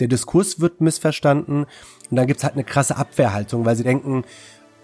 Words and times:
der 0.00 0.08
Diskurs 0.08 0.60
wird 0.60 0.80
missverstanden 0.80 1.64
und 2.10 2.16
dann 2.16 2.26
gibt's 2.26 2.44
halt 2.44 2.54
eine 2.54 2.64
krasse 2.64 2.96
Abwehrhaltung, 2.96 3.64
weil 3.64 3.76
sie 3.76 3.84
denken, 3.84 4.24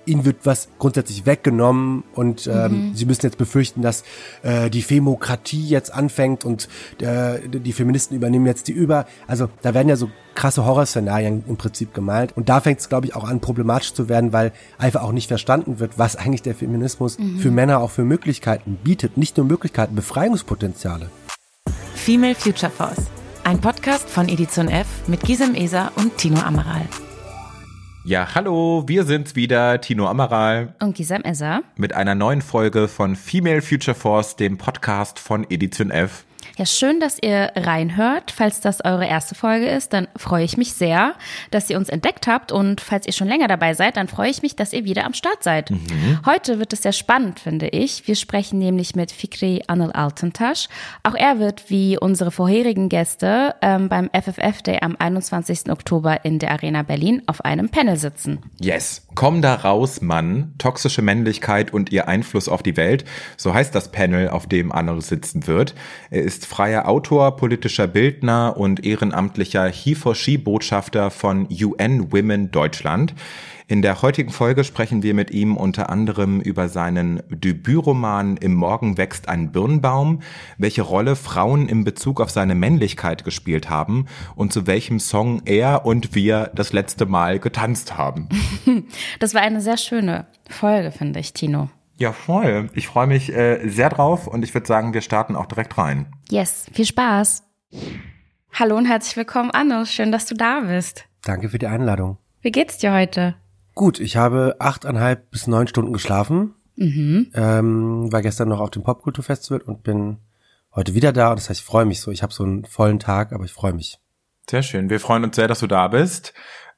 ihnen 0.06 0.24
wird 0.24 0.38
was 0.44 0.68
grundsätzlich 0.78 1.26
weggenommen 1.26 2.04
und 2.14 2.46
ähm, 2.46 2.90
mhm. 2.90 2.94
sie 2.94 3.06
müssen 3.06 3.24
jetzt 3.24 3.38
befürchten, 3.38 3.82
dass 3.82 4.04
äh, 4.42 4.70
die 4.70 4.82
Femokratie 4.82 5.66
jetzt 5.66 5.92
anfängt 5.92 6.44
und 6.44 6.68
äh, 7.00 7.38
die 7.48 7.72
Feministen 7.72 8.16
übernehmen 8.16 8.46
jetzt 8.46 8.68
die 8.68 8.72
über. 8.72 9.06
Also 9.26 9.48
da 9.62 9.74
werden 9.74 9.88
ja 9.88 9.96
so 9.96 10.10
krasse 10.34 10.64
Horrorszenarien 10.64 11.44
im 11.48 11.56
Prinzip 11.56 11.94
gemalt 11.94 12.36
und 12.36 12.48
da 12.48 12.60
fängt 12.60 12.80
es, 12.80 12.88
glaube 12.88 13.06
ich, 13.06 13.16
auch 13.16 13.24
an 13.24 13.40
problematisch 13.40 13.94
zu 13.94 14.08
werden, 14.08 14.32
weil 14.32 14.52
einfach 14.78 15.02
auch 15.02 15.12
nicht 15.12 15.28
verstanden 15.28 15.78
wird, 15.80 15.98
was 15.98 16.16
eigentlich 16.16 16.42
der 16.42 16.54
Feminismus 16.54 17.18
mhm. 17.18 17.38
für 17.38 17.50
Männer 17.50 17.80
auch 17.80 17.90
für 17.90 18.04
Möglichkeiten 18.04 18.78
bietet. 18.82 19.16
Nicht 19.16 19.36
nur 19.36 19.46
Möglichkeiten, 19.46 19.94
Befreiungspotenziale. 19.94 21.10
Female 21.94 22.34
Future 22.34 22.70
Force. 22.70 23.06
Ein 23.46 23.60
Podcast 23.60 24.08
von 24.08 24.30
Edition 24.30 24.68
F 24.68 24.86
mit 25.06 25.20
Gisem 25.20 25.54
Eser 25.54 25.92
und 25.96 26.16
Tino 26.16 26.40
Amaral. 26.40 26.88
Ja, 28.02 28.34
hallo, 28.34 28.84
wir 28.86 29.04
sind's 29.04 29.36
wieder, 29.36 29.82
Tino 29.82 30.08
Amaral. 30.08 30.74
Und 30.80 30.96
Gisem 30.96 31.22
Eser. 31.24 31.62
Mit 31.76 31.92
einer 31.92 32.14
neuen 32.14 32.40
Folge 32.40 32.88
von 32.88 33.16
Female 33.16 33.60
Future 33.60 33.94
Force, 33.94 34.36
dem 34.36 34.56
Podcast 34.56 35.18
von 35.18 35.44
Edition 35.50 35.90
F. 35.90 36.24
Ja, 36.56 36.66
schön, 36.66 37.00
dass 37.00 37.18
ihr 37.20 37.52
reinhört. 37.56 38.30
Falls 38.30 38.60
das 38.60 38.84
eure 38.84 39.06
erste 39.06 39.34
Folge 39.34 39.66
ist, 39.66 39.92
dann 39.92 40.08
freue 40.16 40.44
ich 40.44 40.56
mich 40.56 40.72
sehr, 40.72 41.14
dass 41.50 41.70
ihr 41.70 41.76
uns 41.76 41.88
entdeckt 41.88 42.26
habt. 42.26 42.52
Und 42.52 42.80
falls 42.80 43.06
ihr 43.06 43.12
schon 43.12 43.28
länger 43.28 43.48
dabei 43.48 43.74
seid, 43.74 43.96
dann 43.96 44.08
freue 44.08 44.30
ich 44.30 44.42
mich, 44.42 44.56
dass 44.56 44.72
ihr 44.72 44.84
wieder 44.84 45.04
am 45.04 45.14
Start 45.14 45.42
seid. 45.42 45.70
Mhm. 45.70 46.20
Heute 46.26 46.58
wird 46.58 46.72
es 46.72 46.82
sehr 46.82 46.92
spannend, 46.92 47.40
finde 47.40 47.68
ich. 47.68 48.06
Wir 48.06 48.16
sprechen 48.16 48.58
nämlich 48.58 48.94
mit 48.94 49.12
Fikri 49.12 49.62
Anil 49.66 49.92
Altantasch. 49.92 50.68
Auch 51.02 51.14
er 51.14 51.38
wird, 51.38 51.70
wie 51.70 51.98
unsere 51.98 52.30
vorherigen 52.30 52.88
Gäste, 52.88 53.54
ähm, 53.62 53.88
beim 53.88 54.10
FFF 54.12 54.62
Day 54.62 54.78
am 54.80 54.96
21. 54.98 55.70
Oktober 55.70 56.24
in 56.24 56.38
der 56.38 56.52
Arena 56.52 56.82
Berlin 56.82 57.22
auf 57.26 57.44
einem 57.44 57.68
Panel 57.68 57.96
sitzen. 57.96 58.38
Yes. 58.60 59.06
Komm 59.14 59.42
da 59.42 59.54
raus, 59.54 60.00
Mann. 60.00 60.54
Toxische 60.58 61.02
Männlichkeit 61.02 61.72
und 61.72 61.92
ihr 61.92 62.08
Einfluss 62.08 62.48
auf 62.48 62.62
die 62.62 62.76
Welt. 62.76 63.04
So 63.36 63.54
heißt 63.54 63.74
das 63.74 63.92
Panel, 63.92 64.28
auf 64.28 64.48
dem 64.48 64.72
Anil 64.72 65.00
sitzen 65.00 65.46
wird. 65.46 65.74
Er 66.10 66.24
ist 66.34 66.46
freier 66.46 66.88
Autor, 66.88 67.36
politischer 67.36 67.86
Bildner 67.86 68.56
und 68.56 68.84
ehrenamtlicher 68.84 69.66
He-for-She-Botschafter 69.66 71.12
von 71.12 71.46
UN 71.48 72.10
Women 72.10 72.50
Deutschland. 72.50 73.14
In 73.68 73.82
der 73.82 74.02
heutigen 74.02 74.32
Folge 74.32 74.64
sprechen 74.64 75.04
wir 75.04 75.14
mit 75.14 75.30
ihm 75.30 75.56
unter 75.56 75.90
anderem 75.90 76.40
über 76.40 76.68
seinen 76.68 77.22
Debütroman 77.28 78.36
Im 78.36 78.54
Morgen 78.54 78.98
wächst 78.98 79.28
ein 79.28 79.52
Birnbaum, 79.52 80.22
welche 80.58 80.82
Rolle 80.82 81.14
Frauen 81.14 81.68
in 81.68 81.84
Bezug 81.84 82.20
auf 82.20 82.30
seine 82.30 82.56
Männlichkeit 82.56 83.22
gespielt 83.22 83.70
haben 83.70 84.06
und 84.34 84.52
zu 84.52 84.66
welchem 84.66 84.98
Song 84.98 85.40
er 85.44 85.86
und 85.86 86.16
wir 86.16 86.50
das 86.52 86.72
letzte 86.72 87.06
Mal 87.06 87.38
getanzt 87.38 87.96
haben. 87.96 88.28
Das 89.20 89.34
war 89.34 89.42
eine 89.42 89.60
sehr 89.60 89.76
schöne 89.76 90.26
Folge, 90.50 90.90
finde 90.90 91.20
ich, 91.20 91.32
Tino. 91.32 91.70
Ja, 91.96 92.12
voll. 92.12 92.70
Ich 92.74 92.88
freue 92.88 93.06
mich 93.06 93.32
äh, 93.32 93.68
sehr 93.68 93.88
drauf 93.88 94.26
und 94.26 94.42
ich 94.42 94.52
würde 94.52 94.66
sagen, 94.66 94.94
wir 94.94 95.00
starten 95.00 95.36
auch 95.36 95.46
direkt 95.46 95.78
rein. 95.78 96.06
Yes, 96.28 96.66
viel 96.72 96.86
Spaß. 96.86 97.44
Hallo 98.52 98.76
und 98.76 98.86
herzlich 98.86 99.16
willkommen, 99.16 99.50
Anno. 99.52 99.84
Schön, 99.84 100.10
dass 100.10 100.26
du 100.26 100.34
da 100.34 100.60
bist. 100.60 101.04
Danke 101.22 101.48
für 101.48 101.58
die 101.58 101.66
Einladung. 101.66 102.18
Wie 102.40 102.50
geht's 102.50 102.78
dir 102.78 102.92
heute? 102.92 103.36
Gut, 103.74 104.00
ich 104.00 104.16
habe 104.16 104.56
achteinhalb 104.58 105.30
bis 105.30 105.46
neun 105.46 105.68
Stunden 105.68 105.92
geschlafen. 105.92 106.54
Mhm. 106.76 107.30
Ähm, 107.34 108.12
war 108.12 108.22
gestern 108.22 108.48
noch 108.48 108.60
auf 108.60 108.70
dem 108.70 108.82
Popkulturfestival 108.82 109.60
und 109.60 109.84
bin 109.84 110.18
heute 110.74 110.94
wieder 110.94 111.12
da. 111.12 111.30
Und 111.30 111.38
das 111.38 111.48
heißt, 111.48 111.60
ich 111.60 111.66
freue 111.66 111.84
mich 111.84 112.00
so. 112.00 112.10
Ich 112.10 112.22
habe 112.22 112.32
so 112.32 112.42
einen 112.42 112.64
vollen 112.64 112.98
Tag, 112.98 113.32
aber 113.32 113.44
ich 113.44 113.52
freue 113.52 113.72
mich. 113.72 113.98
Sehr 114.50 114.62
schön. 114.62 114.90
Wir 114.90 115.00
freuen 115.00 115.24
uns 115.24 115.36
sehr, 115.36 115.48
dass 115.48 115.60
du 115.60 115.66
da 115.66 115.88
bist. 115.88 116.34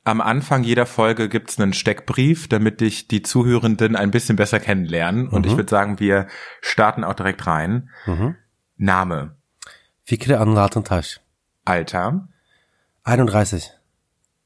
Am 0.07 0.21
Anfang 0.21 0.63
jeder 0.63 0.87
Folge 0.87 1.29
gibt's 1.29 1.59
einen 1.59 1.73
Steckbrief, 1.73 2.47
damit 2.47 2.81
dich 2.81 3.09
die 3.09 3.23
Zuhörenden 3.23 3.97
ein 3.97 4.13
bisschen 4.13 4.37
besser 4.37 4.61
kennenlernen. 4.61 5.25
Mhm. 5.25 5.31
Und 5.31 5.47
ich 5.47 5.57
würde 5.57 5.69
sagen, 5.69 5.99
wir 5.99 6.29
starten 6.61 7.03
auch 7.03 7.15
direkt 7.15 7.45
rein. 7.49 7.91
Mhm. 8.07 8.37
Name. 8.77 9.35
Fikre 10.05 10.39
Anratentasch. 10.39 11.19
Alter. 11.65 12.29
31. 13.03 13.73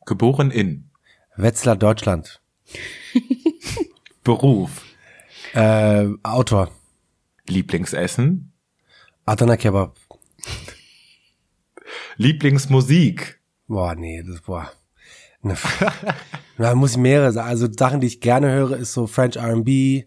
Geboren 0.06 0.50
in. 0.50 0.88
Wetzlar, 1.36 1.76
Deutschland. 1.76 2.40
Beruf. 4.24 4.82
Äh, 5.52 6.06
Autor. 6.22 6.70
Lieblingsessen. 7.46 8.54
Adana 9.26 9.58
Kebab. 9.58 9.98
Lieblingsmusik. 12.16 13.42
Boah, 13.68 13.94
nee, 13.94 14.22
das, 14.26 14.40
boah. 14.40 14.72
Da 16.58 16.74
muss 16.74 16.92
ich 16.92 16.96
mehrere 16.98 17.32
sagen. 17.32 17.48
Also 17.48 17.68
Sachen, 17.72 18.00
die 18.00 18.06
ich 18.06 18.20
gerne 18.20 18.50
höre, 18.50 18.76
ist 18.76 18.92
so 18.92 19.06
French 19.06 19.36
R&B, 19.36 20.04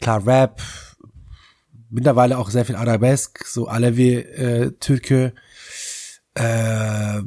klar 0.00 0.26
Rap, 0.26 0.60
mittlerweile 1.90 2.38
auch 2.38 2.50
sehr 2.50 2.64
viel 2.64 2.76
Arabesque, 2.76 3.44
so 3.46 3.68
Alevi, 3.68 4.14
äh, 4.14 4.72
Türke, 4.80 5.32
äh, 6.34 7.20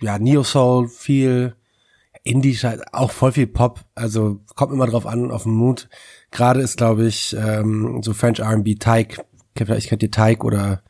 ja, 0.00 0.18
Neo 0.18 0.42
Soul, 0.42 0.88
viel 0.88 1.54
Indie, 2.22 2.58
auch 2.92 3.12
voll 3.12 3.32
viel 3.32 3.46
Pop. 3.46 3.84
Also 3.94 4.40
kommt 4.54 4.72
immer 4.72 4.86
drauf 4.86 5.06
an, 5.06 5.30
auf 5.30 5.44
den 5.44 5.52
Mut. 5.52 5.88
Gerade 6.30 6.60
ist, 6.60 6.76
glaube 6.76 7.06
ich, 7.06 7.36
ähm, 7.38 8.02
so 8.02 8.14
French 8.14 8.40
R&B, 8.40 8.74
Tyke. 8.74 9.24
Ich 9.54 9.88
kennt 9.88 10.02
ihr 10.02 10.10
Tyke 10.10 10.44
oder 10.44 10.82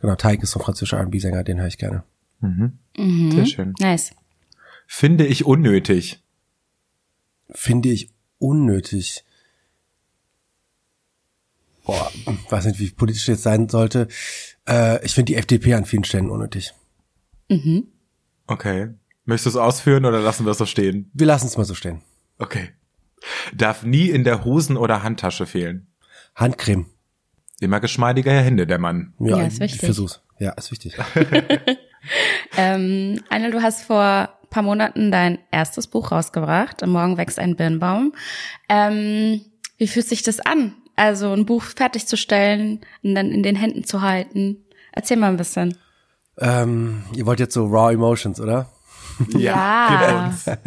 genau, 0.00 0.14
Tyke 0.14 0.44
ist 0.44 0.52
so 0.52 0.60
ein 0.60 0.64
französischer 0.64 0.98
R&B-Sänger, 0.98 1.44
den 1.44 1.58
höre 1.58 1.66
ich 1.66 1.78
gerne. 1.78 2.04
Mhm. 2.40 2.78
Mhm. 2.96 3.32
Sehr 3.32 3.46
schön. 3.46 3.74
Nice. 3.80 4.12
Finde 4.86 5.26
ich 5.26 5.44
unnötig. 5.44 6.22
Finde 7.50 7.90
ich 7.90 8.10
unnötig. 8.38 9.24
Boah, 11.84 12.10
weiß 12.50 12.66
nicht, 12.66 12.80
wie 12.80 12.90
politisch 12.90 13.28
jetzt 13.28 13.42
sein 13.42 13.68
sollte. 13.68 14.08
Äh, 14.68 15.04
ich 15.04 15.14
finde 15.14 15.32
die 15.32 15.36
FDP 15.36 15.74
an 15.74 15.84
vielen 15.84 16.04
Stellen 16.04 16.30
unnötig. 16.30 16.74
Mhm. 17.48 17.88
Okay. 18.46 18.88
Möchtest 19.24 19.46
du 19.46 19.50
es 19.58 19.64
ausführen 19.64 20.04
oder 20.04 20.20
lassen 20.20 20.44
wir 20.46 20.52
es 20.52 20.58
so 20.58 20.66
stehen? 20.66 21.10
Wir 21.14 21.26
lassen 21.26 21.46
es 21.46 21.56
mal 21.56 21.64
so 21.64 21.74
stehen. 21.74 22.02
Okay. 22.38 22.70
Darf 23.54 23.82
nie 23.82 24.10
in 24.10 24.24
der 24.24 24.44
Hosen- 24.44 24.76
oder 24.76 25.02
Handtasche 25.02 25.46
fehlen. 25.46 25.88
Handcreme. 26.34 26.86
Immer 27.60 27.80
geschmeidiger 27.80 28.32
Hände, 28.32 28.66
der 28.66 28.78
Mann. 28.78 29.14
Ja, 29.18 29.38
ja 29.38 29.46
ist 29.46 29.60
wichtig. 29.60 29.80
Ich 29.80 29.86
versuch's. 29.86 30.20
Ja, 30.38 30.52
ist 30.52 30.70
wichtig. 30.70 30.94
ähm, 32.56 33.22
Anne, 33.28 33.50
du 33.50 33.62
hast 33.62 33.84
vor 33.84 34.35
paar 34.56 34.62
Monaten 34.62 35.10
dein 35.10 35.38
erstes 35.50 35.86
Buch 35.86 36.12
rausgebracht. 36.12 36.82
Am 36.82 36.88
Morgen 36.88 37.18
wächst 37.18 37.38
ein 37.38 37.56
Birnbaum. 37.56 38.14
Ähm, 38.70 39.42
wie 39.76 39.86
fühlt 39.86 40.08
sich 40.08 40.22
das 40.22 40.40
an? 40.40 40.72
Also 40.96 41.30
ein 41.30 41.44
Buch 41.44 41.62
fertigzustellen 41.62 42.80
und 43.02 43.14
dann 43.14 43.30
in 43.32 43.42
den 43.42 43.54
Händen 43.54 43.84
zu 43.84 44.00
halten. 44.00 44.64
Erzähl 44.92 45.18
mal 45.18 45.28
ein 45.28 45.36
bisschen. 45.36 45.76
Ähm, 46.38 47.04
ihr 47.14 47.26
wollt 47.26 47.38
jetzt 47.38 47.52
so 47.52 47.66
Raw 47.66 47.92
Emotions, 47.92 48.40
oder? 48.40 48.70
Ja. 49.28 50.32
ja. 50.46 50.58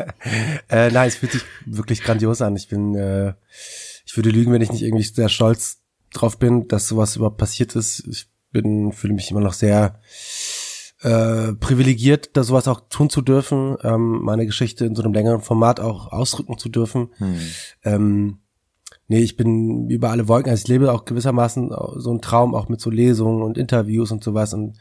äh, 0.69 0.91
nein, 0.91 1.07
es 1.07 1.15
fühlt 1.15 1.31
sich 1.31 1.43
wirklich 1.65 2.03
grandios 2.03 2.41
an. 2.43 2.55
Ich 2.55 2.67
bin, 2.67 2.93
äh, 2.93 3.33
ich 4.05 4.15
würde 4.15 4.29
lügen, 4.29 4.51
wenn 4.51 4.61
ich 4.61 4.71
nicht 4.71 4.83
irgendwie 4.83 5.03
sehr 5.03 5.29
stolz 5.29 5.81
drauf 6.13 6.37
bin, 6.37 6.67
dass 6.67 6.87
sowas 6.87 7.15
überhaupt 7.15 7.37
passiert 7.37 7.75
ist. 7.75 8.07
Ich 8.07 8.27
bin, 8.51 8.91
fühle 8.91 9.13
mich 9.13 9.31
immer 9.31 9.41
noch 9.41 9.53
sehr 9.53 9.99
äh, 11.01 11.53
privilegiert, 11.53 12.31
da 12.33 12.43
sowas 12.43 12.67
auch 12.67 12.81
tun 12.89 13.09
zu 13.09 13.21
dürfen, 13.21 13.77
ähm, 13.83 14.19
meine 14.21 14.45
Geschichte 14.45 14.85
in 14.85 14.95
so 14.95 15.03
einem 15.03 15.13
längeren 15.13 15.41
Format 15.41 15.79
auch 15.79 16.11
ausdrücken 16.11 16.57
zu 16.57 16.69
dürfen. 16.69 17.09
Hm. 17.17 17.35
Ähm, 17.83 18.37
nee, 19.07 19.19
ich 19.19 19.37
bin 19.37 19.89
über 19.89 20.09
alle 20.09 20.27
Wolken, 20.27 20.51
also 20.51 20.61
ich 20.61 20.67
lebe 20.67 20.91
auch 20.91 21.05
gewissermaßen 21.05 21.71
so 21.97 22.09
einen 22.09 22.21
Traum 22.21 22.53
auch 22.53 22.67
mit 22.69 22.81
so 22.81 22.89
Lesungen 22.89 23.43
und 23.43 23.57
Interviews 23.57 24.11
und 24.11 24.23
sowas 24.23 24.53
und 24.53 24.77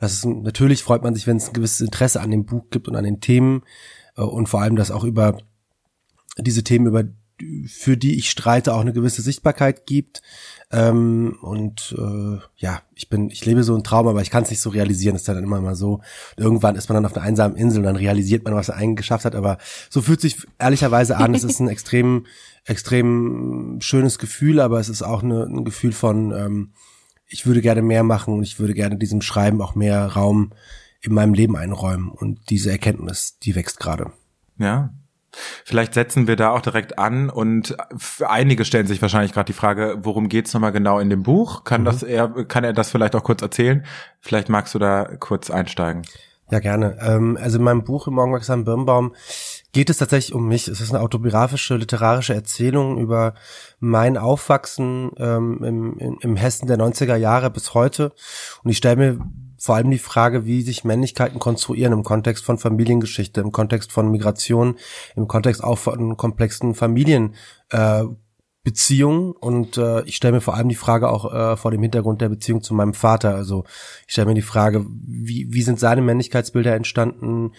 das 0.00 0.14
ist 0.14 0.24
natürlich 0.24 0.82
freut 0.82 1.02
man 1.02 1.14
sich, 1.14 1.26
wenn 1.26 1.36
es 1.36 1.48
ein 1.48 1.52
gewisses 1.52 1.82
Interesse 1.82 2.20
an 2.20 2.30
dem 2.30 2.46
Buch 2.46 2.64
gibt 2.70 2.88
und 2.88 2.96
an 2.96 3.04
den 3.04 3.20
Themen 3.20 3.62
äh, 4.16 4.22
und 4.22 4.48
vor 4.48 4.62
allem, 4.62 4.76
dass 4.76 4.90
auch 4.90 5.04
über 5.04 5.38
diese 6.38 6.64
Themen, 6.64 6.86
über 6.86 7.04
für 7.66 7.96
die 7.96 8.16
ich 8.16 8.30
streite, 8.30 8.74
auch 8.74 8.80
eine 8.80 8.92
gewisse 8.92 9.22
Sichtbarkeit 9.22 9.86
gibt. 9.86 10.22
Ähm, 10.72 11.36
und 11.42 11.94
äh, 11.98 12.38
ja, 12.56 12.82
ich 12.94 13.08
bin, 13.08 13.30
ich 13.30 13.44
lebe 13.44 13.64
so 13.64 13.74
einen 13.74 13.82
Traum, 13.82 14.06
aber 14.06 14.22
ich 14.22 14.30
kann 14.30 14.44
es 14.44 14.50
nicht 14.50 14.60
so 14.60 14.70
realisieren. 14.70 15.14
Das 15.14 15.22
ist 15.22 15.28
dann 15.28 15.42
immer 15.42 15.60
mal 15.60 15.74
so. 15.74 15.94
Und 15.94 16.44
irgendwann 16.44 16.76
ist 16.76 16.88
man 16.88 16.94
dann 16.94 17.06
auf 17.06 17.16
einer 17.16 17.24
einsamen 17.24 17.56
Insel 17.56 17.78
und 17.78 17.84
dann 17.84 17.96
realisiert 17.96 18.44
man, 18.44 18.54
was 18.54 18.68
er 18.68 18.76
eigentlich 18.76 18.96
geschafft 18.96 19.24
hat. 19.24 19.34
Aber 19.34 19.58
so 19.88 20.00
fühlt 20.00 20.20
sich 20.20 20.36
ehrlicherweise 20.58 21.16
an. 21.16 21.34
es 21.34 21.44
ist 21.44 21.60
ein 21.60 21.68
extrem, 21.70 22.26
extrem 22.64 23.78
schönes 23.80 24.18
Gefühl, 24.18 24.60
aber 24.60 24.78
es 24.78 24.88
ist 24.88 25.02
auch 25.02 25.22
eine, 25.22 25.44
ein 25.44 25.64
Gefühl 25.64 25.92
von, 25.92 26.32
ähm, 26.32 26.72
ich 27.26 27.46
würde 27.46 27.62
gerne 27.62 27.82
mehr 27.82 28.02
machen 28.02 28.34
und 28.34 28.42
ich 28.42 28.58
würde 28.58 28.74
gerne 28.74 28.96
diesem 28.96 29.22
Schreiben 29.22 29.60
auch 29.62 29.74
mehr 29.74 30.04
Raum 30.06 30.52
in 31.00 31.14
meinem 31.14 31.34
Leben 31.34 31.56
einräumen. 31.56 32.10
Und 32.10 32.50
diese 32.50 32.70
Erkenntnis, 32.70 33.38
die 33.38 33.54
wächst 33.54 33.80
gerade. 33.80 34.12
Ja, 34.58 34.92
Vielleicht 35.64 35.94
setzen 35.94 36.26
wir 36.26 36.36
da 36.36 36.50
auch 36.50 36.60
direkt 36.60 36.98
an 36.98 37.30
und 37.30 37.76
einige 38.26 38.64
stellen 38.64 38.86
sich 38.86 39.00
wahrscheinlich 39.00 39.32
gerade 39.32 39.46
die 39.46 39.52
Frage, 39.52 39.98
worum 40.02 40.28
geht's 40.28 40.52
nochmal 40.54 40.72
genau 40.72 40.98
in 40.98 41.10
dem 41.10 41.22
Buch? 41.22 41.64
Kann 41.64 41.82
mhm. 41.82 41.84
das 41.86 42.02
er, 42.02 42.28
kann 42.46 42.64
er 42.64 42.72
das 42.72 42.90
vielleicht 42.90 43.14
auch 43.14 43.24
kurz 43.24 43.42
erzählen? 43.42 43.84
Vielleicht 44.20 44.48
magst 44.48 44.74
du 44.74 44.78
da 44.78 45.04
kurz 45.18 45.50
einsteigen. 45.50 46.02
Ja, 46.50 46.58
gerne. 46.58 46.98
Ähm, 47.00 47.38
also 47.40 47.58
in 47.58 47.64
meinem 47.64 47.84
Buch 47.84 48.08
im 48.08 48.14
Morgenwachsam 48.14 48.64
Birnbaum 48.64 49.14
geht 49.72 49.90
es 49.90 49.98
tatsächlich 49.98 50.34
um 50.34 50.48
mich. 50.48 50.68
Es 50.68 50.80
ist 50.80 50.90
eine 50.90 51.02
autobiografische, 51.02 51.76
literarische 51.76 52.34
Erzählung 52.34 52.98
über 52.98 53.34
mein 53.78 54.16
Aufwachsen 54.16 55.10
ähm, 55.18 55.62
im, 55.62 55.98
im, 55.98 56.18
im 56.20 56.36
Hessen 56.36 56.66
der 56.66 56.78
90er 56.78 57.16
Jahre 57.16 57.50
bis 57.50 57.74
heute. 57.74 58.12
Und 58.62 58.70
ich 58.70 58.78
stelle 58.78 58.96
mir 58.96 59.18
vor 59.58 59.76
allem 59.76 59.90
die 59.90 59.98
Frage, 59.98 60.46
wie 60.46 60.62
sich 60.62 60.84
Männlichkeiten 60.84 61.38
konstruieren 61.38 61.92
im 61.92 62.02
Kontext 62.02 62.44
von 62.44 62.58
Familiengeschichte, 62.58 63.42
im 63.42 63.52
Kontext 63.52 63.92
von 63.92 64.10
Migration, 64.10 64.76
im 65.16 65.28
Kontext 65.28 65.62
auch 65.62 65.78
von 65.78 66.16
komplexen 66.16 66.74
Familien. 66.74 67.34
Äh, 67.68 68.04
und 69.40 69.78
äh, 69.78 70.02
ich 70.02 70.16
stelle 70.16 70.34
mir 70.34 70.40
vor 70.40 70.54
allem 70.54 70.68
die 70.68 70.74
Frage 70.74 71.08
auch 71.08 71.32
äh, 71.32 71.56
vor 71.56 71.70
dem 71.70 71.82
Hintergrund 71.82 72.20
der 72.20 72.28
Beziehung 72.28 72.62
zu 72.62 72.74
meinem 72.74 72.94
Vater. 72.94 73.34
Also 73.34 73.64
ich 74.06 74.12
stelle 74.12 74.28
mir 74.28 74.34
die 74.34 74.42
Frage, 74.42 74.86
wie, 74.86 75.52
wie 75.52 75.62
sind 75.62 75.80
seine 75.80 76.02
Männlichkeitsbilder 76.02 76.74
entstanden? 76.74 77.52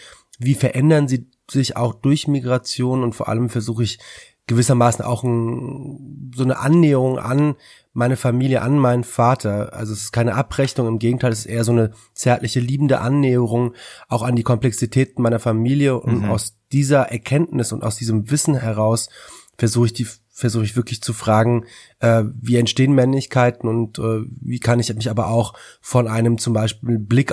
Wie 0.43 0.55
verändern 0.55 1.07
sie 1.07 1.29
sich 1.49 1.77
auch 1.77 1.93
durch 1.93 2.27
Migration? 2.27 3.03
Und 3.03 3.13
vor 3.13 3.29
allem 3.29 3.49
versuche 3.49 3.83
ich 3.83 3.99
gewissermaßen 4.47 5.05
auch 5.05 5.23
ein, 5.23 6.31
so 6.35 6.43
eine 6.43 6.57
Annäherung 6.59 7.19
an 7.19 7.55
meine 7.93 8.17
Familie, 8.17 8.61
an 8.61 8.77
meinen 8.77 9.03
Vater. 9.03 9.73
Also 9.73 9.93
es 9.93 10.03
ist 10.03 10.11
keine 10.11 10.35
Abrechnung, 10.35 10.87
im 10.87 10.99
Gegenteil, 10.99 11.31
es 11.31 11.39
ist 11.39 11.45
eher 11.45 11.63
so 11.63 11.71
eine 11.71 11.91
zärtliche, 12.13 12.59
liebende 12.59 12.99
Annäherung 12.99 13.73
auch 14.07 14.23
an 14.23 14.35
die 14.35 14.43
Komplexitäten 14.43 15.21
meiner 15.21 15.39
Familie. 15.39 15.99
Und 15.99 16.23
mhm. 16.23 16.31
aus 16.31 16.57
dieser 16.71 17.11
Erkenntnis 17.11 17.71
und 17.71 17.83
aus 17.83 17.97
diesem 17.97 18.31
Wissen 18.31 18.55
heraus 18.55 19.09
versuche 19.57 19.87
ich 19.87 19.93
die 19.93 20.07
versuche 20.41 20.65
ich 20.65 20.75
wirklich 20.75 21.01
zu 21.01 21.13
fragen, 21.13 21.65
äh, 21.99 22.23
wie 22.41 22.57
entstehen 22.57 22.93
Männlichkeiten 22.93 23.69
und 23.69 23.99
äh, 23.99 24.23
wie 24.41 24.59
kann 24.59 24.79
ich 24.79 24.93
mich 24.93 25.09
aber 25.09 25.27
auch 25.27 25.53
von 25.79 26.07
einem 26.07 26.39
zum 26.39 26.53
Beispiel 26.53 26.97
Blick 26.97 27.31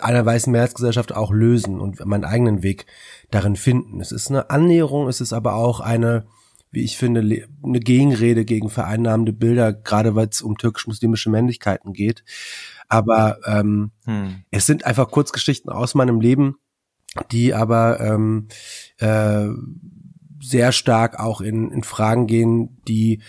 einer 0.00 0.26
weißen 0.26 0.52
Mehrheitsgesellschaft 0.52 1.14
auch 1.14 1.32
lösen 1.32 1.80
und 1.80 2.04
meinen 2.04 2.24
eigenen 2.24 2.62
Weg 2.62 2.86
darin 3.30 3.56
finden. 3.56 4.00
Es 4.00 4.12
ist 4.12 4.28
eine 4.28 4.50
Annäherung, 4.50 5.08
es 5.08 5.20
ist 5.20 5.32
aber 5.32 5.54
auch 5.54 5.80
eine, 5.80 6.26
wie 6.72 6.82
ich 6.82 6.98
finde, 6.98 7.20
eine 7.20 7.80
Gegenrede 7.80 8.44
gegen 8.44 8.70
vereinnahmende 8.70 9.32
Bilder, 9.32 9.72
gerade 9.72 10.16
weil 10.16 10.28
es 10.28 10.42
um 10.42 10.58
türkisch-muslimische 10.58 11.30
Männlichkeiten 11.30 11.92
geht. 11.92 12.24
Aber 12.88 13.38
ähm, 13.46 13.92
hm. 14.04 14.42
es 14.50 14.66
sind 14.66 14.84
einfach 14.84 15.10
Kurzgeschichten 15.10 15.70
aus 15.70 15.94
meinem 15.94 16.20
Leben, 16.20 16.56
die 17.30 17.54
aber 17.54 18.00
ähm, 18.00 18.48
äh, 18.98 19.46
sehr 20.40 20.72
stark 20.72 21.18
auch 21.18 21.40
in, 21.40 21.70
in 21.70 21.82
Fragen 21.82 22.26
gehen, 22.26 22.78
die 22.86 23.20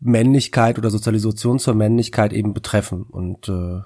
Männlichkeit 0.00 0.78
oder 0.78 0.90
Sozialisation 0.90 1.58
zur 1.58 1.74
Männlichkeit 1.74 2.32
eben 2.32 2.52
betreffen. 2.54 3.02
Und 3.02 3.48
äh, 3.48 3.80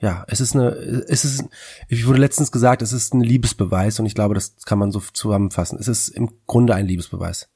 ja, 0.00 0.24
es 0.28 0.40
ist 0.40 0.54
eine, 0.54 0.68
es 0.68 1.24
ist, 1.24 1.44
ich 1.88 2.06
wurde 2.06 2.20
letztens 2.20 2.52
gesagt, 2.52 2.82
es 2.82 2.92
ist 2.92 3.14
ein 3.14 3.22
Liebesbeweis 3.22 3.98
und 3.98 4.06
ich 4.06 4.14
glaube, 4.14 4.34
das 4.34 4.56
kann 4.66 4.78
man 4.78 4.92
so 4.92 5.00
zusammenfassen. 5.12 5.78
Es 5.78 5.88
ist 5.88 6.08
im 6.08 6.30
Grunde 6.46 6.74
ein 6.74 6.86
Liebesbeweis. 6.86 7.48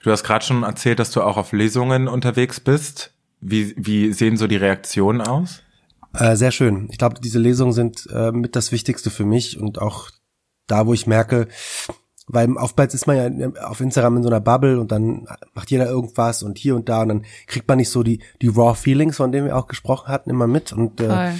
Du 0.00 0.10
hast 0.10 0.24
gerade 0.24 0.44
schon 0.44 0.62
erzählt, 0.62 0.98
dass 0.98 1.10
du 1.10 1.22
auch 1.22 1.36
auf 1.36 1.52
Lesungen 1.52 2.06
unterwegs 2.06 2.60
bist. 2.60 3.12
Wie, 3.40 3.74
wie 3.76 4.12
sehen 4.12 4.36
so 4.36 4.46
die 4.46 4.56
Reaktionen 4.56 5.20
aus? 5.20 5.62
Äh, 6.12 6.36
sehr 6.36 6.52
schön. 6.52 6.88
Ich 6.90 6.98
glaube, 6.98 7.16
diese 7.20 7.38
Lesungen 7.38 7.72
sind 7.72 8.06
äh, 8.12 8.30
mit 8.30 8.56
das 8.56 8.70
Wichtigste 8.70 9.10
für 9.10 9.24
mich 9.24 9.58
und 9.58 9.80
auch 9.80 10.10
da, 10.66 10.86
wo 10.86 10.94
ich 10.94 11.06
merke, 11.06 11.48
weil 12.26 12.50
oftmals 12.56 12.94
ist 12.94 13.06
man 13.06 13.38
ja 13.38 13.50
auf 13.64 13.80
Instagram 13.80 14.16
in 14.16 14.22
so 14.22 14.30
einer 14.30 14.40
Bubble 14.40 14.80
und 14.80 14.90
dann 14.90 15.26
macht 15.52 15.70
jeder 15.70 15.88
irgendwas 15.88 16.42
und 16.42 16.56
hier 16.56 16.74
und 16.74 16.88
da 16.88 17.02
und 17.02 17.08
dann 17.08 17.24
kriegt 17.46 17.68
man 17.68 17.78
nicht 17.78 17.90
so 17.90 18.02
die 18.02 18.20
die 18.40 18.48
raw 18.48 18.74
Feelings, 18.74 19.16
von 19.16 19.30
denen 19.30 19.46
wir 19.46 19.56
auch 19.56 19.66
gesprochen 19.66 20.08
hatten, 20.08 20.30
immer 20.30 20.46
mit. 20.46 20.72
Und 20.72 21.00
äh, 21.00 21.32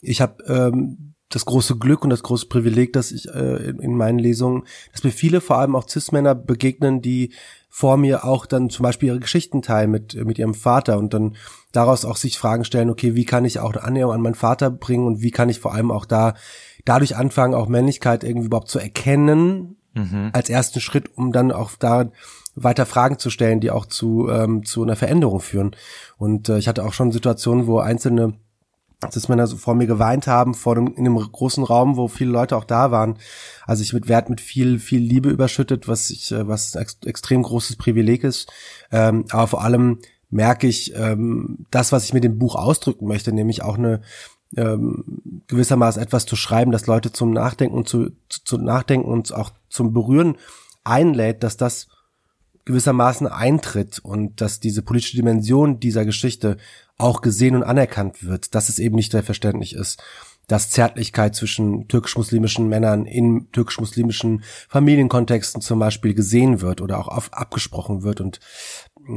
ich 0.00 0.20
habe 0.20 0.42
ähm, 0.48 1.14
das 1.28 1.44
große 1.44 1.76
Glück 1.76 2.02
und 2.02 2.10
das 2.10 2.22
große 2.22 2.46
Privileg, 2.46 2.92
dass 2.92 3.12
ich 3.12 3.28
äh, 3.28 3.68
in, 3.68 3.78
in 3.78 3.96
meinen 3.96 4.18
Lesungen, 4.18 4.64
dass 4.92 5.04
mir 5.04 5.12
viele, 5.12 5.40
vor 5.40 5.58
allem 5.58 5.76
auch 5.76 5.88
Cis-Männer 5.88 6.34
begegnen, 6.34 7.00
die 7.00 7.32
vor 7.68 7.96
mir 7.96 8.24
auch 8.24 8.44
dann 8.44 8.68
zum 8.68 8.82
Beispiel 8.82 9.08
ihre 9.08 9.20
Geschichten 9.20 9.62
teilen 9.62 9.90
mit, 9.90 10.14
mit 10.26 10.38
ihrem 10.38 10.52
Vater 10.52 10.98
und 10.98 11.14
dann 11.14 11.36
daraus 11.70 12.04
auch 12.04 12.16
sich 12.16 12.38
Fragen 12.38 12.64
stellen, 12.64 12.90
okay, 12.90 13.14
wie 13.14 13.24
kann 13.24 13.46
ich 13.46 13.60
auch 13.60 13.72
eine 13.72 13.82
Annäherung 13.82 14.12
an 14.12 14.20
meinen 14.20 14.34
Vater 14.34 14.70
bringen 14.70 15.06
und 15.06 15.22
wie 15.22 15.30
kann 15.30 15.48
ich 15.48 15.58
vor 15.58 15.72
allem 15.72 15.90
auch 15.90 16.04
da 16.04 16.34
dadurch 16.84 17.16
anfangen, 17.16 17.54
auch 17.54 17.68
Männlichkeit 17.68 18.24
irgendwie 18.24 18.46
überhaupt 18.46 18.68
zu 18.68 18.78
erkennen 18.78 19.76
mhm. 19.94 20.30
als 20.32 20.48
ersten 20.48 20.80
Schritt, 20.80 21.16
um 21.16 21.32
dann 21.32 21.52
auch 21.52 21.72
da 21.78 22.10
weiter 22.54 22.86
Fragen 22.86 23.18
zu 23.18 23.30
stellen, 23.30 23.60
die 23.60 23.70
auch 23.70 23.86
zu, 23.86 24.28
ähm, 24.28 24.64
zu 24.64 24.82
einer 24.82 24.96
Veränderung 24.96 25.40
führen. 25.40 25.74
Und 26.18 26.48
äh, 26.48 26.58
ich 26.58 26.68
hatte 26.68 26.84
auch 26.84 26.92
schon 26.92 27.12
Situationen, 27.12 27.66
wo 27.66 27.78
einzelne 27.78 28.34
dass 29.10 29.28
Männer 29.28 29.46
so 29.46 29.56
vor 29.56 29.74
mir 29.74 29.86
geweint 29.86 30.26
haben, 30.26 30.54
vor 30.54 30.74
dem, 30.74 30.94
in 30.94 31.06
einem 31.06 31.16
großen 31.16 31.64
Raum, 31.64 31.96
wo 31.96 32.08
viele 32.08 32.30
Leute 32.30 32.56
auch 32.56 32.64
da 32.64 32.90
waren. 32.90 33.18
Also 33.66 33.82
ich 33.82 33.92
mit 33.92 34.08
Wert 34.08 34.30
mit 34.30 34.40
viel, 34.40 34.78
viel 34.78 35.00
Liebe 35.00 35.28
überschüttet, 35.28 35.88
was 35.88 36.10
ich, 36.10 36.30
äh, 36.32 36.46
was 36.46 36.74
ex 36.74 36.98
extrem 37.04 37.42
großes 37.42 37.76
Privileg 37.76 38.24
ist. 38.24 38.52
Ähm, 38.90 39.24
aber 39.30 39.48
vor 39.48 39.62
allem 39.62 39.98
merke 40.30 40.66
ich 40.66 40.94
ähm, 40.94 41.66
das, 41.70 41.92
was 41.92 42.04
ich 42.04 42.14
mit 42.14 42.24
dem 42.24 42.38
Buch 42.38 42.54
ausdrücken 42.54 43.06
möchte, 43.06 43.32
nämlich 43.32 43.62
auch 43.62 43.76
eine, 43.76 44.02
ähm, 44.56 45.42
gewissermaßen 45.46 46.02
etwas 46.02 46.26
zu 46.26 46.36
schreiben, 46.36 46.72
das 46.72 46.86
Leute 46.86 47.12
zum 47.12 47.32
Nachdenken 47.32 47.76
und 47.76 47.88
zu, 47.88 48.10
zu, 48.28 48.44
zu 48.44 48.58
Nachdenken 48.58 49.08
und 49.08 49.32
auch 49.32 49.50
zum 49.68 49.92
Berühren 49.92 50.36
einlädt, 50.84 51.42
dass 51.42 51.56
das 51.56 51.88
gewissermaßen 52.64 53.26
eintritt 53.26 53.98
und 53.98 54.40
dass 54.40 54.60
diese 54.60 54.82
politische 54.82 55.16
Dimension 55.16 55.80
dieser 55.80 56.04
Geschichte 56.04 56.58
auch 56.96 57.20
gesehen 57.20 57.56
und 57.56 57.64
anerkannt 57.64 58.24
wird, 58.24 58.54
dass 58.54 58.68
es 58.68 58.78
eben 58.78 58.94
nicht 58.94 59.10
selbstverständlich 59.12 59.74
ist, 59.74 60.02
dass 60.46 60.70
Zärtlichkeit 60.70 61.34
zwischen 61.34 61.88
türkisch-muslimischen 61.88 62.68
Männern 62.68 63.06
in 63.06 63.50
türkisch-muslimischen 63.52 64.42
Familienkontexten 64.68 65.62
zum 65.62 65.78
Beispiel 65.78 66.14
gesehen 66.14 66.60
wird 66.60 66.80
oder 66.80 66.98
auch 66.98 67.08
auf, 67.08 67.32
abgesprochen 67.32 68.02
wird 68.02 68.20
und 68.20 68.40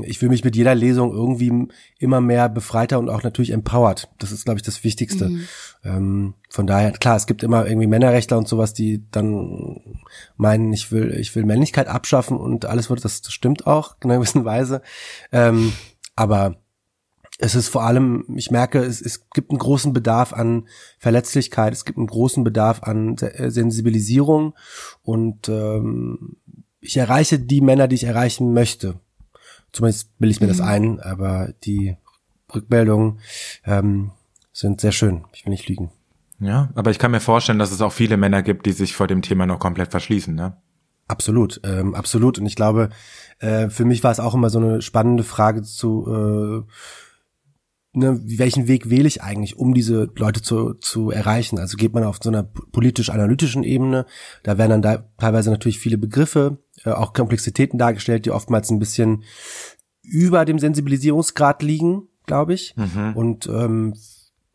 ich 0.04 0.20
fühle 0.20 0.32
mich 0.32 0.44
mit 0.44 0.56
jeder 0.56 0.74
Lesung 0.76 1.12
irgendwie 1.14 1.68
immer 2.00 2.22
mehr 2.22 2.50
befreiter 2.50 3.00
und 3.00 3.10
auch 3.10 3.24
natürlich 3.24 3.52
empowered. 3.52 4.10
Das 4.18 4.32
ist, 4.32 4.46
glaube 4.46 4.58
ich, 4.58 4.64
das 4.64 4.84
Wichtigste. 4.84 5.30
Mhm. 5.30 5.48
Ähm, 5.84 6.34
von 6.50 6.68
daher, 6.68 6.92
klar, 6.92 7.16
es 7.16 7.28
gibt 7.28 7.44
immer 7.44 7.66
irgendwie 7.68 7.88
Männerrechtler 7.88 8.38
und 8.38 8.48
sowas, 8.48 8.74
die 8.74 9.06
dann 9.12 9.98
meinen, 10.38 10.74
ich 10.74 10.92
will, 10.92 11.16
ich 11.20 11.36
will 11.36 11.46
Männlichkeit 11.46 11.88
abschaffen 11.88 12.38
und 12.38 12.66
alles 12.66 12.90
wird, 12.90 13.06
das, 13.06 13.22
das 13.22 13.34
stimmt 13.34 13.68
auch 13.68 13.96
in 14.04 14.10
einer 14.10 14.20
gewissen 14.20 14.46
Weise. 14.46 14.82
Ähm, 15.32 15.74
aber 16.16 16.58
es 17.38 17.56
ist 17.56 17.68
vor 17.68 17.84
allem, 17.84 18.26
ich 18.36 18.50
merke, 18.50 18.80
es, 18.80 19.02
es 19.02 19.30
gibt 19.30 19.52
einen 19.52 19.60
großen 19.60 19.94
Bedarf 19.94 20.34
an 20.34 20.68
Verletzlichkeit, 20.98 21.74
es 21.74 21.86
gibt 21.86 21.98
einen 21.98 22.08
großen 22.08 22.44
Bedarf 22.44 22.84
an 22.84 23.18
Sensibilisierung 23.18 24.56
und 25.04 25.50
ähm, 25.50 26.38
ich 26.80 26.98
erreiche 26.98 27.40
die 27.40 27.62
Männer, 27.62 27.88
die 27.88 27.96
ich 27.96 28.04
erreichen 28.06 28.54
möchte. 28.54 29.00
Zumindest 29.76 30.10
will 30.20 30.32
ich 30.32 30.40
mir 30.40 30.48
mhm. 30.48 30.52
das 30.52 30.62
ein, 30.62 31.00
aber 31.02 31.54
die 31.66 31.98
Rückmeldungen 32.54 33.20
ähm, 33.66 34.12
sind 34.54 34.80
sehr 34.80 34.94
schön. 34.94 35.26
Ich 35.34 35.46
will 35.46 35.52
nicht 35.52 35.68
lügen. 35.68 35.92
Ja, 36.40 36.70
aber 36.76 36.92
ich 36.92 37.00
kann 37.00 37.12
mir 37.12 37.20
vorstellen, 37.20 37.60
dass 37.60 37.74
es 37.74 37.82
auch 37.82 37.92
viele 37.92 38.16
Männer 38.16 38.42
gibt, 38.42 38.66
die 38.68 38.72
sich 38.72 38.96
vor 38.96 39.08
dem 39.08 39.22
Thema 39.22 39.46
noch 39.46 39.60
komplett 39.60 39.92
verschließen, 39.92 40.34
ne? 40.34 40.56
Absolut, 41.10 41.60
ähm, 41.66 41.94
absolut. 41.94 42.40
Und 42.40 42.46
ich 42.46 42.56
glaube, 42.56 42.90
äh, 43.40 43.70
für 43.70 43.84
mich 43.84 44.02
war 44.04 44.12
es 44.12 44.22
auch 44.22 44.34
immer 44.34 44.50
so 44.50 44.60
eine 44.60 44.82
spannende 44.82 45.24
Frage 45.24 45.62
zu, 45.62 46.08
äh, 46.08 48.00
ne, 48.00 48.22
welchen 48.24 48.70
Weg 48.70 48.90
wähle 48.90 49.10
ich 49.10 49.22
eigentlich, 49.22 49.58
um 49.58 49.74
diese 49.74 50.10
Leute 50.16 50.42
zu, 50.42 50.74
zu 50.76 51.12
erreichen? 51.12 51.60
Also 51.60 51.76
geht 51.76 51.94
man 51.94 52.06
auf 52.06 52.20
so 52.24 52.30
einer 52.30 52.44
politisch-analytischen 52.44 53.64
Ebene, 53.64 54.06
da 54.44 54.58
werden 54.58 54.70
dann 54.70 54.82
da 54.82 55.10
teilweise 55.18 55.52
natürlich 55.52 55.80
viele 55.80 55.98
Begriffe 55.98 56.60
äh, 56.86 56.92
auch 56.92 57.14
Komplexitäten 57.14 57.80
dargestellt, 57.80 58.26
die 58.26 58.32
oftmals 58.32 58.70
ein 58.70 58.80
bisschen 58.80 59.24
über 60.02 60.46
dem 60.46 60.60
Sensibilisierungsgrad 60.60 61.64
liegen, 61.64 62.08
glaube 62.26 62.54
ich. 62.54 62.76
Mhm. 62.76 63.14
Und 63.16 63.48
ähm, 63.48 63.96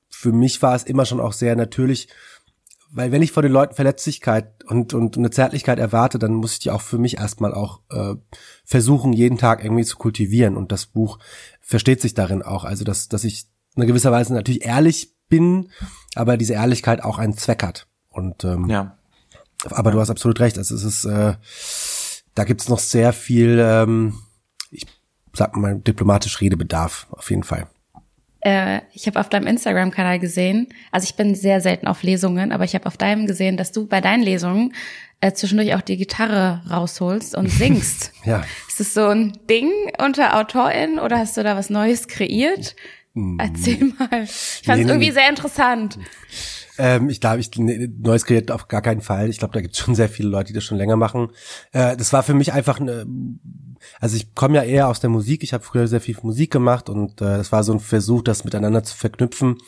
für 0.08 0.32
mich 0.32 0.62
war 0.62 0.74
es 0.74 0.84
immer 0.84 1.04
schon 1.04 1.20
auch 1.20 1.32
sehr 1.32 1.56
natürlich, 1.56 2.08
weil 2.92 3.12
wenn 3.12 3.22
ich 3.22 3.32
von 3.32 3.42
den 3.42 3.52
Leuten 3.52 3.74
Verletzlichkeit 3.74 4.64
und, 4.64 4.94
und 4.94 5.16
eine 5.16 5.30
Zärtlichkeit 5.30 5.78
erwarte, 5.78 6.18
dann 6.18 6.34
muss 6.34 6.54
ich 6.54 6.58
die 6.58 6.70
auch 6.70 6.80
für 6.80 6.98
mich 6.98 7.18
erstmal 7.18 7.54
auch 7.54 7.80
äh, 7.90 8.14
versuchen, 8.64 9.12
jeden 9.12 9.38
Tag 9.38 9.62
irgendwie 9.62 9.84
zu 9.84 9.96
kultivieren. 9.96 10.56
Und 10.56 10.72
das 10.72 10.86
Buch 10.86 11.18
versteht 11.60 12.00
sich 12.00 12.14
darin 12.14 12.42
auch. 12.42 12.64
Also, 12.64 12.84
dass, 12.84 13.08
dass 13.08 13.22
ich 13.22 13.46
in 13.76 13.86
gewisser 13.86 14.10
Weise 14.10 14.34
natürlich 14.34 14.64
ehrlich 14.64 15.14
bin, 15.28 15.70
aber 16.16 16.36
diese 16.36 16.54
Ehrlichkeit 16.54 17.02
auch 17.04 17.18
einen 17.18 17.36
Zweck 17.36 17.62
hat. 17.62 17.86
Und 18.08 18.44
ähm, 18.44 18.68
ja. 18.68 18.98
aber 19.70 19.92
du 19.92 20.00
hast 20.00 20.10
absolut 20.10 20.40
recht. 20.40 20.58
Also 20.58 20.74
es 20.74 20.82
ist 20.82 21.04
äh, 21.04 21.34
da 22.34 22.44
gibt's 22.44 22.68
noch 22.68 22.78
sehr 22.78 23.12
viel, 23.12 23.58
ähm, 23.60 24.14
ich 24.70 24.86
sag 25.32 25.56
mal, 25.56 25.76
diplomatisch 25.76 26.40
Redebedarf, 26.40 27.06
auf 27.10 27.30
jeden 27.30 27.42
Fall. 27.42 27.66
Äh, 28.40 28.80
ich 28.94 29.06
habe 29.06 29.20
auf 29.20 29.28
deinem 29.28 29.46
Instagram-Kanal 29.46 30.18
gesehen, 30.18 30.68
also 30.90 31.04
ich 31.04 31.14
bin 31.14 31.34
sehr 31.34 31.60
selten 31.60 31.86
auf 31.86 32.02
Lesungen, 32.02 32.52
aber 32.52 32.64
ich 32.64 32.74
habe 32.74 32.86
auf 32.86 32.96
deinem 32.96 33.26
gesehen, 33.26 33.56
dass 33.56 33.72
du 33.72 33.86
bei 33.86 34.00
deinen 34.00 34.22
Lesungen 34.22 34.74
äh, 35.20 35.32
zwischendurch 35.32 35.74
auch 35.74 35.82
die 35.82 35.98
Gitarre 35.98 36.62
rausholst 36.70 37.34
und 37.34 37.48
singst. 37.50 38.12
ja. 38.24 38.42
Ist 38.68 38.80
das 38.80 38.94
so 38.94 39.06
ein 39.08 39.32
Ding 39.48 39.70
unter 39.98 40.38
AutorInnen 40.38 40.98
oder 40.98 41.18
hast 41.18 41.36
du 41.36 41.42
da 41.42 41.56
was 41.56 41.68
Neues 41.68 42.08
kreiert? 42.08 42.74
Mm. 43.12 43.38
Erzähl 43.38 43.92
mal. 43.98 44.22
Ich 44.22 44.62
fand 44.64 44.80
es 44.80 44.86
nee, 44.86 44.92
irgendwie 44.92 45.08
nee. 45.08 45.12
sehr 45.12 45.28
interessant. 45.28 45.98
Ähm, 46.78 47.08
ich 47.08 47.20
glaube, 47.20 47.40
ich 47.40 47.50
ne, 47.56 47.88
Neues 47.88 48.24
kreiert 48.24 48.50
auf 48.50 48.68
gar 48.68 48.82
keinen 48.82 49.00
Fall. 49.00 49.28
Ich 49.28 49.38
glaube, 49.38 49.54
da 49.54 49.60
gibt 49.60 49.74
es 49.74 49.80
schon 49.80 49.94
sehr 49.94 50.08
viele 50.08 50.28
Leute, 50.28 50.48
die 50.48 50.52
das 50.54 50.64
schon 50.64 50.78
länger 50.78 50.96
machen. 50.96 51.28
Äh, 51.72 51.96
das 51.96 52.12
war 52.12 52.22
für 52.22 52.34
mich 52.34 52.52
einfach 52.52 52.80
eine, 52.80 53.06
also 54.00 54.16
ich 54.16 54.34
komme 54.34 54.56
ja 54.56 54.62
eher 54.62 54.88
aus 54.88 55.00
der 55.00 55.10
Musik. 55.10 55.42
Ich 55.42 55.52
habe 55.52 55.64
früher 55.64 55.88
sehr 55.88 56.00
viel 56.00 56.16
Musik 56.22 56.50
gemacht 56.50 56.88
und 56.88 57.20
äh, 57.20 57.36
das 57.36 57.52
war 57.52 57.64
so 57.64 57.72
ein 57.72 57.80
Versuch, 57.80 58.22
das 58.22 58.44
miteinander 58.44 58.82
zu 58.82 58.96
verknüpfen, 58.96 59.58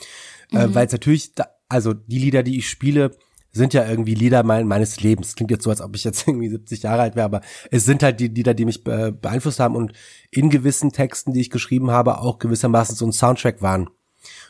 äh, 0.53 0.67
mhm. 0.67 0.73
äh, 0.73 0.75
weil 0.75 0.87
es 0.87 0.93
natürlich, 0.93 1.35
da, 1.35 1.47
also 1.69 1.95
die 1.95 2.19
Lieder, 2.19 2.43
die 2.43 2.59
ich 2.59 2.69
spiele, 2.69 3.13
sind 3.55 3.75
ja 3.75 3.87
irgendwie 3.87 4.15
Lieder 4.15 4.43
mein, 4.43 4.67
meines 4.67 5.01
Lebens. 5.01 5.35
Klingt 5.35 5.51
jetzt 5.51 5.65
so, 5.65 5.71
als 5.71 5.83
ob 5.83 5.95
ich 5.95 6.05
jetzt 6.05 6.27
irgendwie 6.27 6.49
70 6.49 6.83
Jahre 6.83 7.03
alt 7.03 7.17
wäre, 7.17 7.27
aber 7.27 7.41
es 7.71 7.85
sind 7.85 8.03
halt 8.03 8.21
die 8.21 8.29
Lieder, 8.29 8.55
die 8.55 8.65
mich 8.65 8.87
äh, 8.87 9.13
beeinflusst 9.13 9.61
haben 9.61 9.77
und 9.77 9.93
in 10.31 10.51
gewissen 10.51 10.93
Texten, 10.93 11.33
die 11.33 11.41
ich 11.41 11.51
geschrieben 11.51 11.91
habe, 11.91 12.19
auch 12.19 12.39
gewissermaßen 12.39 12.97
so 12.97 13.07
ein 13.07 13.13
Soundtrack 13.13 13.61
waren. 13.63 13.91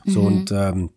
So 0.05 0.21
mhm. 0.21 0.27
und 0.27 0.53
ähm, 0.53 0.91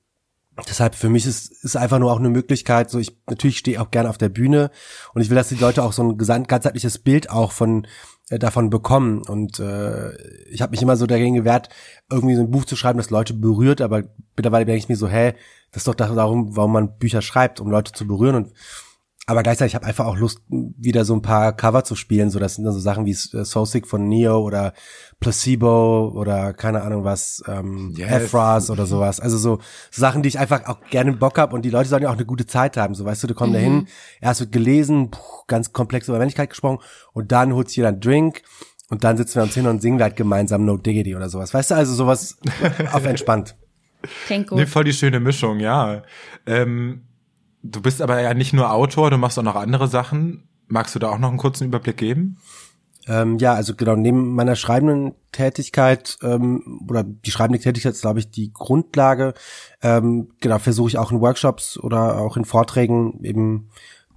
Deshalb 0.69 0.95
für 0.95 1.09
mich 1.09 1.25
ist 1.25 1.51
ist 1.63 1.75
einfach 1.75 1.99
nur 1.99 2.11
auch 2.11 2.19
eine 2.19 2.29
Möglichkeit. 2.29 2.89
So 2.89 2.99
ich 2.99 3.17
natürlich 3.29 3.57
stehe 3.57 3.81
auch 3.81 3.91
gerne 3.91 4.09
auf 4.09 4.17
der 4.17 4.29
Bühne 4.29 4.71
und 5.13 5.21
ich 5.21 5.29
will, 5.29 5.35
dass 5.35 5.49
die 5.49 5.55
Leute 5.55 5.83
auch 5.83 5.91
so 5.91 6.03
ein 6.03 6.17
ganzheitliches 6.17 6.99
Bild 6.99 7.29
auch 7.29 7.51
von 7.51 7.87
äh, 8.29 8.39
davon 8.39 8.69
bekommen. 8.69 9.21
Und 9.21 9.59
äh, 9.59 10.15
ich 10.49 10.61
habe 10.61 10.71
mich 10.71 10.81
immer 10.81 10.97
so 10.97 11.05
dagegen 11.05 11.35
gewehrt, 11.35 11.69
irgendwie 12.09 12.35
so 12.35 12.41
ein 12.41 12.51
Buch 12.51 12.65
zu 12.65 12.75
schreiben, 12.75 12.97
das 12.97 13.09
Leute 13.09 13.33
berührt. 13.33 13.81
Aber 13.81 14.03
mittlerweile 14.35 14.65
denke 14.65 14.79
ich 14.79 14.89
mir 14.89 14.95
so, 14.95 15.07
hä, 15.07 15.33
das 15.71 15.81
ist 15.81 15.87
doch 15.87 15.95
darum, 15.95 16.55
warum 16.55 16.71
man 16.71 16.97
Bücher 16.97 17.21
schreibt, 17.21 17.59
um 17.59 17.69
Leute 17.69 17.91
zu 17.91 18.07
berühren. 18.07 18.35
Und 18.35 18.53
aber 19.27 19.41
gleichzeitig 19.41 19.73
habe 19.73 19.85
ich 19.85 19.89
einfach 19.89 20.05
auch 20.05 20.17
Lust, 20.17 20.41
wieder 20.49 21.03
so 21.03 21.15
ein 21.15 21.23
paar 21.23 21.53
Cover 21.53 21.83
zu 21.83 21.95
spielen. 21.95 22.29
So, 22.29 22.37
das 22.37 22.55
sind 22.55 22.63
dann 22.63 22.73
so 22.73 22.79
Sachen 22.79 23.05
wie 23.05 23.11
äh, 23.11 23.43
So 23.43 23.65
Sick 23.65 23.87
von 23.87 24.07
Neo 24.07 24.39
oder 24.39 24.73
Placebo 25.19 26.11
oder 26.15 26.53
keine 26.53 26.83
Ahnung 26.83 27.03
was, 27.03 27.43
ähm, 27.47 27.93
yes. 27.97 28.11
Efras 28.11 28.69
oder 28.69 28.85
sowas. 28.85 29.19
Also 29.19 29.37
so, 29.37 29.59
Sachen, 29.89 30.21
die 30.21 30.29
ich 30.29 30.37
einfach 30.37 30.67
auch 30.67 30.79
gerne 30.91 31.13
Bock 31.13 31.39
hab 31.39 31.53
und 31.53 31.63
die 31.63 31.71
Leute 31.71 31.89
sollen 31.89 32.03
ja 32.03 32.09
auch 32.09 32.15
eine 32.15 32.25
gute 32.25 32.45
Zeit 32.45 32.77
haben. 32.77 32.93
So, 32.93 33.05
weißt 33.05 33.23
du, 33.23 33.27
du 33.27 33.33
kommst 33.33 33.53
mhm. 33.53 33.57
da 33.57 33.61
hin, 33.61 33.87
erst 34.21 34.41
wird 34.41 34.51
gelesen, 34.51 35.09
puh, 35.09 35.19
ganz 35.47 35.73
komplex 35.73 36.07
über 36.07 36.19
Männlichkeit 36.19 36.51
gesprochen 36.51 36.79
und 37.13 37.31
dann 37.31 37.53
holt 37.53 37.69
sich 37.69 37.77
jeder 37.77 37.89
einen 37.89 38.01
Drink 38.01 38.43
und 38.89 39.03
dann 39.03 39.17
sitzen 39.17 39.35
wir 39.35 39.43
uns 39.43 39.55
hin 39.55 39.65
und 39.65 39.81
singen 39.81 40.01
halt 40.03 40.15
gemeinsam 40.15 40.65
No 40.65 40.77
Diggity 40.77 41.15
oder 41.15 41.29
sowas. 41.29 41.51
Weißt 41.51 41.71
du, 41.71 41.75
also 41.75 41.95
sowas 41.95 42.37
auf 42.93 43.05
entspannt. 43.05 43.55
Klingt 44.27 44.49
gut. 44.49 44.59
Nee, 44.59 44.67
voll 44.67 44.83
die 44.83 44.93
schöne 44.93 45.19
Mischung, 45.19 45.59
ja. 45.59 46.03
Ähm, 46.45 47.01
du 47.71 47.81
bist 47.81 48.01
aber 48.01 48.21
ja 48.21 48.33
nicht 48.33 48.53
nur 48.53 48.71
Autor, 48.71 49.09
du 49.09 49.17
machst 49.17 49.37
auch 49.39 49.43
noch 49.43 49.55
andere 49.55 49.87
Sachen. 49.87 50.47
Magst 50.67 50.95
du 50.95 50.99
da 50.99 51.09
auch 51.09 51.19
noch 51.19 51.29
einen 51.29 51.37
kurzen 51.37 51.65
Überblick 51.65 51.97
geben? 51.97 52.37
Ähm, 53.07 53.37
ja, 53.37 53.53
also 53.53 53.75
genau, 53.75 53.95
neben 53.95 54.33
meiner 54.33 54.55
schreibenden 54.55 55.13
Tätigkeit 55.31 56.17
ähm, 56.23 56.81
oder 56.89 57.03
die 57.03 57.29
schreibende 57.29 57.59
Tätigkeit 57.59 57.93
ist, 57.93 58.01
glaube 58.01 58.19
ich, 58.19 58.31
die 58.31 58.51
Grundlage. 58.51 59.35
Ähm, 59.83 60.29
genau, 60.39 60.57
versuche 60.57 60.89
ich 60.89 60.97
auch 60.97 61.11
in 61.11 61.21
Workshops 61.21 61.77
oder 61.77 62.17
auch 62.17 62.35
in 62.35 62.45
Vorträgen 62.45 63.23
eben 63.23 63.69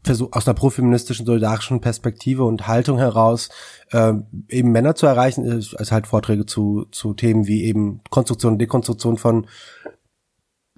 versuch, 0.02 0.32
aus 0.32 0.46
einer 0.46 0.54
profeministischen, 0.54 1.26
solidarischen 1.26 1.82
Perspektive 1.82 2.44
und 2.44 2.66
Haltung 2.66 2.96
heraus 2.96 3.50
ähm, 3.92 4.26
eben 4.48 4.72
Männer 4.72 4.94
zu 4.94 5.06
erreichen, 5.06 5.46
als 5.50 5.92
halt 5.92 6.06
Vorträge 6.06 6.46
zu, 6.46 6.86
zu 6.90 7.12
Themen 7.12 7.46
wie 7.46 7.64
eben 7.64 8.00
Konstruktion 8.08 8.54
und 8.54 8.58
Dekonstruktion 8.58 9.18
von 9.18 9.46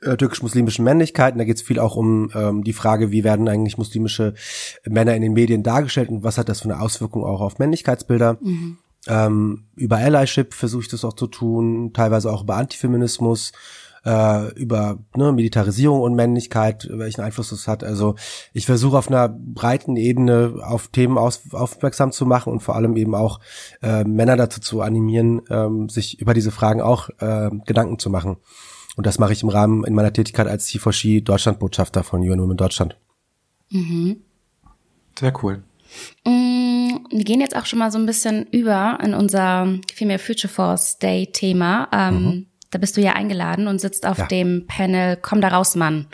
äh, 0.02 0.16
türkisch-muslimischen 0.16 0.84
Männlichkeiten. 0.84 1.38
Da 1.38 1.44
geht 1.44 1.56
es 1.56 1.62
viel 1.62 1.78
auch 1.78 1.96
um 1.96 2.30
ähm, 2.34 2.64
die 2.64 2.72
Frage, 2.72 3.10
wie 3.10 3.24
werden 3.24 3.48
eigentlich 3.48 3.78
muslimische 3.78 4.34
Männer 4.84 5.14
in 5.14 5.22
den 5.22 5.32
Medien 5.32 5.62
dargestellt 5.62 6.08
und 6.08 6.22
was 6.22 6.38
hat 6.38 6.48
das 6.48 6.60
für 6.60 6.70
eine 6.70 6.80
Auswirkung 6.80 7.24
auch 7.24 7.40
auf 7.40 7.58
Männlichkeitsbilder. 7.58 8.38
Mhm. 8.40 8.78
Ähm, 9.06 9.64
über 9.76 9.96
Allyship 9.96 10.54
versuche 10.54 10.82
ich 10.82 10.88
das 10.88 11.04
auch 11.04 11.14
zu 11.14 11.26
tun, 11.26 11.92
teilweise 11.94 12.30
auch 12.30 12.42
über 12.42 12.56
Antifeminismus, 12.56 13.52
äh, 14.04 14.52
über 14.54 14.98
ne, 15.16 15.32
Militarisierung 15.32 16.00
und 16.00 16.14
Männlichkeit, 16.14 16.88
welchen 16.90 17.22
Einfluss 17.22 17.50
das 17.50 17.68
hat. 17.68 17.84
Also 17.84 18.16
ich 18.52 18.66
versuche 18.66 18.98
auf 18.98 19.08
einer 19.08 19.28
breiten 19.28 19.96
Ebene 19.96 20.54
auf 20.62 20.88
Themen 20.88 21.18
aus, 21.18 21.42
aufmerksam 21.52 22.12
zu 22.12 22.26
machen 22.26 22.52
und 22.52 22.60
vor 22.60 22.76
allem 22.76 22.96
eben 22.96 23.14
auch 23.14 23.40
äh, 23.82 24.04
Männer 24.04 24.36
dazu 24.36 24.60
zu 24.60 24.80
animieren, 24.82 25.42
ähm, 25.50 25.88
sich 25.88 26.20
über 26.20 26.34
diese 26.34 26.50
Fragen 26.50 26.80
auch 26.80 27.08
äh, 27.18 27.50
Gedanken 27.66 27.98
zu 27.98 28.10
machen. 28.10 28.36
Und 28.96 29.06
das 29.06 29.18
mache 29.18 29.32
ich 29.32 29.42
im 29.42 29.48
Rahmen 29.48 29.84
in 29.84 29.94
meiner 29.94 30.12
Tätigkeit 30.12 30.46
als 30.46 30.68
C4She 30.68 31.22
Deutschlandbotschafter 31.22 32.02
von 32.02 32.20
UN 32.22 32.40
Women 32.40 32.56
Deutschland. 32.56 32.96
Mhm. 33.70 34.18
Sehr 35.18 35.32
cool. 35.42 35.62
Mm, 36.24 37.06
wir 37.10 37.24
gehen 37.24 37.40
jetzt 37.40 37.56
auch 37.56 37.66
schon 37.66 37.78
mal 37.78 37.90
so 37.90 37.98
ein 37.98 38.06
bisschen 38.06 38.46
über 38.46 38.98
in 39.02 39.14
unser 39.14 39.78
Female 39.94 40.18
Future 40.18 40.52
Force 40.52 40.98
Day 40.98 41.26
Thema. 41.32 41.88
Ähm, 41.92 42.22
mhm. 42.22 42.46
Da 42.70 42.78
bist 42.78 42.96
du 42.96 43.00
ja 43.00 43.14
eingeladen 43.14 43.66
und 43.66 43.80
sitzt 43.80 44.06
auf 44.06 44.18
ja. 44.18 44.26
dem 44.26 44.66
Panel 44.68 45.16
Komm 45.20 45.40
da 45.40 45.48
raus, 45.48 45.74
Mann. 45.74 46.06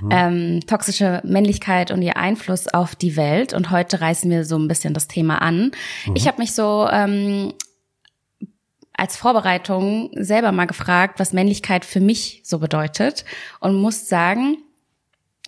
Mhm. 0.00 0.08
Ähm, 0.10 0.60
toxische 0.66 1.20
Männlichkeit 1.24 1.92
und 1.92 2.02
ihr 2.02 2.16
Einfluss 2.16 2.66
auf 2.66 2.96
die 2.96 3.16
Welt. 3.16 3.54
Und 3.54 3.70
heute 3.70 4.00
reißen 4.00 4.28
wir 4.28 4.44
so 4.44 4.58
ein 4.58 4.66
bisschen 4.66 4.94
das 4.94 5.06
Thema 5.06 5.40
an. 5.40 5.70
Mhm. 6.06 6.16
Ich 6.16 6.26
habe 6.26 6.38
mich 6.38 6.54
so 6.54 6.88
ähm, 6.90 7.52
als 9.02 9.16
Vorbereitung 9.16 10.10
selber 10.14 10.52
mal 10.52 10.68
gefragt, 10.68 11.18
was 11.18 11.32
Männlichkeit 11.32 11.84
für 11.84 11.98
mich 11.98 12.40
so 12.44 12.60
bedeutet 12.60 13.24
und 13.58 13.74
muss 13.74 14.08
sagen, 14.08 14.58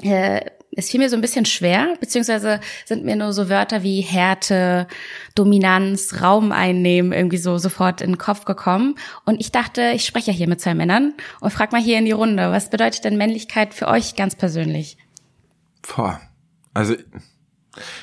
äh, 0.03 0.41
es 0.73 0.91
fiel 0.91 0.99
mir 0.99 1.09
so 1.09 1.15
ein 1.15 1.21
bisschen 1.21 1.45
schwer, 1.45 1.95
beziehungsweise 2.01 2.59
sind 2.85 3.05
mir 3.05 3.15
nur 3.15 3.33
so 3.33 3.49
Wörter 3.49 3.85
wie 3.85 4.01
Härte, 4.01 4.89
Dominanz, 5.37 6.21
Raum 6.21 6.51
einnehmen 6.51 7.13
irgendwie 7.13 7.37
so 7.37 7.57
sofort 7.59 8.01
in 8.01 8.11
den 8.11 8.19
Kopf 8.19 8.45
gekommen. 8.45 8.97
Und 9.25 9.41
ich 9.41 9.53
dachte, 9.53 9.93
ich 9.95 10.05
spreche 10.05 10.33
hier 10.33 10.49
mit 10.49 10.61
zwei 10.61 10.75
Männern 10.75 11.15
und 11.41 11.53
frag 11.53 11.71
mal 11.71 11.81
hier 11.81 11.99
in 11.99 12.07
die 12.07 12.11
Runde, 12.11 12.51
was 12.51 12.71
bedeutet 12.71 13.05
denn 13.05 13.17
Männlichkeit 13.17 13.73
für 13.73 13.87
euch 13.87 14.17
ganz 14.17 14.35
persönlich? 14.35 14.99
Boah, 15.95 16.21
also 16.73 16.97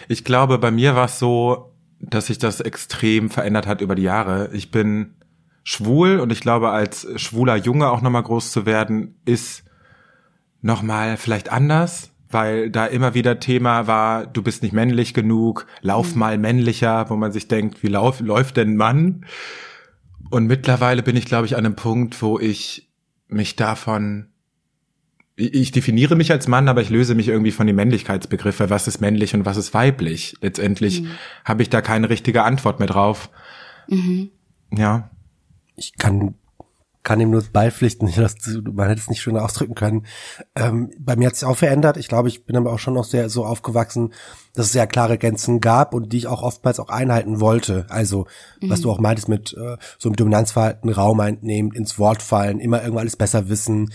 ich 0.08 0.24
glaube, 0.24 0.60
bei 0.60 0.72
mir 0.72 0.96
war 0.96 1.08
es 1.08 1.20
so, 1.20 1.74
dass 2.00 2.27
sich 2.27 2.38
das 2.38 2.62
extrem 2.62 3.29
verändert 3.29 3.67
hat 3.67 3.81
über 3.81 3.96
die 3.96 4.03
Jahre. 4.03 4.50
Ich 4.53 4.72
bin 4.72 5.15
schwul 5.63 6.20
und 6.20 6.32
ich 6.32 6.41
glaube, 6.41 6.70
als 6.70 7.08
schwuler 7.15 7.56
Junge 7.56 7.89
auch 7.89 8.01
nochmal 8.01 8.24
groß 8.24 8.51
zu 8.51 8.65
werden, 8.65 9.15
ist 9.25 9.63
nochmal 10.62 11.18
vielleicht 11.18 11.51
anders, 11.51 12.12
weil 12.30 12.70
da 12.70 12.86
immer 12.86 13.13
wieder 13.13 13.39
Thema 13.39 13.88
war, 13.88 14.25
du 14.25 14.41
bist 14.41 14.63
nicht 14.63 14.74
männlich 14.74 15.13
genug, 15.13 15.68
lauf 15.82 16.13
mhm. 16.13 16.20
mal 16.20 16.38
männlicher, 16.38 17.10
wo 17.10 17.15
man 17.15 17.32
sich 17.32 17.48
denkt, 17.48 17.84
wie 17.84 17.88
lauf, 17.88 18.20
läuft 18.20 18.58
denn 18.58 18.75
Mann? 18.75 19.25
Und 20.30 20.48
mittlerweile 20.48 21.03
bin 21.03 21.15
ich, 21.15 21.25
glaube 21.25 21.46
ich, 21.46 21.58
an 21.58 21.65
einem 21.65 21.75
Punkt, 21.75 22.22
wo 22.22 22.39
ich 22.39 22.89
mich 23.27 23.56
davon 23.56 24.27
ich 25.38 25.72
definiere 25.72 26.15
mich 26.15 26.32
als 26.32 26.48
Mann, 26.48 26.68
aber 26.68 26.82
ich 26.82 26.91
löse 26.91 27.15
mich 27.15 27.27
irgendwie 27.27 27.51
von 27.51 27.65
den 27.65 27.75
Männlichkeitsbegriffe. 27.75 28.70
Was 28.70 28.88
ist 28.88 29.01
männlich 29.01 29.34
und 29.34 29.44
was 29.44 29.58
ist 29.58 29.74
weiblich? 29.74 30.36
Letztendlich 30.41 31.01
mhm. 31.01 31.12
habe 31.46 31.63
ich 31.63 31.70
da 31.70 31.82
keine 31.82 32.10
richtige 32.10 32.44
Antwort 32.44 32.77
mehr 32.77 32.88
drauf. 32.88 33.30
Mhm. 33.88 34.30
Ja 34.77 35.10
ich 35.75 35.98
kann 35.98 36.36
kann 37.04 37.20
ihm 37.20 37.32
nur 37.32 37.44
beipflichten, 37.51 38.12
das, 38.16 38.36
man 38.72 38.88
hätte 38.88 39.01
es 39.01 39.10
nicht 39.10 39.22
schöner 39.22 39.44
ausdrücken 39.44 39.75
können. 39.75 40.06
Ähm, 40.56 40.92
bei 41.00 41.16
mir 41.16 41.28
hat 41.28 41.36
sich 41.36 41.48
auch 41.48 41.58
verändert. 41.58 41.98
Ich 41.98 42.08
glaube, 42.08 42.30
ich 42.30 42.46
bin 42.46 42.56
aber 42.56 42.72
auch 42.72 42.80
schon 42.80 42.94
noch 42.94 43.06
sehr 43.06 43.30
so 43.30 43.46
aufgewachsen, 43.46 44.13
dass 44.54 44.68
es 44.68 44.72
sehr 44.72 44.88
klare 44.88 45.18
Grenzen 45.18 45.62
gab 45.62 45.94
und 45.94 46.13
die 46.13 46.18
ich 46.18 46.28
auch 46.28 46.44
oftmals 46.44 46.80
auch 46.80 46.90
einhalten 46.90 47.40
wollte. 47.40 47.86
Also, 47.90 48.28
mhm. 48.62 48.70
was 48.70 48.82
du 48.82 48.92
auch 48.92 49.00
meintest 49.00 49.30
mit 49.30 49.54
äh, 49.54 49.78
so 49.98 50.10
einem 50.10 50.16
Dominanzverhalten, 50.16 50.90
Raum 50.90 51.20
einnehmen, 51.20 51.72
ins 51.72 51.98
Wort 51.98 52.22
fallen, 52.22 52.60
immer 52.60 52.82
irgendwann 52.82 53.01
alles 53.01 53.16
besser 53.16 53.50
wissen, 53.50 53.92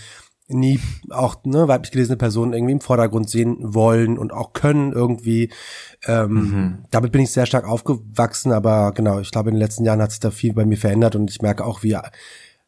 nie 0.47 0.79
auch 1.09 1.43
ne, 1.43 1.67
weiblich 1.67 1.91
gelesene 1.91 2.17
Personen 2.17 2.53
irgendwie 2.53 2.73
im 2.73 2.81
Vordergrund 2.81 3.29
sehen 3.29 3.57
wollen 3.59 4.17
und 4.17 4.31
auch 4.31 4.53
können 4.53 4.93
irgendwie. 4.93 5.51
Ähm, 6.05 6.31
mhm. 6.31 6.85
Damit 6.91 7.11
bin 7.11 7.21
ich 7.21 7.31
sehr 7.31 7.45
stark 7.45 7.67
aufgewachsen, 7.67 8.51
aber 8.51 8.93
genau, 8.93 9.19
ich 9.19 9.31
glaube, 9.31 9.49
in 9.49 9.55
den 9.55 9.61
letzten 9.61 9.83
Jahren 9.83 10.01
hat 10.01 10.11
sich 10.11 10.19
da 10.19 10.31
viel 10.31 10.53
bei 10.53 10.65
mir 10.65 10.77
verändert 10.77 11.15
und 11.15 11.29
ich 11.29 11.41
merke 11.41 11.65
auch, 11.65 11.83
wie, 11.83 11.97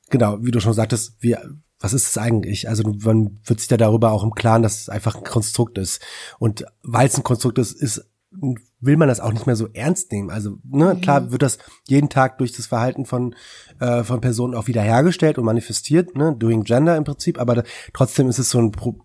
genau, 0.10 0.38
wie 0.42 0.52
du 0.52 0.60
schon 0.60 0.74
sagtest, 0.74 1.16
wie, 1.20 1.38
was 1.80 1.94
ist 1.94 2.08
es 2.08 2.18
eigentlich? 2.18 2.68
Also 2.68 2.84
man 2.84 3.40
wird 3.46 3.60
sich 3.60 3.70
da 3.70 3.78
darüber 3.78 4.12
auch 4.12 4.24
im 4.24 4.36
Klaren, 4.36 4.64
dass 4.64 4.82
es 4.82 4.90
einfach 4.90 5.16
ein 5.16 5.24
Konstrukt 5.24 5.78
ist. 5.78 6.02
Und 6.38 6.66
weil 6.84 7.08
es 7.08 7.16
ein 7.16 7.24
Konstrukt 7.24 7.58
ist, 7.58 7.82
ist 7.82 8.09
will 8.32 8.98
man 8.98 9.08
das 9.08 9.20
auch 9.20 9.34
nicht 9.34 9.48
mehr 9.48 9.56
so 9.56 9.68
ernst 9.74 10.12
nehmen. 10.12 10.30
Also 10.30 10.58
ne, 10.64 10.94
mhm. 10.94 11.02
klar 11.02 11.32
wird 11.32 11.42
das 11.42 11.58
jeden 11.88 12.10
Tag 12.10 12.38
durch 12.38 12.52
das 12.52 12.68
Verhalten 12.68 13.06
von 13.06 13.36
äh, 13.80 14.04
von 14.04 14.22
Personen 14.22 14.56
auch 14.56 14.68
wiederhergestellt 14.68 15.38
und 15.38 15.46
manifestiert, 15.46 16.16
ne, 16.16 16.36
doing 16.38 16.64
Gender 16.64 16.96
im 16.96 17.04
Prinzip. 17.04 17.40
Aber 17.40 17.56
da, 17.56 17.64
trotzdem 17.94 18.30
ist 18.30 18.40
es 18.40 18.50
so 18.50 18.60
ein, 18.60 18.72
Pro 18.72 18.96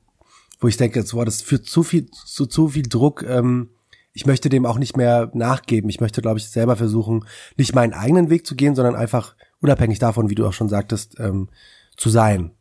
wo 0.61 0.69
ich 0.69 0.77
denke, 0.77 1.03
so, 1.03 1.23
das 1.25 1.43
führt 1.43 1.67
zu 1.67 1.83
viel 1.83 2.11
zu 2.11 2.47
zu 2.47 2.69
viel 2.69 2.85
Druck. 2.89 3.23
Ähm, 3.23 3.71
ich 4.13 4.27
möchte 4.27 4.49
dem 4.49 4.65
auch 4.65 4.79
nicht 4.79 4.97
mehr 4.97 5.31
nachgeben. 5.35 5.91
Ich 5.91 6.01
möchte, 6.01 6.23
glaube 6.23 6.39
ich, 6.39 6.49
selber 6.49 6.77
versuchen, 6.77 7.25
nicht 7.57 7.75
meinen 7.75 7.93
eigenen 7.93 8.31
Weg 8.31 8.47
zu 8.47 8.55
gehen, 8.55 8.77
sondern 8.77 8.95
einfach 8.95 9.35
unabhängig 9.61 9.99
davon, 9.99 10.31
wie 10.31 10.37
du 10.37 10.47
auch 10.47 10.53
schon 10.53 10.69
sagtest, 10.69 11.19
ähm, 11.19 11.49
zu 11.97 12.11
sein. 12.11 12.53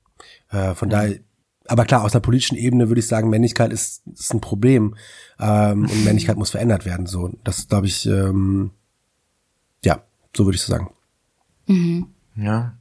Äh, 0.49 0.73
von 0.73 0.87
mhm. 0.87 0.91
daher 0.91 1.19
aber 1.67 1.85
klar, 1.85 2.03
aus 2.03 2.13
einer 2.13 2.21
politischen 2.21 2.57
Ebene 2.57 2.89
würde 2.89 2.99
ich 2.99 3.07
sagen, 3.07 3.29
Männlichkeit 3.29 3.71
ist, 3.71 4.03
ist 4.13 4.33
ein 4.33 4.41
Problem 4.41 4.95
ähm, 5.39 5.83
und 5.83 6.03
Männlichkeit 6.05 6.37
muss 6.37 6.51
verändert 6.51 6.85
werden. 6.85 7.05
So, 7.05 7.31
das 7.43 7.67
glaube 7.67 7.87
ich, 7.87 8.05
ähm, 8.05 8.71
ja, 9.83 10.03
so 10.35 10.45
würde 10.45 10.55
ich 10.55 10.61
so 10.61 10.71
sagen. 10.71 10.91
Mhm. 11.67 12.07
Ja, 12.35 12.73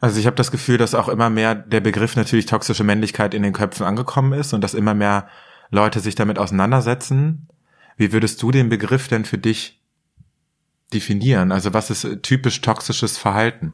Also 0.00 0.18
ich 0.18 0.26
habe 0.26 0.36
das 0.36 0.50
Gefühl, 0.50 0.78
dass 0.78 0.94
auch 0.94 1.08
immer 1.08 1.30
mehr 1.30 1.54
der 1.54 1.80
Begriff 1.80 2.16
natürlich 2.16 2.46
toxische 2.46 2.84
Männlichkeit 2.84 3.34
in 3.34 3.42
den 3.42 3.52
Köpfen 3.52 3.84
angekommen 3.84 4.32
ist 4.32 4.52
und 4.54 4.62
dass 4.62 4.74
immer 4.74 4.94
mehr 4.94 5.28
Leute 5.70 6.00
sich 6.00 6.14
damit 6.14 6.38
auseinandersetzen. 6.38 7.48
Wie 7.96 8.12
würdest 8.12 8.42
du 8.42 8.50
den 8.50 8.68
Begriff 8.68 9.08
denn 9.08 9.24
für 9.24 9.38
dich 9.38 9.80
definieren? 10.94 11.52
Also 11.52 11.74
was 11.74 11.90
ist 11.90 12.22
typisch 12.22 12.60
toxisches 12.60 13.18
Verhalten? 13.18 13.72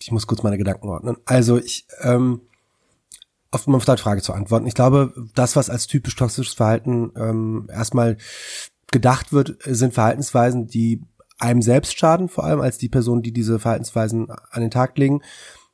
Ich 0.00 0.10
muss 0.10 0.26
kurz 0.26 0.42
meine 0.42 0.58
Gedanken 0.58 0.88
ordnen. 0.88 1.16
Also 1.24 1.58
ich, 1.58 1.86
ähm, 2.00 2.40
auf 3.50 3.66
meine 3.66 3.80
Frage 3.98 4.22
zu 4.22 4.32
antworten. 4.32 4.66
Ich 4.66 4.74
glaube, 4.74 5.12
das, 5.34 5.56
was 5.56 5.70
als 5.70 5.86
typisch 5.86 6.16
toxisches 6.16 6.54
Verhalten 6.54 7.12
ähm, 7.16 7.68
erstmal 7.70 8.16
gedacht 8.90 9.32
wird, 9.32 9.56
sind 9.64 9.94
Verhaltensweisen, 9.94 10.66
die 10.66 11.02
einem 11.38 11.62
selbst 11.62 11.98
schaden, 11.98 12.28
vor 12.28 12.44
allem 12.44 12.60
als 12.60 12.78
die 12.78 12.88
Person, 12.88 13.22
die 13.22 13.32
diese 13.32 13.58
Verhaltensweisen 13.58 14.30
an 14.30 14.60
den 14.60 14.70
Tag 14.70 14.96
legen, 14.98 15.22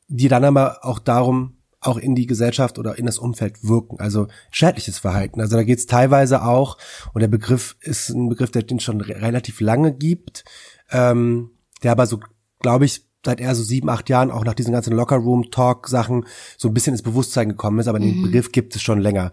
die 0.09 0.29
dann 0.29 0.45
aber 0.45 0.85
auch 0.85 0.99
darum 0.99 1.57
auch 1.81 1.99
in 1.99 2.15
die 2.15 2.27
Gesellschaft 2.27 2.79
oder 2.79 2.99
in 2.99 3.07
das 3.07 3.19
Umfeld 3.19 3.63
wirken, 3.63 4.01
also 4.01 4.27
schädliches 4.51 4.99
Verhalten. 4.99 5.41
Also 5.41 5.57
da 5.57 5.63
geht 5.63 5.79
es 5.79 5.87
teilweise 5.87 6.43
auch, 6.43 6.79
und 7.13 7.21
der 7.21 7.29
Begriff 7.29 7.77
ist 7.81 8.09
ein 8.09 8.29
Begriff, 8.29 8.51
der 8.51 8.63
den 8.63 8.81
schon 8.81 9.01
relativ 9.01 9.61
lange 9.61 9.93
gibt, 9.93 10.45
ähm, 10.91 11.51
der 11.83 11.93
aber 11.93 12.07
so, 12.07 12.21
glaube 12.61 12.87
ich, 12.87 13.06
seit 13.27 13.41
eher 13.41 13.55
so 13.55 13.63
sieben, 13.63 13.91
acht 13.91 14.09
Jahren 14.09 14.31
auch 14.31 14.45
nach 14.45 14.55
diesen 14.55 14.73
ganzen 14.73 14.95
Locker-Room-Talk-Sachen 14.95 16.25
so 16.57 16.69
ein 16.69 16.75
bisschen 16.75 16.95
ins 16.95 17.03
Bewusstsein 17.03 17.51
gekommen 17.51 17.79
ist, 17.79 17.89
aber 17.89 18.01
mhm. 18.01 18.05
den 18.05 18.23
Begriff 18.23 18.53
gibt 18.53 18.75
es 18.75 18.83
schon 18.83 19.01
länger. 19.01 19.33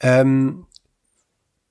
Ähm, 0.00 0.66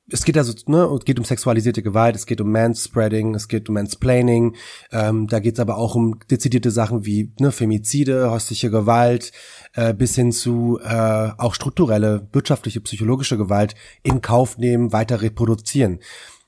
es 0.10 0.26
geht 0.26 0.38
also, 0.38 0.54
ne, 0.68 0.84
es 0.98 1.06
geht 1.06 1.18
um 1.18 1.26
sexualisierte 1.26 1.82
Gewalt, 1.82 2.16
es 2.16 2.26
geht 2.26 2.42
um 2.42 2.52
Manspreading, 2.52 3.36
es 3.36 3.48
geht 3.48 3.70
um 3.70 3.76
Mansplaining, 3.76 4.56
ähm, 4.92 5.28
da 5.28 5.40
geht 5.40 5.56
es 5.56 5.60
aber 5.60 5.78
auch 5.78 5.96
um 5.96 6.20
dezidierte 6.30 6.72
Sachen 6.72 7.06
wie 7.06 7.32
ne, 7.40 7.52
Femizide, 7.52 8.30
häusliche 8.30 8.70
Gewalt, 8.70 9.32
äh, 9.74 9.94
bis 9.94 10.16
hin 10.16 10.32
zu 10.32 10.80
äh, 10.84 11.30
auch 11.38 11.54
strukturelle, 11.56 12.28
wirtschaftliche, 12.34 12.82
psychologische 12.82 13.38
Gewalt 13.38 13.76
in 14.04 14.22
Kauf 14.22 14.58
nehmen, 14.58 14.92
weiter 14.92 15.22
reproduzieren. 15.22 16.00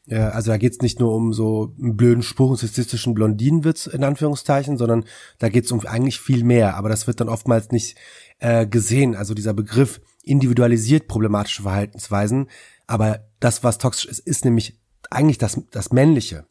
Äh, 0.08 0.18
also 0.18 0.52
da 0.52 0.58
geht 0.58 0.74
es 0.74 0.82
nicht 0.82 1.00
nur 1.00 1.14
um 1.14 1.34
so 1.34 1.74
einen 1.80 1.96
blöden 1.96 2.24
Spruch, 2.24 2.50
einen 2.50 2.58
sexistischen 2.58 3.14
Blondinenwitz 3.14 3.88
in 3.88 4.04
Anführungszeichen, 4.04 4.78
sondern 4.78 5.06
da 5.40 5.50
geht 5.50 5.66
es 5.66 5.72
um 5.72 5.86
eigentlich 5.86 6.20
viel 6.20 6.44
mehr. 6.44 6.76
Aber 6.76 6.90
das 6.90 7.08
wird 7.08 7.20
dann 7.20 7.30
oftmals 7.30 7.72
nicht 7.72 7.98
äh, 8.40 8.66
gesehen. 8.68 9.16
Also 9.16 9.34
dieser 9.34 9.54
Begriff 9.54 10.02
individualisiert 10.24 11.08
problematische 11.08 11.64
Verhaltensweisen 11.64 12.48
aber 12.88 13.28
das, 13.40 13.64
was 13.64 13.78
toxisch 13.78 14.06
ist, 14.06 14.20
ist 14.20 14.46
nämlich 14.46 14.80
eigentlich 15.10 15.38
das, 15.38 15.62
das 15.72 15.92
Männliche. 15.92 16.46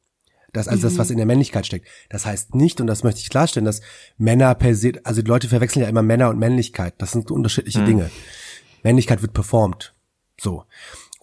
Das, 0.53 0.69
also 0.69 0.87
mhm. 0.87 0.91
das, 0.91 0.99
was 0.99 1.11
in 1.11 1.17
der 1.17 1.27
Männlichkeit 1.27 1.67
steckt. 1.67 1.89
Das 2.11 2.27
heißt 2.27 2.55
nicht, 2.55 2.81
und 2.81 2.87
das 2.87 3.03
möchte 3.03 3.21
ich 3.21 3.29
klarstellen, 3.29 3.65
dass 3.65 3.81
Männer 4.19 4.55
per 4.55 4.75
se, 4.77 4.93
also 5.03 5.21
die 5.21 5.29
Leute 5.29 5.49
verwechseln 5.49 5.83
ja 5.83 5.89
immer 5.89 6.03
Männer 6.03 6.31
und 6.31 6.39
Männlichkeit. 6.39 6.95
Das 6.99 7.13
sind 7.13 7.31
unterschiedliche 7.31 7.81
mhm. 7.81 7.87
Dinge. 7.87 8.11
Männlichkeit 8.85 9.23
wird 9.23 9.33
performt. 9.33 9.95
So. 10.41 10.65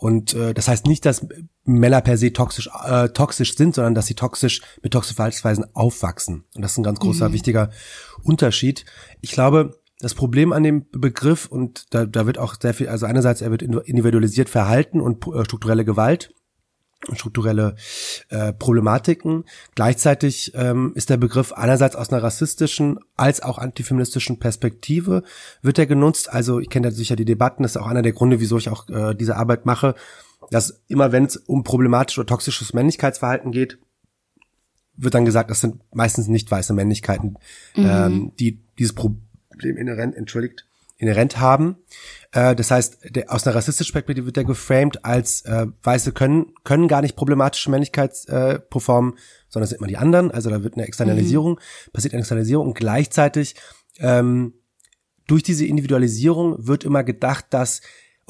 Und 0.01 0.33
äh, 0.33 0.55
das 0.55 0.67
heißt 0.67 0.87
nicht, 0.87 1.05
dass 1.05 1.27
Männer 1.63 2.01
per 2.01 2.17
se 2.17 2.33
toxisch, 2.33 2.71
äh, 2.85 3.09
toxisch 3.09 3.55
sind, 3.55 3.75
sondern 3.75 3.93
dass 3.93 4.07
sie 4.07 4.15
toxisch 4.15 4.61
mit 4.81 4.93
toxischen 4.93 5.15
Verhaltensweisen 5.15 5.63
aufwachsen. 5.75 6.43
Und 6.55 6.63
das 6.63 6.71
ist 6.71 6.79
ein 6.79 6.83
ganz 6.83 6.99
großer, 6.99 7.29
mhm. 7.29 7.33
wichtiger 7.33 7.69
Unterschied. 8.23 8.83
Ich 9.21 9.31
glaube, 9.31 9.79
das 9.99 10.15
Problem 10.15 10.53
an 10.53 10.63
dem 10.63 10.87
Begriff, 10.89 11.45
und 11.45 11.85
da, 11.93 12.07
da 12.07 12.25
wird 12.25 12.39
auch 12.39 12.55
sehr 12.59 12.73
viel, 12.73 12.89
also 12.89 13.05
einerseits, 13.05 13.41
er 13.41 13.51
wird 13.51 13.61
individualisiert 13.61 14.49
Verhalten 14.49 15.01
und 15.01 15.23
äh, 15.27 15.45
strukturelle 15.45 15.85
Gewalt 15.85 16.33
strukturelle 17.13 17.75
äh, 18.29 18.53
Problematiken. 18.53 19.45
Gleichzeitig 19.75 20.51
ähm, 20.55 20.91
ist 20.95 21.09
der 21.09 21.17
Begriff 21.17 21.51
einerseits 21.53 21.95
aus 21.95 22.11
einer 22.11 22.21
rassistischen 22.21 22.99
als 23.17 23.41
auch 23.41 23.57
antifeministischen 23.57 24.39
Perspektive 24.39 25.23
wird 25.61 25.79
er 25.79 25.85
genutzt. 25.85 26.31
Also 26.31 26.59
ich 26.59 26.69
kenne 26.69 26.87
ja 26.87 26.91
sicher 26.91 27.15
die 27.15 27.25
Debatten, 27.25 27.63
das 27.63 27.75
ist 27.75 27.81
auch 27.81 27.87
einer 27.87 28.03
der 28.03 28.13
Gründe, 28.13 28.39
wieso 28.39 28.57
ich 28.57 28.69
auch 28.69 28.87
äh, 28.89 29.15
diese 29.15 29.35
Arbeit 29.35 29.65
mache, 29.65 29.95
dass 30.51 30.83
immer 30.87 31.11
wenn 31.11 31.25
es 31.25 31.37
um 31.37 31.63
problematisch 31.63 32.17
oder 32.19 32.27
toxisches 32.27 32.73
Männlichkeitsverhalten 32.73 33.51
geht, 33.51 33.79
wird 34.95 35.13
dann 35.13 35.25
gesagt, 35.25 35.49
das 35.49 35.61
sind 35.61 35.81
meistens 35.93 36.27
nicht 36.27 36.51
weiße 36.51 36.73
Männlichkeiten, 36.73 37.37
mhm. 37.75 37.85
ähm, 37.85 38.31
die 38.39 38.59
dieses 38.77 38.93
Problem 38.93 39.21
Problem 39.61 39.77
inhärent, 39.77 40.15
entschuldigt, 40.15 40.65
inhärent 41.01 41.39
haben. 41.39 41.77
Äh, 42.31 42.55
das 42.55 42.71
heißt, 42.71 43.15
der, 43.15 43.33
aus 43.33 43.45
einer 43.45 43.55
rassistischen 43.55 43.93
Perspektive 43.93 44.25
wird 44.27 44.37
der 44.37 44.43
geframed 44.43 45.03
als 45.03 45.41
äh, 45.41 45.67
Weiße 45.83 46.11
können 46.11 46.53
können 46.63 46.87
gar 46.87 47.01
nicht 47.01 47.15
problematische 47.15 47.71
Männlichkeit 47.71 48.13
äh, 48.27 48.59
performen, 48.59 49.17
sondern 49.49 49.67
sind 49.67 49.79
immer 49.79 49.87
die 49.87 49.97
anderen. 49.97 50.31
Also 50.31 50.49
da 50.49 50.63
wird 50.63 50.75
eine 50.75 50.85
Externalisierung, 50.85 51.53
mhm. 51.53 51.91
passiert 51.91 52.13
eine 52.13 52.21
Externalisierung 52.21 52.67
und 52.67 52.73
gleichzeitig 52.75 53.55
ähm, 53.99 54.53
durch 55.27 55.43
diese 55.43 55.65
Individualisierung 55.65 56.67
wird 56.67 56.83
immer 56.83 57.03
gedacht, 57.03 57.45
dass 57.49 57.81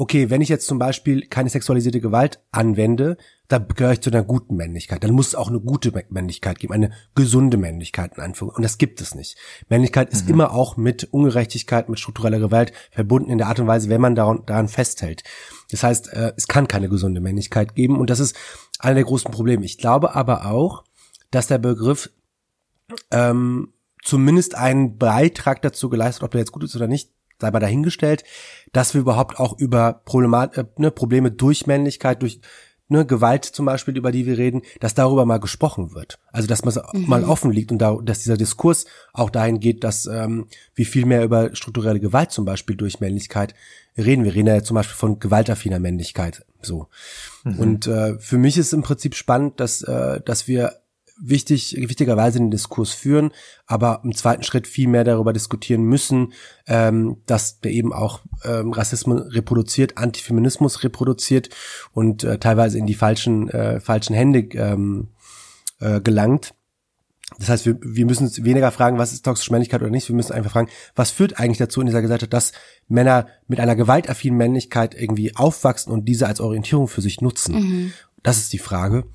okay, 0.01 0.31
wenn 0.31 0.41
ich 0.41 0.49
jetzt 0.49 0.65
zum 0.65 0.79
Beispiel 0.79 1.27
keine 1.27 1.51
sexualisierte 1.51 2.01
Gewalt 2.01 2.39
anwende, 2.51 3.17
da 3.47 3.59
gehöre 3.59 3.91
ich 3.91 4.01
zu 4.01 4.09
einer 4.09 4.23
guten 4.23 4.55
Männlichkeit. 4.55 5.03
Dann 5.03 5.11
muss 5.11 5.27
es 5.27 5.35
auch 5.35 5.49
eine 5.49 5.59
gute 5.59 5.91
Männlichkeit 6.09 6.57
geben, 6.57 6.73
eine 6.73 6.89
gesunde 7.13 7.57
Männlichkeit 7.57 8.17
in 8.17 8.23
Anführung. 8.23 8.55
Und 8.55 8.63
das 8.63 8.79
gibt 8.79 8.99
es 8.99 9.13
nicht. 9.13 9.37
Männlichkeit 9.69 10.09
ist 10.09 10.25
mhm. 10.25 10.33
immer 10.33 10.53
auch 10.53 10.75
mit 10.75 11.03
Ungerechtigkeit, 11.11 11.87
mit 11.87 11.99
struktureller 11.99 12.39
Gewalt 12.39 12.73
verbunden 12.89 13.29
in 13.29 13.37
der 13.37 13.45
Art 13.45 13.59
und 13.59 13.67
Weise, 13.67 13.89
wenn 13.89 14.01
man 14.01 14.15
daran, 14.15 14.41
daran 14.47 14.69
festhält. 14.69 15.23
Das 15.69 15.83
heißt, 15.83 16.11
äh, 16.13 16.33
es 16.35 16.47
kann 16.47 16.67
keine 16.67 16.89
gesunde 16.89 17.21
Männlichkeit 17.21 17.75
geben. 17.75 17.99
Und 17.99 18.09
das 18.09 18.19
ist 18.19 18.35
einer 18.79 18.95
der 18.95 19.03
großen 19.03 19.29
Probleme. 19.29 19.63
Ich 19.65 19.77
glaube 19.77 20.15
aber 20.15 20.47
auch, 20.47 20.83
dass 21.29 21.45
der 21.45 21.59
Begriff 21.59 22.09
ähm, 23.11 23.71
zumindest 24.03 24.55
einen 24.55 24.97
Beitrag 24.97 25.61
dazu 25.61 25.89
geleistet, 25.89 26.23
ob 26.23 26.31
der 26.31 26.39
jetzt 26.39 26.53
gut 26.53 26.63
ist 26.63 26.75
oder 26.75 26.87
nicht, 26.87 27.11
sei 27.41 27.51
mal 27.51 27.59
dahingestellt, 27.59 28.23
dass 28.71 28.93
wir 28.93 29.01
überhaupt 29.01 29.39
auch 29.39 29.57
über 29.57 30.01
Problemat 30.05 30.57
äh, 30.57 30.65
ne, 30.77 30.91
Probleme 30.91 31.31
durch 31.31 31.67
Männlichkeit, 31.67 32.21
durch 32.21 32.39
ne, 32.91 33.05
Gewalt 33.05 33.45
zum 33.45 33.65
Beispiel, 33.65 33.97
über 33.97 34.11
die 34.11 34.25
wir 34.25 34.37
reden, 34.37 34.61
dass 34.79 34.93
darüber 34.93 35.25
mal 35.25 35.39
gesprochen 35.39 35.93
wird. 35.93 36.19
Also 36.31 36.47
dass 36.47 36.63
man 36.63 36.75
mhm. 36.93 37.07
mal 37.07 37.23
offen 37.23 37.51
liegt 37.51 37.71
und 37.71 37.79
da, 37.79 37.97
dass 38.03 38.19
dieser 38.19 38.37
Diskurs 38.37 38.85
auch 39.13 39.29
dahin 39.29 39.59
geht, 39.59 39.83
dass 39.83 40.05
ähm, 40.05 40.47
wir 40.75 40.85
viel 40.85 41.05
mehr 41.05 41.23
über 41.23 41.55
strukturelle 41.55 41.99
Gewalt 41.99 42.31
zum 42.31 42.45
Beispiel 42.45 42.75
durch 42.75 42.99
Männlichkeit 42.99 43.55
reden. 43.97 44.23
Wir 44.23 44.35
reden 44.35 44.47
ja 44.47 44.63
zum 44.63 44.75
Beispiel 44.75 44.95
von 44.95 45.19
gewaltaffiner 45.19 45.79
Männlichkeit. 45.79 46.45
So. 46.61 46.87
Mhm. 47.43 47.59
Und 47.59 47.87
äh, 47.87 48.19
für 48.19 48.37
mich 48.37 48.57
ist 48.57 48.73
im 48.73 48.83
Prinzip 48.83 49.15
spannend, 49.15 49.59
dass, 49.59 49.81
äh, 49.81 50.21
dass 50.21 50.47
wir 50.47 50.80
wichtig, 51.21 51.75
wichtigerweise 51.77 52.39
den 52.39 52.51
Diskurs 52.51 52.91
führen, 52.91 53.31
aber 53.67 54.01
im 54.03 54.15
zweiten 54.15 54.43
Schritt 54.43 54.67
viel 54.67 54.87
mehr 54.87 55.03
darüber 55.03 55.33
diskutieren 55.33 55.83
müssen, 55.83 56.33
ähm, 56.67 57.17
dass 57.27 57.61
der 57.61 57.71
eben 57.71 57.93
auch 57.93 58.21
ähm, 58.43 58.71
Rassismus 58.73 59.33
reproduziert, 59.33 59.97
Antifeminismus 59.97 60.83
reproduziert 60.83 61.49
und 61.93 62.23
äh, 62.23 62.39
teilweise 62.39 62.77
in 62.77 62.87
die 62.87 62.95
falschen, 62.95 63.49
äh, 63.49 63.79
falschen 63.79 64.15
Hände 64.15 64.39
ähm, 64.53 65.09
äh, 65.79 66.01
gelangt. 66.01 66.53
Das 67.39 67.49
heißt, 67.49 67.65
wir, 67.65 67.77
wir 67.81 68.05
müssen 68.05 68.25
uns 68.25 68.43
weniger 68.43 68.71
fragen, 68.71 68.97
was 68.97 69.13
ist 69.13 69.23
toxische 69.23 69.51
Männlichkeit 69.51 69.81
oder 69.81 69.91
nicht. 69.91 70.09
Wir 70.09 70.15
müssen 70.15 70.33
einfach 70.33 70.51
fragen, 70.51 70.69
was 70.95 71.11
führt 71.11 71.39
eigentlich 71.39 71.59
dazu 71.59 71.79
in 71.79 71.87
dieser 71.87 72.01
Gesellschaft, 72.01 72.33
dass 72.33 72.51
Männer 72.87 73.27
mit 73.47 73.59
einer 73.59 73.75
gewaltaffinen 73.75 74.37
Männlichkeit 74.37 74.99
irgendwie 74.99 75.35
aufwachsen 75.35 75.93
und 75.93 76.05
diese 76.05 76.27
als 76.27 76.41
Orientierung 76.41 76.87
für 76.87 77.01
sich 77.01 77.21
nutzen. 77.21 77.55
Mhm. 77.55 77.93
Das 78.21 78.37
ist 78.37 78.51
die 78.53 78.59
Frage. 78.59 79.05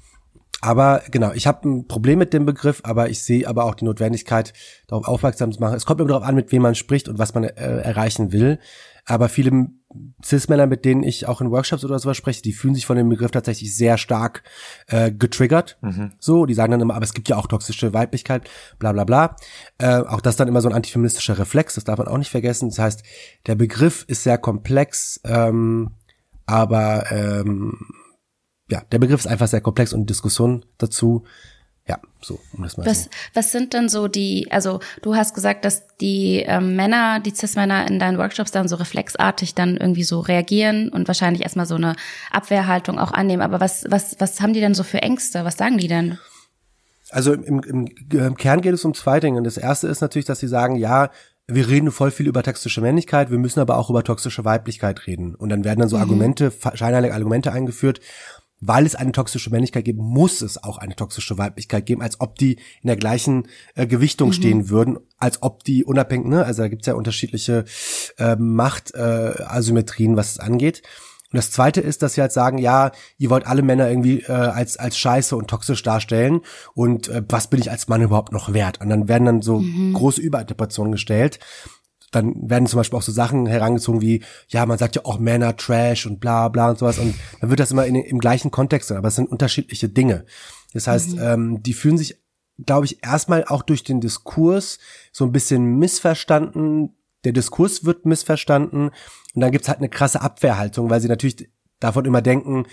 Aber 0.63 1.03
genau, 1.11 1.33
ich 1.33 1.47
habe 1.47 1.69
ein 1.69 1.87
Problem 1.87 2.19
mit 2.19 2.33
dem 2.33 2.47
Begriff, 2.47 2.81
aber 2.83 3.11
ich 3.11 3.23
sehe 3.23 3.47
aber 3.47 3.65
auch 3.65 3.75
die 3.75 3.85
Notwendigkeit, 3.85 4.53
darauf 4.87 5.07
aufmerksam 5.07 5.53
zu 5.53 5.61
machen. 5.61 5.77
Es 5.77 5.85
kommt 5.85 6.01
immer 6.01 6.09
darauf 6.09 6.25
an, 6.25 6.35
mit 6.35 6.51
wem 6.51 6.63
man 6.63 6.75
spricht 6.75 7.09
und 7.09 7.19
was 7.19 7.35
man 7.35 7.45
äh, 7.45 7.51
erreichen 7.51 8.33
will. 8.33 8.59
Aber 9.05 9.29
viele 9.29 9.69
Cis-Männer, 10.25 10.67
mit 10.67 10.85
denen 10.85 11.05
ich 11.05 11.29
auch 11.29 11.41
in 11.41 11.51
Workshops 11.51 11.85
oder 11.85 11.99
sowas 11.99 12.17
spreche, 12.17 12.43
die 12.43 12.53
fühlen 12.53 12.75
sich 12.75 12.87
von 12.87 12.97
dem 12.97 13.09
Begriff 13.09 13.31
tatsächlich 13.31 13.75
sehr 13.77 13.99
stark 13.99 14.43
äh, 14.89 15.13
getriggert. 15.13 15.79
Mhm. 15.81 16.13
So, 16.19 16.47
die 16.47 16.55
sagen 16.55 16.73
dann 16.73 16.81
immer, 16.81 16.97
aber 16.97 17.05
es 17.05 17.15
gibt 17.15 17.29
ja 17.29 17.37
auch 17.37 17.47
toxische 17.47 17.93
Weiblichkeit, 17.93 18.49
bla 18.79 18.93
bla 18.93 19.05
bla. 19.05 19.37
Äh, 19.79 20.01
auch 20.01 20.21
das 20.21 20.37
dann 20.37 20.49
immer 20.49 20.61
so 20.61 20.69
ein 20.69 20.75
antifeministischer 20.75 21.39
Reflex, 21.39 21.75
das 21.77 21.85
darf 21.85 21.99
man 21.99 22.09
auch 22.09 22.19
nicht 22.19 22.31
vergessen. 22.31 22.71
Das 22.71 22.79
heißt, 22.79 23.03
der 23.47 23.55
Begriff 23.55 24.05
ist 24.09 24.25
sehr 24.25 24.39
komplex, 24.39 25.21
ähm, 25.25 25.93
aber 26.47 27.11
ähm, 27.13 27.79
ja, 28.69 28.83
der 28.93 28.99
Begriff 28.99 29.21
ist 29.21 29.27
einfach 29.27 29.49
sehr 29.49 29.61
komplex 29.61 29.93
und 29.93 30.11
Diskussion 30.11 30.65
dazu. 30.79 31.25
Ja, 31.89 32.01
so, 32.21 32.41
um 32.53 32.65
das 32.65 32.77
mal 32.77 32.85
was, 32.85 33.05
so. 33.05 33.11
was 33.35 33.53
sind 33.53 33.73
denn 33.73 33.89
so 33.89 34.09
die, 34.09 34.49
also 34.51 34.81
du 35.03 35.15
hast 35.15 35.35
gesagt, 35.35 35.65
dass 35.65 35.87
die 35.99 36.43
ähm, 36.45 36.75
Männer, 36.75 37.21
die 37.21 37.31
Cis-Männer 37.31 37.87
in 37.89 38.01
deinen 38.01 38.19
Workshops 38.19 38.51
dann 38.51 38.67
so 38.67 38.75
reflexartig 38.75 39.55
dann 39.55 39.77
irgendwie 39.77 40.03
so 40.03 40.19
reagieren 40.19 40.89
und 40.89 41.07
wahrscheinlich 41.07 41.43
erstmal 41.43 41.67
so 41.67 41.77
eine 41.77 41.95
Abwehrhaltung 42.33 42.99
auch 42.99 43.13
annehmen. 43.13 43.43
Aber 43.43 43.61
was, 43.61 43.85
was, 43.89 44.17
was 44.19 44.41
haben 44.41 44.53
die 44.53 44.61
denn 44.61 44.75
so 44.75 44.83
für 44.83 45.01
Ängste? 45.01 45.45
Was 45.45 45.57
sagen 45.57 45.79
die 45.79 45.87
denn? 45.87 46.19
Also 47.11 47.35
im, 47.35 47.61
im, 47.63 47.87
im 48.11 48.37
Kern 48.37 48.63
geht 48.63 48.75
es 48.75 48.85
um 48.85 48.93
zwei 48.93 49.21
Dinge. 49.21 49.41
Das 49.43 49.57
erste 49.57 49.87
ist 49.87 50.01
natürlich, 50.01 50.27
dass 50.27 50.41
sie 50.41 50.49
sagen, 50.49 50.75
ja, 50.75 51.11
wir 51.47 51.69
reden 51.69 51.93
voll 51.93 52.11
viel 52.11 52.27
über 52.27 52.43
toxische 52.43 52.81
Männlichkeit, 52.81 53.31
wir 53.31 53.39
müssen 53.39 53.61
aber 53.61 53.79
auch 53.79 53.91
über 53.91 54.03
toxische 54.03 54.45
Weiblichkeit 54.45 55.07
reden. 55.07 55.37
Und 55.37 55.51
dann 55.51 55.63
werden 55.63 55.79
dann 55.79 55.89
so 55.89 55.97
mhm. 55.97 56.03
Argumente, 56.03 56.53
scheinheilige 56.75 57.15
Argumente 57.15 57.53
eingeführt, 57.53 58.01
weil 58.61 58.87
es 58.87 58.95
eine 58.95 59.13
toxische 59.13 59.51
Männlichkeit 59.51 59.85
gibt, 59.85 60.01
muss 60.01 60.41
es 60.41 60.63
auch 60.63 60.79
eine 60.79 60.97
toxische 60.97 61.39
Weiblichkeit 61.39 61.87
geben, 61.87 62.03
als 62.03 62.21
ob 62.21 62.37
die 62.37 62.55
in 62.83 62.87
der 62.87 62.97
gleichen 62.97 63.49
äh, 63.75 63.87
Gewichtung 63.87 64.29
mhm. 64.29 64.35
stehen 64.35 64.69
würden, 64.71 64.99
als 65.19 65.43
ob 65.43 65.65
die 65.65 65.85
unabhängig, 65.85 66.27
ne, 66.27 66.45
also 66.45 66.63
da 66.63 66.69
gibt's 66.69 66.87
ja 66.87 66.95
unterschiedliche 66.95 67.65
äh, 68.19 68.37
Machtasymmetrien, 68.37 70.15
äh, 70.15 70.17
was 70.17 70.33
es 70.33 70.39
angeht. 70.41 70.83
Und 71.33 71.39
das 71.39 71.51
zweite 71.51 71.81
ist, 71.81 72.03
dass 72.03 72.15
sie 72.15 72.21
halt 72.21 72.33
sagen, 72.33 72.59
ja, 72.59 72.93
ihr 73.19 73.31
wollt 73.31 73.47
alle 73.47 73.63
Männer 73.63 73.89
irgendwie 73.89 74.21
äh, 74.21 74.33
als 74.33 74.77
als 74.77 74.97
scheiße 74.97 75.37
und 75.37 75.49
toxisch 75.49 75.83
darstellen 75.83 76.41
und 76.75 77.09
äh, 77.09 77.23
was 77.29 77.49
bin 77.49 77.61
ich 77.61 77.71
als 77.71 77.89
Mann 77.89 78.01
überhaupt 78.01 78.33
noch 78.33 78.55
wert? 78.55 78.81
Und 78.81 78.89
dann 78.89 79.09
werden 79.09 79.25
dann 79.25 79.43
so 79.43 79.59
mhm. 79.59 79.93
große 79.93 80.21
Überinterpretationen 80.21 80.93
gestellt 80.93 81.41
dann 82.13 82.49
werden 82.49 82.67
zum 82.67 82.79
Beispiel 82.79 82.99
auch 82.99 83.03
so 83.03 83.13
Sachen 83.13 83.47
herangezogen 83.47 84.01
wie, 84.01 84.23
ja, 84.49 84.65
man 84.67 84.79
sagt 84.79 84.97
ja 84.97 85.05
auch 85.05 85.19
Männer 85.19 85.57
Trash 85.57 86.07
und 86.07 86.21
bla 86.21 86.49
bla 86.49 86.71
und 86.71 86.79
sowas 86.79 86.99
und 86.99 87.15
dann 87.41 87.51
wird 87.51 87.61
das 87.61 87.73
immer 87.73 87.87
in, 87.87 87.97
im 87.97 88.19
gleichen 88.19 88.51
Kontext 88.51 88.89
sein, 88.89 88.99
aber 88.99 89.09
es 89.09 89.17
sind 89.17 89.31
unterschiedliche 89.31 89.89
Dinge. 89.89 90.25
Das 90.73 90.87
heißt, 90.87 91.17
mhm. 91.17 91.23
ähm, 91.23 91.63
die 91.63 91.75
fühlen 91.75 91.99
sich, 91.99 92.21
glaube 92.65 92.87
ich, 92.87 93.05
erstmal 93.05 93.45
auch 93.45 93.63
durch 93.63 93.85
den 93.85 94.01
Diskurs 94.01 94.79
so 95.13 95.25
ein 95.25 95.33
bisschen 95.33 95.79
missverstanden. 95.79 96.97
Der 97.25 97.33
Diskurs 97.33 97.85
wird 97.85 98.07
missverstanden 98.07 98.91
und 99.35 99.41
dann 99.41 99.53
gibt's 99.53 99.69
halt 99.69 99.79
eine 99.79 99.89
krasse 99.89 100.21
Abwehrhaltung, 100.21 100.91
weil 100.91 101.01
sie 101.01 101.09
natürlich 101.09 101.49
davon 101.81 102.05
immer 102.05 102.23
denken, 102.23 102.67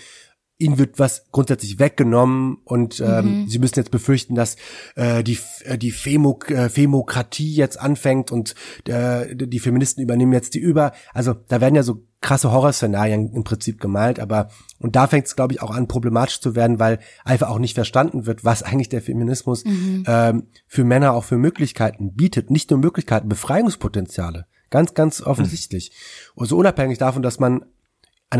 ihnen 0.64 0.78
wird 0.78 0.98
was 0.98 1.26
grundsätzlich 1.30 1.78
weggenommen 1.78 2.58
und 2.64 3.00
ähm, 3.00 3.42
mhm. 3.42 3.48
sie 3.48 3.58
müssen 3.58 3.78
jetzt 3.78 3.90
befürchten, 3.90 4.34
dass 4.34 4.56
äh, 4.96 5.22
die 5.22 5.38
äh, 5.64 5.78
die 5.78 5.90
Femo, 5.90 6.38
äh, 6.48 6.68
Femokratie 6.68 7.54
jetzt 7.54 7.78
anfängt 7.78 8.32
und 8.32 8.54
äh, 8.88 9.34
die 9.36 9.60
Feministen 9.60 10.02
übernehmen 10.02 10.32
jetzt 10.32 10.54
die 10.54 10.58
über. 10.58 10.92
Also 11.12 11.34
da 11.34 11.60
werden 11.60 11.74
ja 11.74 11.82
so 11.82 12.06
krasse 12.20 12.50
Horrorszenarien 12.50 13.32
im 13.34 13.44
Prinzip 13.44 13.80
gemalt, 13.80 14.18
aber 14.18 14.48
und 14.78 14.96
da 14.96 15.06
fängt 15.06 15.26
es 15.26 15.36
glaube 15.36 15.52
ich 15.52 15.62
auch 15.62 15.70
an 15.70 15.86
problematisch 15.86 16.40
zu 16.40 16.56
werden, 16.56 16.78
weil 16.78 16.98
einfach 17.24 17.50
auch 17.50 17.58
nicht 17.58 17.74
verstanden 17.74 18.26
wird, 18.26 18.44
was 18.44 18.62
eigentlich 18.62 18.88
der 18.88 19.02
Feminismus 19.02 19.64
mhm. 19.64 20.04
ähm, 20.06 20.46
für 20.66 20.84
Männer 20.84 21.12
auch 21.12 21.24
für 21.24 21.36
Möglichkeiten 21.36 22.14
bietet. 22.14 22.50
Nicht 22.50 22.70
nur 22.70 22.80
Möglichkeiten, 22.80 23.28
Befreiungspotenziale. 23.28 24.46
Ganz, 24.70 24.94
ganz 24.94 25.20
offensichtlich. 25.20 25.90
Mhm. 25.90 26.40
Und 26.40 26.46
so 26.46 26.56
unabhängig 26.56 26.98
davon, 26.98 27.22
dass 27.22 27.38
man 27.38 27.64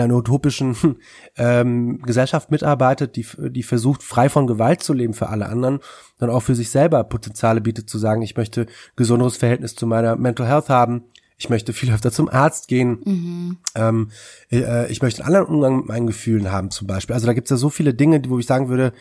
einer 0.00 0.14
utopischen 0.14 0.76
ähm, 1.36 2.00
Gesellschaft 2.02 2.50
mitarbeitet, 2.50 3.16
die, 3.16 3.26
die 3.50 3.62
versucht, 3.62 4.02
frei 4.02 4.28
von 4.28 4.46
Gewalt 4.46 4.82
zu 4.82 4.92
leben 4.92 5.14
für 5.14 5.28
alle 5.28 5.46
anderen, 5.46 5.80
dann 6.18 6.30
auch 6.30 6.40
für 6.40 6.54
sich 6.54 6.70
selber 6.70 7.04
Potenziale 7.04 7.60
bietet, 7.60 7.88
zu 7.88 7.98
sagen, 7.98 8.22
ich 8.22 8.36
möchte 8.36 8.66
gesonderes 8.96 9.36
Verhältnis 9.36 9.74
zu 9.74 9.86
meiner 9.86 10.16
Mental 10.16 10.46
Health 10.46 10.68
haben, 10.68 11.04
ich 11.36 11.50
möchte 11.50 11.72
viel 11.72 11.92
öfter 11.92 12.12
zum 12.12 12.28
Arzt 12.28 12.68
gehen, 12.68 13.00
mhm. 13.04 13.58
ähm, 13.74 14.10
äh, 14.50 14.90
ich 14.90 15.02
möchte 15.02 15.22
einen 15.22 15.34
anderen 15.34 15.54
Umgang 15.54 15.76
mit 15.78 15.86
meinen 15.86 16.06
Gefühlen 16.06 16.50
haben 16.50 16.70
zum 16.70 16.86
Beispiel. 16.86 17.14
Also 17.14 17.26
da 17.26 17.32
gibt 17.32 17.46
es 17.46 17.50
ja 17.50 17.56
so 17.56 17.70
viele 17.70 17.94
Dinge, 17.94 18.22
wo 18.28 18.38
ich 18.38 18.46
sagen 18.46 18.68
würde, 18.68 18.92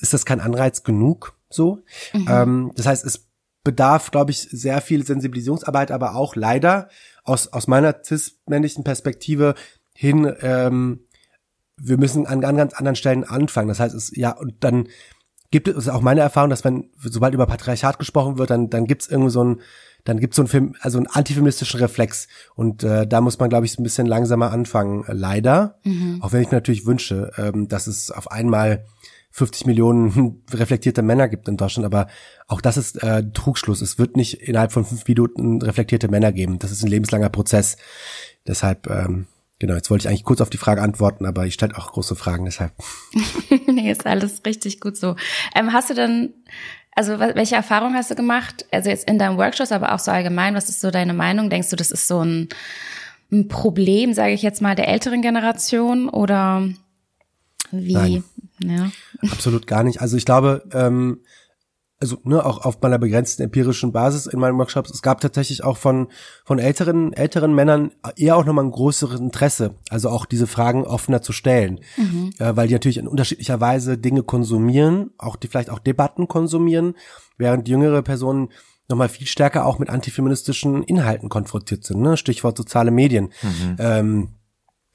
ist 0.00 0.12
das 0.12 0.24
kein 0.24 0.40
Anreiz 0.40 0.82
genug 0.82 1.36
so? 1.50 1.82
Mhm. 2.12 2.26
Ähm, 2.28 2.72
das 2.76 2.86
heißt, 2.86 3.04
es 3.04 3.28
bedarf, 3.64 4.10
glaube 4.10 4.32
ich, 4.32 4.40
sehr 4.40 4.80
viel 4.80 5.06
Sensibilisierungsarbeit, 5.06 5.90
aber 5.92 6.16
auch 6.16 6.34
leider 6.34 6.88
aus, 7.24 7.48
aus 7.48 7.66
meiner 7.66 8.02
cis-männlichen 8.04 8.84
Perspektive 8.84 9.54
hin, 9.94 10.32
ähm, 10.40 11.00
wir 11.76 11.98
müssen 11.98 12.26
an, 12.26 12.44
an 12.44 12.56
ganz 12.56 12.74
anderen 12.74 12.96
Stellen 12.96 13.24
anfangen. 13.24 13.68
Das 13.68 13.80
heißt, 13.80 13.94
es, 13.94 14.16
ja, 14.16 14.30
und 14.30 14.54
dann 14.60 14.88
gibt 15.50 15.68
es 15.68 15.88
auch 15.88 16.00
meine 16.00 16.20
Erfahrung, 16.20 16.50
dass 16.50 16.64
wenn, 16.64 16.90
sobald 16.98 17.34
über 17.34 17.46
Patriarchat 17.46 17.98
gesprochen 17.98 18.38
wird, 18.38 18.50
dann, 18.50 18.70
dann 18.70 18.86
gibt 18.86 19.02
es 19.02 19.08
irgendwie 19.08 19.30
so 19.30 19.44
ein, 19.44 19.60
dann 20.04 20.18
gibt 20.18 20.32
es 20.32 20.36
so 20.36 20.42
ein 20.42 20.48
Film, 20.48 20.74
also 20.80 20.98
einen 20.98 21.06
antifeministischen 21.06 21.78
Reflex. 21.78 22.26
Und 22.54 22.82
äh, 22.82 23.06
da 23.06 23.20
muss 23.20 23.38
man, 23.38 23.50
glaube 23.50 23.66
ich, 23.66 23.72
so 23.72 23.80
ein 23.80 23.84
bisschen 23.84 24.06
langsamer 24.06 24.50
anfangen, 24.50 25.04
leider. 25.06 25.78
Mhm. 25.84 26.20
Auch 26.22 26.32
wenn 26.32 26.42
ich 26.42 26.50
mir 26.50 26.56
natürlich 26.56 26.86
wünsche, 26.86 27.30
ähm, 27.36 27.68
dass 27.68 27.86
es 27.86 28.10
auf 28.10 28.30
einmal 28.30 28.84
50 29.32 29.66
Millionen 29.66 30.42
reflektierte 30.52 31.02
Männer 31.02 31.28
gibt 31.28 31.48
in 31.48 31.56
Deutschland, 31.56 31.86
aber 31.86 32.06
auch 32.46 32.60
das 32.60 32.76
ist 32.76 33.02
äh, 33.02 33.24
Trugschluss. 33.32 33.80
Es 33.80 33.98
wird 33.98 34.16
nicht 34.16 34.42
innerhalb 34.42 34.72
von 34.72 34.84
fünf 34.84 35.06
Minuten 35.08 35.60
reflektierte 35.60 36.08
Männer 36.08 36.32
geben. 36.32 36.58
Das 36.58 36.70
ist 36.70 36.82
ein 36.82 36.90
lebenslanger 36.90 37.30
Prozess. 37.30 37.76
Deshalb, 38.46 38.88
ähm, 38.88 39.26
genau, 39.58 39.74
jetzt 39.74 39.90
wollte 39.90 40.02
ich 40.02 40.08
eigentlich 40.08 40.24
kurz 40.24 40.40
auf 40.40 40.50
die 40.50 40.58
Frage 40.58 40.82
antworten, 40.82 41.24
aber 41.26 41.46
ich 41.46 41.54
stelle 41.54 41.76
auch 41.76 41.92
große 41.92 42.14
Fragen, 42.14 42.44
deshalb. 42.44 42.72
nee, 43.66 43.90
ist 43.90 44.06
alles 44.06 44.42
richtig 44.44 44.80
gut 44.80 44.96
so. 44.96 45.16
Ähm, 45.54 45.72
hast 45.72 45.90
du 45.90 45.94
denn, 45.94 46.34
also 46.94 47.18
welche 47.18 47.56
Erfahrungen 47.56 47.94
hast 47.94 48.10
du 48.10 48.14
gemacht? 48.14 48.66
Also 48.70 48.90
jetzt 48.90 49.08
in 49.08 49.18
deinem 49.18 49.38
Workshop, 49.38 49.72
aber 49.72 49.94
auch 49.94 49.98
so 49.98 50.10
allgemein, 50.10 50.54
was 50.54 50.68
ist 50.68 50.80
so 50.80 50.90
deine 50.90 51.14
Meinung? 51.14 51.48
Denkst 51.48 51.70
du, 51.70 51.76
das 51.76 51.90
ist 51.90 52.06
so 52.06 52.22
ein, 52.22 52.50
ein 53.30 53.48
Problem, 53.48 54.12
sage 54.12 54.34
ich 54.34 54.42
jetzt 54.42 54.60
mal, 54.60 54.74
der 54.74 54.88
älteren 54.88 55.22
Generation 55.22 56.10
oder 56.10 56.68
wie? 57.72 57.94
Nein. 57.94 58.24
Ja. 58.62 58.90
Absolut 59.30 59.66
gar 59.66 59.82
nicht. 59.82 60.00
Also 60.00 60.16
ich 60.16 60.24
glaube, 60.24 60.62
ähm, 60.72 61.20
also 62.02 62.18
ne, 62.24 62.44
auch 62.44 62.64
auf 62.64 62.82
meiner 62.82 62.98
begrenzten 62.98 63.42
empirischen 63.42 63.92
Basis 63.92 64.26
in 64.26 64.40
meinen 64.40 64.58
Workshops, 64.58 64.90
es 64.90 65.02
gab 65.02 65.20
tatsächlich 65.20 65.62
auch 65.62 65.76
von 65.76 66.08
von 66.44 66.58
älteren 66.58 67.12
älteren 67.12 67.54
Männern 67.54 67.92
eher 68.16 68.36
auch 68.36 68.44
nochmal 68.44 68.64
ein 68.64 68.72
größeres 68.72 69.20
Interesse, 69.20 69.76
also 69.88 70.10
auch 70.10 70.26
diese 70.26 70.48
Fragen 70.48 70.84
offener 70.84 71.22
zu 71.22 71.32
stellen, 71.32 71.78
mhm. 71.96 72.30
äh, 72.38 72.56
weil 72.56 72.66
die 72.66 72.74
natürlich 72.74 72.98
in 72.98 73.06
unterschiedlicher 73.06 73.60
Weise 73.60 73.98
Dinge 73.98 74.24
konsumieren, 74.24 75.10
auch 75.16 75.36
die 75.36 75.46
vielleicht 75.46 75.70
auch 75.70 75.78
Debatten 75.78 76.26
konsumieren, 76.26 76.94
während 77.38 77.68
jüngere 77.68 78.02
Personen 78.02 78.48
nochmal 78.88 79.08
viel 79.08 79.28
stärker 79.28 79.64
auch 79.64 79.78
mit 79.78 79.88
antifeministischen 79.88 80.82
Inhalten 80.82 81.28
konfrontiert 81.28 81.84
sind, 81.84 82.00
ne? 82.00 82.16
Stichwort 82.16 82.56
soziale 82.56 82.90
Medien. 82.90 83.32
Mhm. 83.42 83.76
Ähm, 83.78 84.28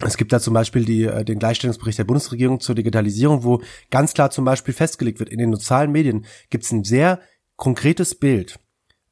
es 0.06 0.18
gibt 0.18 0.32
da 0.32 0.40
zum 0.40 0.54
Beispiel 0.54 0.86
die, 0.86 1.04
äh, 1.04 1.26
den 1.26 1.40
Gleichstellungsbericht 1.40 1.98
der 1.98 2.04
Bundesregierung 2.04 2.60
zur 2.60 2.76
Digitalisierung, 2.76 3.44
wo 3.44 3.62
ganz 3.90 4.14
klar 4.14 4.30
zum 4.30 4.46
Beispiel 4.46 4.74
festgelegt 4.74 5.20
wird, 5.20 5.30
in 5.30 5.40
den 5.40 5.52
sozialen 5.52 5.92
Medien 5.92 6.26
gibt 6.50 6.66
es 6.66 6.72
ein 6.72 6.84
sehr 6.84 7.20
konkretes 7.56 8.14
Bild, 8.14 8.60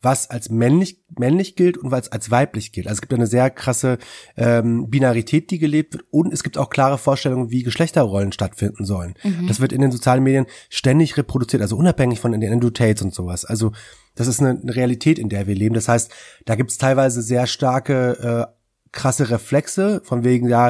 was 0.01 0.29
als 0.29 0.49
männlich, 0.49 1.03
männlich 1.17 1.55
gilt 1.55 1.79
und 1.79 1.89
was 1.89 2.11
als 2.11 2.29
weiblich 2.29 2.71
gilt. 2.71 2.85
Also 2.85 2.97
es 2.97 3.01
gibt 3.01 3.13
eine 3.13 3.25
sehr 3.25 3.49
krasse 3.49 3.97
ähm, 4.37 4.91
Binarität, 4.91 5.49
die 5.49 5.57
gelebt 5.57 5.93
wird 5.93 6.05
und 6.11 6.31
es 6.31 6.43
gibt 6.43 6.59
auch 6.59 6.69
klare 6.69 6.99
Vorstellungen, 6.99 7.49
wie 7.49 7.63
Geschlechterrollen 7.63 8.31
stattfinden 8.31 8.85
sollen. 8.85 9.15
Mhm. 9.23 9.47
Das 9.47 9.59
wird 9.59 9.73
in 9.73 9.81
den 9.81 9.91
sozialen 9.91 10.23
Medien 10.23 10.45
ständig 10.69 11.17
reproduziert, 11.17 11.63
also 11.63 11.75
unabhängig 11.75 12.19
von 12.19 12.31
den 12.31 12.53
Andrew 12.53 12.69
Tates 12.69 13.01
und 13.01 13.15
sowas. 13.15 13.43
Also 13.43 13.71
das 14.13 14.27
ist 14.27 14.39
eine, 14.39 14.59
Realität, 14.63 15.17
in 15.17 15.29
der 15.29 15.47
wir 15.47 15.55
leben. 15.55 15.73
Das 15.73 15.87
heißt, 15.87 16.11
da 16.45 16.55
gibt 16.55 16.69
es 16.69 16.77
teilweise 16.77 17.23
sehr 17.23 17.47
starke 17.47 18.47
äh, 18.51 18.54
krasse 18.95 19.29
Reflexe, 19.29 20.01
von 20.03 20.23
wegen, 20.23 20.49
ja, 20.49 20.69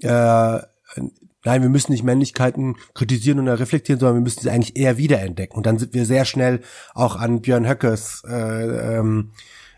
äh, 0.00 0.60
nein, 1.44 1.62
wir 1.62 1.68
müssen 1.70 1.92
nicht 1.92 2.04
Männlichkeiten 2.04 2.76
kritisieren 2.94 3.40
oder 3.40 3.58
reflektieren, 3.58 3.98
sondern 3.98 4.16
wir 4.16 4.22
müssen 4.22 4.42
sie 4.42 4.50
eigentlich 4.50 4.76
eher 4.76 4.98
wiederentdecken. 4.98 5.56
Und 5.56 5.64
dann 5.64 5.78
sind 5.78 5.94
wir 5.94 6.04
sehr 6.04 6.26
schnell 6.26 6.60
auch 6.94 7.16
an 7.16 7.40
Björn 7.40 7.66
Höckes 7.66 8.22
äh, 8.28 8.98
ähm, 8.98 9.32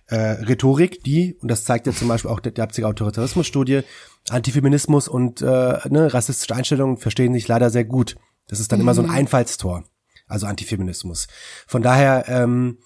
äh, 0.06 0.16
Rhetorik, 0.16 1.04
die, 1.04 1.36
und 1.40 1.50
das 1.50 1.64
zeigt 1.64 1.86
ja 1.86 1.92
zum 1.92 2.08
Beispiel 2.08 2.30
auch 2.30 2.40
der 2.40 2.52
Leipziger 2.54 2.88
Autoritarismusstudie, 2.88 3.82
Antifeminismus 4.28 5.08
und 5.08 5.40
äh, 5.40 5.44
ne, 5.88 6.12
rassistische 6.12 6.54
Einstellungen 6.54 6.96
verstehen 6.96 7.32
sich 7.34 7.48
leider 7.48 7.70
sehr 7.70 7.84
gut. 7.84 8.16
Das 8.48 8.60
ist 8.60 8.72
dann 8.72 8.78
mhm. 8.80 8.84
immer 8.84 8.94
so 8.94 9.02
ein 9.02 9.08
mhm. 9.08 9.14
Einfallstor, 9.14 9.84
also 10.26 10.46
Antifeminismus. 10.46 11.28
Von 11.66 11.82
daher 11.82 12.24
ähm, 12.28 12.78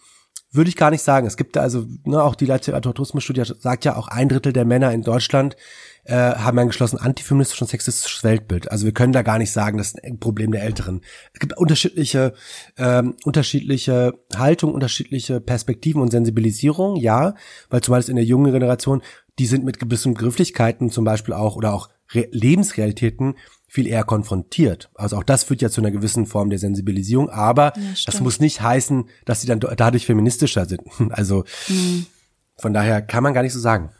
würde 0.56 0.68
ich 0.68 0.76
gar 0.76 0.90
nicht 0.90 1.02
sagen. 1.02 1.26
Es 1.26 1.36
gibt 1.36 1.56
da 1.56 1.60
also, 1.60 1.86
ne, 2.04 2.22
auch 2.22 2.34
die 2.34 2.46
Leipziger 2.46 2.76
Autorismusstudie 2.76 3.42
sagt 3.44 3.84
ja, 3.84 3.96
auch 3.96 4.08
ein 4.08 4.28
Drittel 4.28 4.52
der 4.52 4.64
Männer 4.64 4.92
in 4.92 5.02
Deutschland 5.02 5.56
äh, 6.04 6.14
haben 6.14 6.58
ein 6.58 6.68
geschlossen 6.68 6.98
antifeministisches 6.98 7.62
und 7.62 7.68
sexistisches 7.68 8.24
Weltbild. 8.24 8.70
Also 8.70 8.84
wir 8.84 8.92
können 8.92 9.12
da 9.12 9.22
gar 9.22 9.38
nicht 9.38 9.52
sagen, 9.52 9.78
das 9.78 9.88
ist 9.88 10.04
ein 10.04 10.18
Problem 10.18 10.52
der 10.52 10.62
Älteren. 10.62 11.00
Es 11.32 11.40
gibt 11.40 11.56
unterschiedliche, 11.56 12.32
ähm, 12.78 13.16
unterschiedliche 13.24 14.14
Haltung, 14.36 14.72
unterschiedliche 14.72 15.40
Perspektiven 15.40 16.00
und 16.00 16.10
Sensibilisierung, 16.10 16.96
ja, 16.96 17.34
weil 17.70 17.80
zumeist 17.80 18.08
in 18.08 18.16
der 18.16 18.24
jungen 18.24 18.52
Generation, 18.52 19.02
die 19.38 19.46
sind 19.46 19.64
mit 19.64 19.78
gewissen 19.78 20.14
Begrifflichkeiten 20.14 20.90
zum 20.90 21.04
Beispiel 21.04 21.34
auch 21.34 21.56
oder 21.56 21.74
auch 21.74 21.88
Re 22.12 22.28
Lebensrealitäten 22.30 23.34
viel 23.76 23.86
eher 23.86 24.04
konfrontiert. 24.04 24.88
Also 24.94 25.18
auch 25.18 25.22
das 25.22 25.44
führt 25.44 25.60
ja 25.60 25.68
zu 25.68 25.82
einer 25.82 25.90
gewissen 25.90 26.24
Form 26.24 26.48
der 26.48 26.58
Sensibilisierung, 26.58 27.28
aber 27.28 27.74
ja, 27.76 27.82
das 28.06 28.20
muss 28.22 28.40
nicht 28.40 28.62
heißen, 28.62 29.04
dass 29.26 29.42
sie 29.42 29.46
dann 29.46 29.60
dadurch 29.60 30.06
feministischer 30.06 30.64
sind. 30.64 30.80
Also 31.10 31.44
mhm. 31.68 32.06
von 32.56 32.72
daher 32.72 33.02
kann 33.02 33.22
man 33.22 33.34
gar 33.34 33.42
nicht 33.42 33.52
so 33.52 33.60
sagen. 33.60 33.90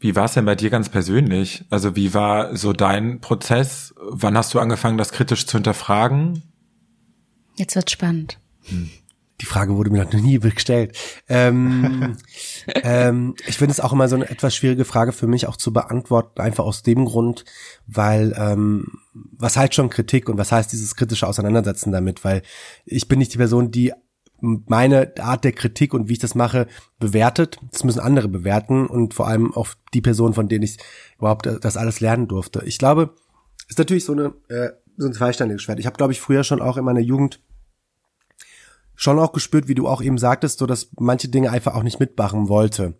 Wie 0.00 0.16
war 0.16 0.24
es 0.24 0.34
denn 0.34 0.44
bei 0.44 0.56
dir 0.56 0.68
ganz 0.68 0.88
persönlich? 0.88 1.64
Also 1.70 1.94
wie 1.94 2.12
war 2.12 2.56
so 2.56 2.72
dein 2.72 3.20
Prozess? 3.20 3.94
Wann 4.00 4.36
hast 4.36 4.52
du 4.52 4.58
angefangen, 4.58 4.98
das 4.98 5.12
kritisch 5.12 5.46
zu 5.46 5.58
hinterfragen? 5.58 6.42
Jetzt 7.54 7.76
wird 7.76 7.90
spannend. 7.90 8.38
Hm. 8.64 8.90
Die 9.40 9.46
Frage 9.46 9.76
wurde 9.76 9.90
mir 9.90 10.04
noch 10.04 10.12
nie 10.12 10.38
gestellt. 10.38 10.96
Ähm, 11.28 12.16
ähm, 12.74 13.34
ich 13.46 13.56
finde 13.56 13.72
es 13.72 13.80
auch 13.80 13.92
immer 13.92 14.08
so 14.08 14.16
eine 14.16 14.28
etwas 14.28 14.54
schwierige 14.54 14.84
Frage 14.84 15.12
für 15.12 15.26
mich 15.26 15.46
auch 15.46 15.56
zu 15.56 15.72
beantworten, 15.72 16.40
einfach 16.40 16.64
aus 16.64 16.82
dem 16.82 17.04
Grund, 17.04 17.44
weil 17.86 18.34
ähm, 18.36 18.98
was 19.12 19.56
heißt 19.56 19.74
schon 19.74 19.90
Kritik 19.90 20.28
und 20.28 20.38
was 20.38 20.50
heißt 20.50 20.72
dieses 20.72 20.96
kritische 20.96 21.26
Auseinandersetzen 21.26 21.92
damit? 21.92 22.24
Weil 22.24 22.42
ich 22.84 23.06
bin 23.06 23.20
nicht 23.20 23.32
die 23.32 23.38
Person, 23.38 23.70
die 23.70 23.92
meine 24.40 25.12
Art 25.18 25.44
der 25.44 25.52
Kritik 25.52 25.94
und 25.94 26.08
wie 26.08 26.12
ich 26.12 26.18
das 26.18 26.34
mache, 26.34 26.66
bewertet. 26.98 27.58
Das 27.72 27.84
müssen 27.84 28.00
andere 28.00 28.28
bewerten 28.28 28.86
und 28.86 29.14
vor 29.14 29.26
allem 29.26 29.52
auch 29.54 29.68
die 29.94 30.00
Personen, 30.00 30.34
von 30.34 30.48
denen 30.48 30.62
ich 30.62 30.78
überhaupt 31.18 31.46
das 31.46 31.76
alles 31.76 32.00
lernen 32.00 32.28
durfte. 32.28 32.62
Ich 32.64 32.78
glaube, 32.78 33.14
Ist 33.68 33.78
natürlich 33.78 34.04
so 34.04 34.12
eine 34.12 34.32
äh, 34.48 34.70
so 34.96 35.06
ein 35.06 35.12
zweischneidiges 35.12 35.62
Schwert. 35.62 35.78
Ich 35.78 35.86
habe, 35.86 35.96
glaube 35.96 36.12
ich, 36.12 36.20
früher 36.20 36.44
schon 36.44 36.60
auch 36.60 36.76
in 36.76 36.84
meiner 36.84 37.00
Jugend 37.00 37.40
schon 39.00 39.20
auch 39.20 39.30
gespürt, 39.30 39.68
wie 39.68 39.76
du 39.76 39.86
auch 39.86 40.02
eben 40.02 40.18
sagtest, 40.18 40.58
so 40.58 40.66
dass 40.66 40.90
manche 40.98 41.28
Dinge 41.28 41.52
einfach 41.52 41.76
auch 41.76 41.84
nicht 41.84 42.00
mitmachen 42.00 42.48
wollte. 42.48 42.98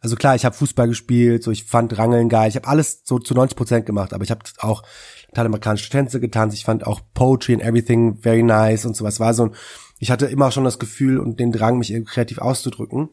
Also 0.00 0.14
klar, 0.14 0.36
ich 0.36 0.44
habe 0.44 0.54
Fußball 0.54 0.86
gespielt, 0.86 1.42
so 1.42 1.50
ich 1.50 1.64
fand 1.64 1.98
Rangeln 1.98 2.28
geil, 2.28 2.48
ich 2.48 2.54
habe 2.54 2.68
alles 2.68 3.02
so 3.02 3.18
zu 3.18 3.34
90 3.34 3.56
Prozent 3.56 3.84
gemacht, 3.84 4.14
aber 4.14 4.22
ich 4.22 4.30
habe 4.30 4.42
auch 4.58 4.84
lateinamerikanische 5.26 5.90
Tänze 5.90 6.20
getanzt, 6.20 6.56
ich 6.56 6.64
fand 6.64 6.86
auch 6.86 7.00
Poetry 7.14 7.54
and 7.54 7.64
everything 7.64 8.16
very 8.18 8.44
nice 8.44 8.86
und 8.86 8.94
sowas. 8.94 9.18
War 9.18 9.34
so 9.34 9.46
ein, 9.46 9.54
ich 9.98 10.12
hatte 10.12 10.26
immer 10.26 10.52
schon 10.52 10.62
das 10.62 10.78
Gefühl 10.78 11.18
und 11.18 11.40
den 11.40 11.50
Drang, 11.50 11.78
mich 11.78 11.92
kreativ 12.06 12.38
auszudrücken. 12.38 13.08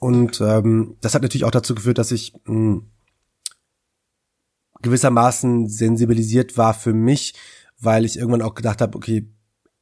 Und 0.00 0.40
ähm, 0.40 0.96
das 1.02 1.14
hat 1.14 1.20
natürlich 1.20 1.44
auch 1.44 1.50
dazu 1.50 1.74
geführt, 1.74 1.98
dass 1.98 2.12
ich 2.12 2.32
mh, 2.44 2.54
hm, 2.54 2.90
gewissermaßen 4.80 5.68
sensibilisiert 5.68 6.56
war 6.56 6.72
für 6.72 6.94
mich, 6.94 7.34
weil 7.78 8.06
ich 8.06 8.18
irgendwann 8.18 8.42
auch 8.42 8.54
gedacht 8.54 8.80
habe, 8.80 8.96
okay, 8.96 9.30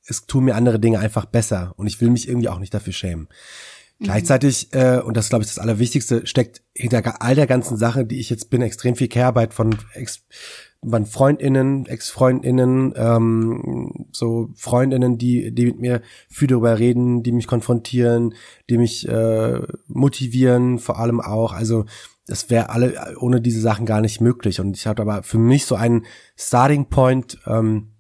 es 0.06 0.26
tun 0.26 0.44
mir 0.44 0.54
andere 0.54 0.78
Dinge 0.78 0.98
einfach 0.98 1.24
besser 1.24 1.74
und 1.76 1.86
ich 1.86 2.00
will 2.00 2.10
mich 2.10 2.28
irgendwie 2.28 2.48
auch 2.48 2.58
nicht 2.58 2.74
dafür 2.74 2.92
schämen. 2.92 3.28
Gleichzeitig, 4.00 4.68
äh, 4.72 4.98
und 4.98 5.16
das 5.16 5.28
glaube 5.28 5.44
ich, 5.44 5.50
das 5.50 5.58
Allerwichtigste, 5.58 6.26
steckt 6.26 6.62
hinter 6.74 7.22
all 7.22 7.34
der 7.34 7.46
ganzen 7.46 7.76
Sache, 7.76 8.04
die 8.04 8.18
ich 8.18 8.28
jetzt 8.28 8.50
bin, 8.50 8.60
extrem 8.60 8.96
viel 8.96 9.08
Care-Arbeit 9.08 9.54
von 9.54 9.76
Ex 9.94 10.24
von 10.86 11.06
Freundinnen, 11.06 11.86
Ex-Freundinnen, 11.86 12.92
ähm, 12.96 14.06
so 14.12 14.50
Freundinnen, 14.54 15.16
die, 15.16 15.54
die 15.54 15.66
mit 15.66 15.80
mir 15.80 16.02
viel 16.28 16.48
darüber 16.48 16.78
reden, 16.78 17.22
die 17.22 17.32
mich 17.32 17.46
konfrontieren, 17.46 18.34
die 18.68 18.76
mich 18.76 19.08
äh, 19.08 19.62
motivieren, 19.86 20.78
vor 20.78 20.98
allem 20.98 21.22
auch. 21.22 21.54
Also 21.54 21.86
das 22.26 22.50
wäre 22.50 22.70
alle 22.70 23.16
ohne 23.18 23.40
diese 23.40 23.60
Sachen 23.60 23.86
gar 23.86 24.00
nicht 24.00 24.20
möglich. 24.20 24.60
Und 24.60 24.76
ich 24.76 24.86
hatte 24.86 25.02
aber 25.02 25.22
für 25.22 25.38
mich 25.38 25.64
so 25.64 25.74
einen 25.74 26.04
Starting 26.36 26.86
Point, 26.90 27.38
ähm, 27.46 27.93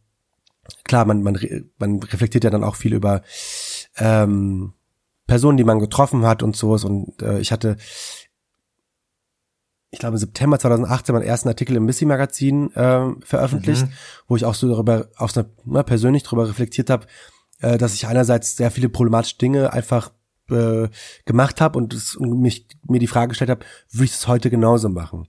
klar, 0.84 1.04
man, 1.04 1.22
man, 1.22 1.38
man 1.78 2.02
reflektiert 2.02 2.44
ja 2.44 2.50
dann 2.50 2.64
auch 2.64 2.76
viel 2.76 2.94
über 2.94 3.22
ähm, 3.96 4.72
Personen, 5.26 5.56
die 5.56 5.64
man 5.64 5.80
getroffen 5.80 6.26
hat 6.26 6.42
und 6.42 6.56
sowas. 6.56 6.84
Und 6.84 7.20
äh, 7.22 7.38
ich 7.38 7.52
hatte, 7.52 7.76
ich 9.90 9.98
glaube, 9.98 10.14
im 10.14 10.18
September 10.18 10.58
2018 10.58 11.14
meinen 11.14 11.22
ersten 11.22 11.48
Artikel 11.48 11.76
im 11.76 11.84
Missy 11.84 12.04
Magazin 12.04 12.72
äh, 12.74 13.10
veröffentlicht, 13.24 13.86
mhm. 13.86 13.92
wo 14.28 14.36
ich 14.36 14.44
auch 14.44 14.54
so 14.54 14.68
darüber, 14.68 15.08
auf 15.16 15.36
eine, 15.36 15.48
ne, 15.64 15.84
persönlich 15.84 16.24
darüber 16.24 16.48
reflektiert 16.48 16.90
habe, 16.90 17.06
äh, 17.60 17.78
dass 17.78 17.94
ich 17.94 18.06
einerseits 18.06 18.56
sehr 18.56 18.70
viele 18.70 18.88
problematische 18.88 19.38
Dinge 19.38 19.72
einfach 19.72 20.12
äh, 20.50 20.88
gemacht 21.24 21.60
habe 21.60 21.78
und, 21.78 21.94
es, 21.94 22.16
und 22.16 22.40
mich 22.40 22.66
mir 22.86 22.98
die 22.98 23.06
Frage 23.06 23.28
gestellt 23.28 23.50
habe, 23.50 23.64
würde 23.90 24.04
ich 24.04 24.12
es 24.12 24.28
heute 24.28 24.50
genauso 24.50 24.88
machen? 24.88 25.28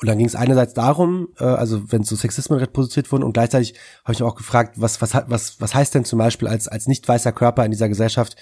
Und 0.00 0.08
dann 0.08 0.16
ging 0.16 0.26
es 0.26 0.34
einerseits 0.34 0.72
darum, 0.72 1.28
äh, 1.38 1.44
also 1.44 1.92
wenn 1.92 2.04
so 2.04 2.16
Sexismen 2.16 2.58
reproduziert 2.58 3.12
wurden 3.12 3.22
und 3.22 3.34
gleichzeitig 3.34 3.74
habe 4.04 4.14
ich 4.14 4.22
auch 4.22 4.34
gefragt, 4.34 4.80
was 4.80 5.02
was 5.02 5.14
was 5.14 5.60
was 5.60 5.74
heißt 5.74 5.94
denn 5.94 6.04
zum 6.04 6.18
Beispiel 6.18 6.48
als 6.48 6.68
als 6.68 6.86
nicht 6.86 7.06
weißer 7.06 7.32
Körper 7.32 7.64
in 7.64 7.70
dieser 7.70 7.88
Gesellschaft 7.88 8.36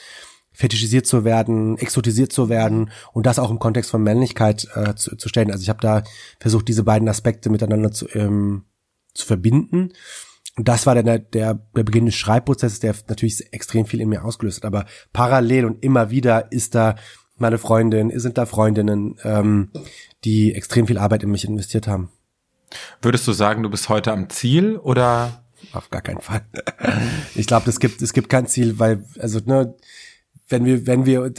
fetischisiert 0.52 1.06
zu 1.06 1.24
werden, 1.24 1.76
exotisiert 1.78 2.32
zu 2.32 2.48
werden 2.48 2.90
und 3.12 3.26
das 3.26 3.38
auch 3.38 3.50
im 3.50 3.58
Kontext 3.58 3.90
von 3.90 4.02
Männlichkeit 4.02 4.66
äh, 4.74 4.94
zu, 4.94 5.16
zu 5.16 5.28
stellen. 5.28 5.50
Also 5.50 5.62
ich 5.62 5.68
habe 5.68 5.80
da 5.80 6.02
versucht, 6.40 6.68
diese 6.68 6.82
beiden 6.82 7.08
Aspekte 7.08 7.50
miteinander 7.50 7.92
zu, 7.92 8.08
ähm, 8.14 8.64
zu 9.14 9.26
verbinden. 9.26 9.92
Und 10.56 10.66
das 10.66 10.86
war 10.86 11.00
der, 11.00 11.20
der, 11.20 11.54
der 11.54 11.82
Beginn 11.84 12.06
des 12.06 12.16
Schreibprozesses, 12.16 12.80
der 12.80 12.94
natürlich 13.06 13.52
extrem 13.52 13.86
viel 13.86 14.00
in 14.00 14.08
mir 14.08 14.24
ausgelöst 14.24 14.58
hat. 14.58 14.64
Aber 14.64 14.86
parallel 15.12 15.64
und 15.64 15.84
immer 15.84 16.10
wieder 16.10 16.50
ist 16.50 16.74
da 16.74 16.96
meine 17.40 17.58
Freundin, 17.58 18.16
sind 18.18 18.38
da 18.38 18.46
Freundinnen, 18.46 19.16
ähm, 19.24 19.70
die 20.24 20.54
extrem 20.54 20.86
viel 20.86 20.98
Arbeit 20.98 21.22
in 21.22 21.30
mich 21.30 21.46
investiert 21.46 21.86
haben. 21.86 22.10
Würdest 23.00 23.26
du 23.26 23.32
sagen, 23.32 23.62
du 23.62 23.70
bist 23.70 23.88
heute 23.88 24.12
am 24.12 24.28
Ziel 24.28 24.76
oder? 24.76 25.44
Auf 25.72 25.90
gar 25.90 26.02
keinen 26.02 26.20
Fall. 26.20 26.42
Ich 27.34 27.46
glaube, 27.46 27.68
es 27.68 27.80
gibt, 27.80 28.00
es 28.00 28.12
gibt 28.12 28.28
kein 28.28 28.46
Ziel, 28.46 28.78
weil, 28.78 29.04
also, 29.18 29.40
ne, 29.44 29.74
wenn 30.48 30.64
wir, 30.64 30.86
wenn 30.86 31.04
wir 31.04 31.32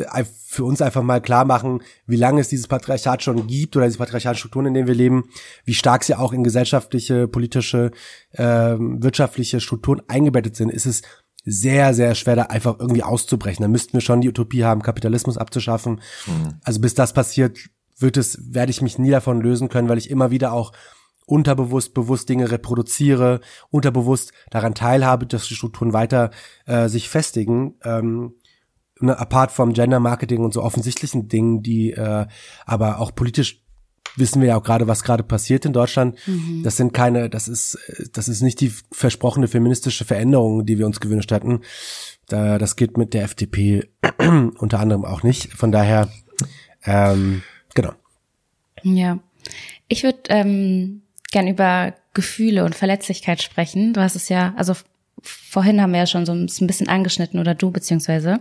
für 0.46 0.66
uns 0.66 0.82
einfach 0.82 1.02
mal 1.02 1.22
klar 1.22 1.46
machen, 1.46 1.82
wie 2.06 2.16
lange 2.16 2.42
es 2.42 2.48
dieses 2.48 2.68
Patriarchat 2.68 3.24
schon 3.24 3.48
gibt 3.48 3.76
oder 3.76 3.86
diese 3.86 3.98
patriarchalischen 3.98 4.40
Strukturen, 4.40 4.68
in 4.68 4.74
denen 4.74 4.88
wir 4.88 4.96
leben, 4.96 5.30
wie 5.66 5.74
stark 5.74 6.04
sie 6.04 6.16
auch 6.16 6.34
in 6.34 6.44
gesellschaftliche, 6.44 7.28
politische, 7.28 7.92
äh, 8.32 8.44
wirtschaftliche 8.44 9.60
Strukturen 9.62 10.02
eingebettet 10.08 10.56
sind, 10.56 10.70
ist 10.70 10.86
es 10.86 11.02
sehr, 11.46 11.94
sehr 11.94 12.16
schwer, 12.16 12.36
da 12.36 12.44
einfach 12.44 12.80
irgendwie 12.80 13.04
auszubrechen. 13.04 13.64
Da 13.64 13.68
müssten 13.68 13.94
wir 13.94 14.02
schon 14.02 14.22
die 14.22 14.30
Utopie 14.30 14.64
haben, 14.64 14.82
Kapitalismus 14.82 15.38
abzuschaffen. 15.38 16.02
Mhm. 16.28 16.60
Also 16.64 16.82
bis 16.82 16.94
das 16.94 17.14
passiert, 17.14 17.58
wird 17.98 18.18
es, 18.18 18.54
werde 18.54 18.72
ich 18.72 18.82
mich 18.82 18.98
nie 18.98 19.12
davon 19.12 19.42
lösen 19.42 19.70
können, 19.70 19.90
weil 19.90 19.98
ich 19.98 20.10
immer 20.10 20.32
wieder 20.32 20.54
auch 20.54 20.72
unterbewusst, 21.26 21.94
bewusst 21.94 22.28
Dinge 22.28 22.52
reproduziere, 22.52 23.42
unterbewusst 23.70 24.34
daran 24.50 24.74
teilhabe, 24.74 25.28
dass 25.28 25.48
die 25.48 25.56
Strukturen 25.56 25.94
weiter 25.94 26.32
äh, 26.66 26.88
sich 26.90 27.08
festigen. 27.08 27.76
Ähm, 27.84 28.34
ne, 29.00 29.18
apart 29.18 29.52
vom 29.52 29.74
Gender 29.74 30.00
Marketing 30.00 30.44
und 30.44 30.54
so 30.54 30.64
offensichtlichen 30.64 31.28
Dingen, 31.28 31.62
die 31.62 31.92
äh, 31.92 32.26
aber 32.66 33.00
auch 33.00 33.14
politisch 33.14 33.64
wissen 34.20 34.42
wir 34.42 34.50
ja 34.50 34.58
auch 34.58 34.64
gerade, 34.64 34.88
was 34.88 35.04
gerade 35.04 35.24
passiert 35.24 35.66
in 35.66 35.74
Deutschland. 35.74 36.18
Mhm. 36.28 36.62
Das 36.64 36.78
sind 36.78 36.94
keine, 36.94 37.30
das 37.30 37.48
ist, 37.48 37.78
das 38.14 38.28
ist 38.28 38.42
nicht 38.42 38.62
die 38.62 38.72
versprochene 38.92 39.48
feministische 39.48 40.06
Veränderung, 40.06 40.66
die 40.66 40.78
wir 40.78 40.86
uns 40.86 41.00
gewünscht 41.00 41.32
hatten. 41.32 41.62
Da, 42.28 42.58
das 42.58 42.76
geht 42.76 42.98
mit 42.98 43.14
der 43.14 43.24
FDP 43.24 43.90
unter 44.58 44.80
anderem 44.80 45.06
auch 45.06 45.24
nicht. 45.24 45.54
Von 45.54 45.72
daher, 45.72 46.10
ähm, 46.86 47.42
genau. 47.74 47.94
Ja, 48.84 49.20
ich 49.88 50.04
würde 50.04 50.20
ähm, 50.30 51.02
gern 51.32 51.48
über 51.48 51.94
Gefühle 52.14 52.64
und 52.66 52.76
Verletzlichkeit 52.76 53.42
sprechen. 53.42 53.94
Du 53.94 54.02
hast 54.02 54.16
es 54.16 54.30
ja, 54.30 54.54
also 54.58 54.74
vorhin 55.24 55.82
haben 55.82 55.92
wir 55.92 56.00
ja 56.00 56.08
schon 56.08 56.26
so 56.26 56.34
ein 56.34 56.68
bisschen 56.68 56.88
angeschnitten 56.88 57.40
oder 57.40 57.56
du 57.56 57.72
beziehungsweise. 57.72 58.40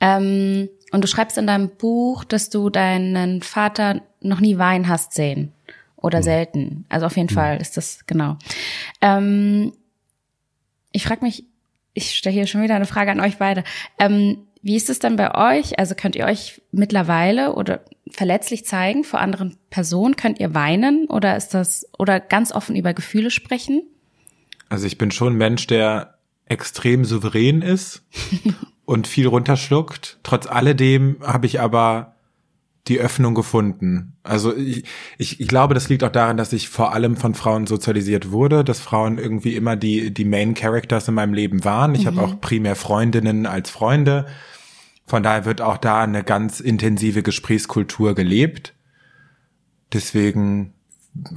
Ähm, 0.00 0.68
und 0.92 1.02
du 1.02 1.08
schreibst 1.08 1.38
in 1.38 1.46
deinem 1.46 1.70
Buch, 1.70 2.24
dass 2.24 2.50
du 2.50 2.70
deinen 2.70 3.42
Vater 3.42 4.02
noch 4.20 4.40
nie 4.40 4.58
weinen 4.58 4.88
hast 4.88 5.14
sehen 5.14 5.52
oder 5.96 6.18
mhm. 6.18 6.24
selten. 6.24 6.84
Also 6.88 7.06
auf 7.06 7.16
jeden 7.16 7.30
mhm. 7.30 7.36
Fall 7.36 7.60
ist 7.60 7.76
das 7.76 8.06
genau. 8.06 8.36
Ähm, 9.00 9.72
ich 10.92 11.04
frage 11.04 11.24
mich, 11.24 11.44
ich 11.94 12.16
stelle 12.16 12.34
hier 12.34 12.46
schon 12.46 12.62
wieder 12.62 12.76
eine 12.76 12.86
Frage 12.86 13.10
an 13.10 13.20
euch 13.20 13.38
beide. 13.38 13.64
Ähm, 13.98 14.46
wie 14.62 14.76
ist 14.76 14.90
es 14.90 14.98
dann 14.98 15.16
bei 15.16 15.34
euch? 15.34 15.78
Also 15.78 15.94
könnt 15.94 16.16
ihr 16.16 16.26
euch 16.26 16.60
mittlerweile 16.72 17.54
oder 17.54 17.84
verletzlich 18.10 18.64
zeigen 18.64 19.04
vor 19.04 19.20
anderen 19.20 19.56
Personen? 19.70 20.16
Könnt 20.16 20.40
ihr 20.40 20.54
weinen 20.54 21.06
oder 21.06 21.36
ist 21.36 21.54
das 21.54 21.86
oder 21.98 22.20
ganz 22.20 22.52
offen 22.52 22.76
über 22.76 22.92
Gefühle 22.92 23.30
sprechen? 23.30 23.82
Also 24.68 24.86
ich 24.86 24.98
bin 24.98 25.10
schon 25.10 25.34
ein 25.34 25.38
Mensch, 25.38 25.66
der 25.66 26.18
extrem 26.46 27.04
souverän 27.04 27.62
ist 27.62 28.02
und 28.86 29.06
viel 29.06 29.26
runterschluckt. 29.26 30.18
Trotz 30.22 30.46
alledem 30.46 31.16
habe 31.20 31.46
ich 31.46 31.60
aber 31.60 32.14
die 32.86 33.00
Öffnung 33.00 33.34
gefunden. 33.34 34.16
Also 34.22 34.56
ich, 34.56 34.84
ich, 35.18 35.40
ich 35.40 35.48
glaube, 35.48 35.74
das 35.74 35.88
liegt 35.88 36.04
auch 36.04 36.12
daran, 36.12 36.36
dass 36.36 36.52
ich 36.52 36.68
vor 36.68 36.92
allem 36.92 37.16
von 37.16 37.34
Frauen 37.34 37.66
sozialisiert 37.66 38.30
wurde, 38.30 38.62
dass 38.62 38.78
Frauen 38.78 39.18
irgendwie 39.18 39.56
immer 39.56 39.74
die, 39.74 40.14
die 40.14 40.24
Main 40.24 40.54
Characters 40.54 41.08
in 41.08 41.14
meinem 41.14 41.34
Leben 41.34 41.64
waren. 41.64 41.96
Ich 41.96 42.04
mhm. 42.04 42.06
habe 42.06 42.22
auch 42.22 42.40
primär 42.40 42.76
Freundinnen 42.76 43.46
als 43.46 43.70
Freunde. 43.70 44.26
Von 45.04 45.24
daher 45.24 45.44
wird 45.44 45.60
auch 45.60 45.78
da 45.78 46.02
eine 46.02 46.22
ganz 46.22 46.60
intensive 46.60 47.24
Gesprächskultur 47.24 48.14
gelebt. 48.14 48.72
Deswegen 49.92 50.74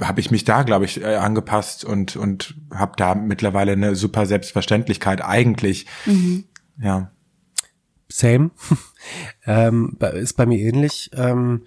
habe 0.00 0.20
ich 0.20 0.30
mich 0.30 0.44
da, 0.44 0.62
glaube 0.62 0.84
ich, 0.84 1.02
äh, 1.02 1.16
angepasst 1.16 1.84
und 1.84 2.14
und 2.14 2.54
habe 2.72 2.92
da 2.96 3.14
mittlerweile 3.14 3.72
eine 3.72 3.96
super 3.96 4.26
Selbstverständlichkeit 4.26 5.24
eigentlich. 5.24 5.86
Mhm. 6.06 6.44
Ja. 6.80 7.10
Same. 8.10 8.50
ähm, 9.46 9.96
ist 10.14 10.36
bei 10.36 10.46
mir 10.46 10.58
ähnlich. 10.58 11.10
Ähm, 11.14 11.64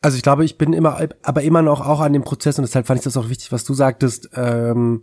also 0.00 0.16
ich 0.16 0.22
glaube, 0.22 0.44
ich 0.44 0.58
bin 0.58 0.72
immer, 0.72 1.08
aber 1.22 1.42
immer 1.42 1.62
noch 1.62 1.80
auch 1.80 2.00
an 2.00 2.12
dem 2.12 2.24
Prozess 2.24 2.58
und 2.58 2.62
deshalb 2.62 2.86
fand 2.86 2.98
ich 2.98 3.04
das 3.04 3.16
auch 3.16 3.28
wichtig, 3.28 3.52
was 3.52 3.64
du 3.64 3.72
sagtest. 3.74 4.30
Ähm, 4.34 5.02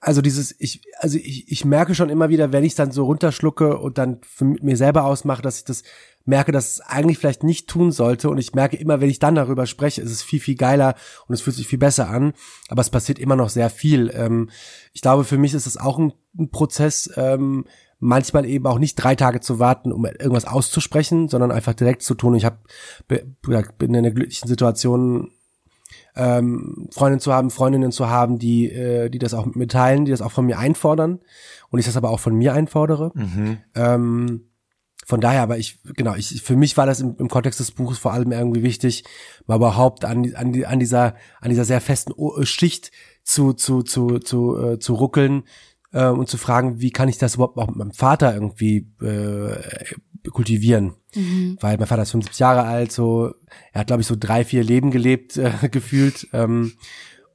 also 0.00 0.20
dieses, 0.20 0.54
ich, 0.58 0.82
also 0.98 1.16
ich, 1.16 1.50
ich 1.50 1.64
merke 1.64 1.94
schon 1.94 2.10
immer 2.10 2.28
wieder, 2.28 2.52
wenn 2.52 2.64
ich 2.64 2.74
dann 2.74 2.90
so 2.90 3.04
runterschlucke 3.04 3.78
und 3.78 3.98
dann 3.98 4.20
für 4.22 4.44
mir 4.44 4.76
selber 4.76 5.04
ausmache, 5.04 5.42
dass 5.42 5.58
ich 5.58 5.64
das 5.64 5.82
merke, 6.24 6.52
dass 6.52 6.74
es 6.74 6.80
eigentlich 6.80 7.18
vielleicht 7.18 7.42
nicht 7.42 7.68
tun 7.68 7.92
sollte 7.92 8.30
und 8.30 8.38
ich 8.38 8.54
merke 8.54 8.76
immer, 8.76 9.00
wenn 9.00 9.10
ich 9.10 9.18
dann 9.18 9.34
darüber 9.34 9.66
spreche, 9.66 10.02
ist 10.02 10.10
es 10.10 10.22
viel, 10.22 10.40
viel 10.40 10.56
geiler 10.56 10.94
und 11.26 11.34
es 11.34 11.40
fühlt 11.40 11.56
sich 11.56 11.66
viel 11.66 11.78
besser 11.78 12.08
an, 12.08 12.32
aber 12.68 12.80
es 12.80 12.90
passiert 12.90 13.18
immer 13.18 13.36
noch 13.36 13.48
sehr 13.48 13.70
viel. 13.70 14.10
Ähm, 14.14 14.50
ich 14.92 15.00
glaube, 15.00 15.24
für 15.24 15.38
mich 15.38 15.54
ist 15.54 15.66
es 15.66 15.76
auch 15.76 15.98
ein, 15.98 16.12
ein 16.38 16.50
Prozess, 16.50 17.10
ähm, 17.16 17.64
manchmal 17.98 18.44
eben 18.46 18.66
auch 18.66 18.78
nicht 18.78 18.96
drei 18.96 19.14
Tage 19.14 19.40
zu 19.40 19.60
warten, 19.60 19.92
um 19.92 20.04
irgendwas 20.04 20.44
auszusprechen, 20.44 21.28
sondern 21.28 21.52
einfach 21.52 21.74
direkt 21.74 22.02
zu 22.02 22.14
tun. 22.14 22.34
Ich 22.34 22.44
hab, 22.44 22.58
bin 23.06 23.36
in 23.78 23.96
einer 23.96 24.10
glücklichen 24.10 24.48
Situation, 24.48 25.30
ähm, 26.16 26.88
Freundinnen 26.90 27.20
zu 27.20 27.32
haben, 27.32 27.50
Freundinnen 27.50 27.92
zu 27.92 28.08
haben, 28.08 28.38
die, 28.38 28.70
äh, 28.70 29.08
die 29.08 29.18
das 29.18 29.34
auch 29.34 29.46
mit 29.46 29.56
mir 29.56 29.68
teilen, 29.68 30.04
die 30.04 30.10
das 30.10 30.20
auch 30.20 30.32
von 30.32 30.46
mir 30.46 30.58
einfordern 30.58 31.20
und 31.70 31.78
ich 31.78 31.86
das 31.86 31.96
aber 31.96 32.10
auch 32.10 32.20
von 32.20 32.34
mir 32.34 32.54
einfordere. 32.54 33.12
Mhm. 33.14 33.58
Ähm, 33.74 34.48
von 35.04 35.20
daher, 35.20 35.42
aber 35.42 35.58
ich, 35.58 35.78
genau, 35.96 36.14
ich, 36.14 36.42
für 36.42 36.56
mich 36.56 36.76
war 36.76 36.86
das 36.86 37.00
im, 37.00 37.16
im 37.18 37.28
Kontext 37.28 37.58
des 37.60 37.72
Buches 37.72 37.98
vor 37.98 38.12
allem 38.12 38.30
irgendwie 38.32 38.62
wichtig, 38.62 39.04
mal 39.46 39.56
überhaupt 39.56 40.04
an, 40.04 40.34
an, 40.34 40.64
an 40.64 40.78
dieser, 40.78 41.16
an 41.40 41.50
dieser 41.50 41.64
sehr 41.64 41.80
festen 41.80 42.12
Schicht 42.44 42.92
zu, 43.24 43.52
zu, 43.52 43.82
zu, 43.82 44.18
zu, 44.20 44.58
äh, 44.58 44.78
zu 44.78 44.94
ruckeln 44.94 45.44
äh, 45.92 46.06
und 46.06 46.28
zu 46.28 46.38
fragen, 46.38 46.80
wie 46.80 46.90
kann 46.90 47.08
ich 47.08 47.18
das 47.18 47.34
überhaupt 47.34 47.58
auch 47.58 47.66
mit 47.66 47.76
meinem 47.76 47.92
Vater 47.92 48.32
irgendwie 48.32 48.88
äh, 49.00 49.56
kultivieren. 50.30 50.94
Mhm. 51.14 51.58
Weil 51.60 51.78
mein 51.78 51.86
Vater 51.86 52.02
ist 52.02 52.12
75 52.12 52.38
Jahre 52.38 52.62
alt, 52.62 52.92
so, 52.92 53.34
er 53.72 53.80
hat, 53.80 53.88
glaube 53.88 54.02
ich, 54.02 54.08
so 54.08 54.16
drei, 54.18 54.44
vier 54.44 54.62
Leben 54.62 54.90
gelebt, 54.90 55.36
äh, 55.36 55.52
gefühlt. 55.70 56.28
Ähm, 56.32 56.72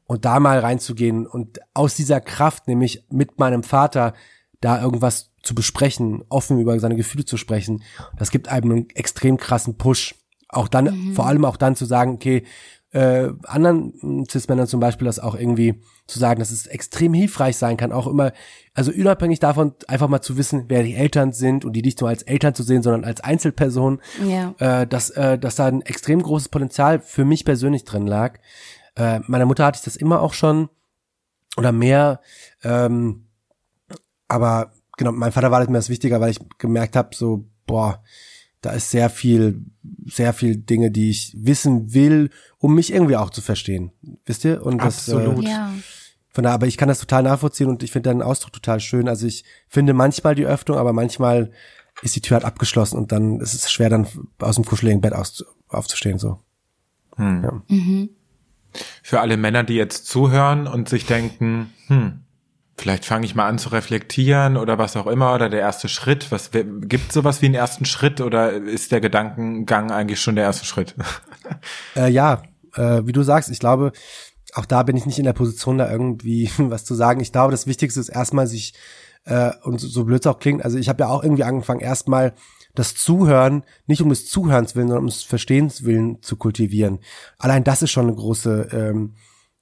und 0.05 0.23
da 0.23 0.39
mal 0.39 0.59
reinzugehen 0.59 1.27
und 1.27 1.59
aus 1.73 1.95
dieser 1.95 2.21
Kraft, 2.21 2.69
nämlich 2.69 3.03
mit 3.09 3.39
meinem 3.39 3.61
Vater, 3.61 4.13
da 4.61 4.81
irgendwas 4.81 5.33
zu 5.47 5.55
besprechen, 5.55 6.23
offen 6.29 6.59
über 6.59 6.79
seine 6.79 6.95
Gefühle 6.95 7.25
zu 7.25 7.37
sprechen, 7.37 7.83
das 8.17 8.31
gibt 8.31 8.49
einem 8.49 8.71
einen 8.71 8.89
extrem 8.91 9.37
krassen 9.37 9.77
Push. 9.77 10.15
Auch 10.49 10.67
dann, 10.67 10.85
mhm. 10.85 11.13
vor 11.13 11.25
allem 11.25 11.43
auch 11.43 11.57
dann 11.57 11.75
zu 11.75 11.85
sagen, 11.85 12.13
okay, 12.13 12.43
äh, 12.91 13.29
anderen 13.43 14.25
Cis-Männern 14.29 14.67
zum 14.67 14.79
Beispiel 14.79 15.05
das 15.05 15.19
auch 15.19 15.35
irgendwie 15.35 15.81
zu 16.07 16.19
sagen, 16.19 16.39
dass 16.39 16.51
es 16.51 16.67
extrem 16.67 17.13
hilfreich 17.13 17.57
sein 17.57 17.75
kann, 17.75 17.91
auch 17.91 18.07
immer, 18.07 18.31
also 18.73 18.91
unabhängig 18.91 19.39
davon, 19.39 19.73
einfach 19.87 20.07
mal 20.07 20.21
zu 20.21 20.37
wissen, 20.37 20.65
wer 20.69 20.83
die 20.83 20.95
Eltern 20.95 21.33
sind 21.33 21.65
und 21.65 21.73
die 21.73 21.81
nicht 21.81 21.99
nur 21.99 22.09
als 22.09 22.23
Eltern 22.23 22.55
zu 22.55 22.63
sehen, 22.63 22.81
sondern 22.81 23.03
als 23.03 23.21
Einzelperson, 23.21 23.99
ja. 24.25 24.55
äh, 24.59 24.87
dass, 24.87 25.09
äh, 25.09 25.37
dass 25.37 25.55
da 25.55 25.65
ein 25.65 25.81
extrem 25.81 26.21
großes 26.21 26.47
Potenzial 26.47 26.99
für 26.99 27.25
mich 27.25 27.43
persönlich 27.43 27.83
drin 27.83 28.07
lag. 28.07 28.39
Äh, 28.95 29.19
meiner 29.27 29.45
Mutter 29.45 29.65
hatte 29.65 29.79
ich 29.79 29.85
das 29.85 29.97
immer 29.97 30.21
auch 30.21 30.33
schon 30.33 30.69
oder 31.57 31.73
mehr, 31.73 32.21
ähm, 32.63 33.27
aber 34.29 34.71
genau, 34.97 35.11
mein 35.11 35.31
Vater 35.31 35.51
war 35.51 35.59
das 35.59 35.69
mir 35.69 35.75
das 35.75 35.89
wichtiger, 35.89 36.19
weil 36.19 36.31
ich 36.31 36.39
gemerkt 36.57 36.95
habe, 36.95 37.15
so, 37.15 37.45
boah, 37.65 38.03
da 38.61 38.71
ist 38.71 38.91
sehr 38.91 39.09
viel, 39.09 39.65
sehr 40.05 40.33
viel 40.33 40.57
Dinge, 40.57 40.91
die 40.91 41.09
ich 41.11 41.35
wissen 41.39 41.93
will, 41.93 42.31
um 42.57 42.75
mich 42.75 42.91
irgendwie 42.91 43.15
auch 43.15 43.29
zu 43.29 43.41
verstehen. 43.41 43.91
Wisst 44.25 44.43
ihr? 44.45 44.65
Und 44.65 44.79
das, 44.79 45.09
Absolut. 45.09 45.45
Äh, 45.45 45.49
ja. 45.49 45.71
Von 46.29 46.43
daher, 46.43 46.55
aber 46.55 46.67
ich 46.67 46.77
kann 46.77 46.89
das 46.89 46.99
total 46.99 47.23
nachvollziehen 47.23 47.69
und 47.69 47.83
ich 47.83 47.91
finde 47.91 48.09
deinen 48.09 48.21
Ausdruck 48.21 48.53
total 48.53 48.79
schön. 48.79 49.07
Also 49.07 49.25
ich 49.25 49.43
finde 49.67 49.93
manchmal 49.93 50.35
die 50.35 50.45
Öffnung, 50.45 50.77
aber 50.77 50.93
manchmal 50.93 51.51
ist 52.01 52.15
die 52.15 52.21
Tür 52.21 52.35
halt 52.35 52.45
abgeschlossen 52.45 52.97
und 52.97 53.11
dann 53.11 53.39
ist 53.39 53.53
es 53.53 53.71
schwer, 53.71 53.89
dann 53.89 54.07
aus 54.39 54.55
dem 54.55 54.65
kuscheligen 54.65 55.01
Bett 55.01 55.13
aus, 55.13 55.45
aufzustehen, 55.67 56.19
so. 56.19 56.39
Hm. 57.15 57.43
Ja. 57.43 57.63
Mhm. 57.69 58.09
Für 59.01 59.21
alle 59.21 59.37
Männer, 59.37 59.63
die 59.63 59.73
jetzt 59.73 60.05
zuhören 60.05 60.67
und 60.67 60.89
sich 60.89 61.05
denken, 61.05 61.73
hm, 61.87 62.19
vielleicht 62.77 63.05
fange 63.05 63.25
ich 63.25 63.35
mal 63.35 63.47
an 63.47 63.57
zu 63.57 63.69
reflektieren 63.69 64.55
oder 64.57 64.77
was 64.77 64.95
auch 64.95 65.07
immer 65.07 65.33
oder 65.33 65.49
der 65.49 65.61
erste 65.61 65.87
Schritt. 65.87 66.31
Was 66.31 66.51
gibt 66.53 67.11
sowas 67.11 67.41
wie 67.41 67.47
einen 67.47 67.55
ersten 67.55 67.85
Schritt 67.85 68.21
oder 68.21 68.51
ist 68.51 68.91
der 68.91 69.01
Gedankengang 69.01 69.91
eigentlich 69.91 70.21
schon 70.21 70.35
der 70.35 70.45
erste 70.45 70.65
Schritt? 70.65 70.95
Äh, 71.95 72.09
ja, 72.09 72.43
äh, 72.75 73.03
wie 73.05 73.13
du 73.13 73.23
sagst, 73.23 73.49
ich 73.49 73.59
glaube, 73.59 73.93
auch 74.53 74.65
da 74.65 74.83
bin 74.83 74.97
ich 74.97 75.05
nicht 75.05 75.17
in 75.17 75.23
der 75.23 75.31
Position, 75.31 75.77
da 75.77 75.89
irgendwie 75.89 76.51
was 76.57 76.83
zu 76.83 76.93
sagen. 76.93 77.21
Ich 77.21 77.31
glaube, 77.31 77.51
das 77.51 77.67
Wichtigste 77.67 78.01
ist 78.01 78.09
erstmal 78.09 78.47
sich 78.47 78.73
äh, 79.23 79.51
und 79.63 79.79
so 79.79 80.03
blöd 80.03 80.19
es 80.19 80.27
auch 80.27 80.39
klingt. 80.39 80.65
Also 80.65 80.77
ich 80.77 80.89
habe 80.89 81.03
ja 81.03 81.09
auch 81.09 81.23
irgendwie 81.23 81.45
angefangen, 81.45 81.79
erstmal 81.79 82.33
das 82.75 82.95
Zuhören 82.95 83.63
nicht 83.87 84.01
um 84.01 84.09
des 84.09 84.27
Zuhörens 84.27 84.75
willen, 84.75 84.89
sondern 84.89 85.05
um 85.05 85.09
des 85.09 85.23
Verstehens 85.23 85.83
willen 85.83 86.21
zu 86.21 86.35
kultivieren. 86.35 86.99
Allein 87.37 87.63
das 87.63 87.81
ist 87.81 87.91
schon 87.91 88.07
eine 88.07 88.15
große, 88.15 88.69
ähm, 88.71 89.15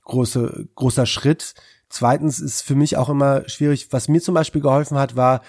große, 0.04 0.70
großer 0.76 1.06
Schritt 1.06 1.54
Zweitens 1.90 2.40
ist 2.40 2.62
für 2.62 2.76
mich 2.76 2.98
auch 2.98 3.10
immer 3.10 3.48
schwierig, 3.48 3.88
was 3.92 4.08
mir 4.08 4.22
zum 4.22 4.34
Beispiel 4.34 4.62
geholfen 4.62 4.98
hat, 4.98 5.16
war 5.16 5.42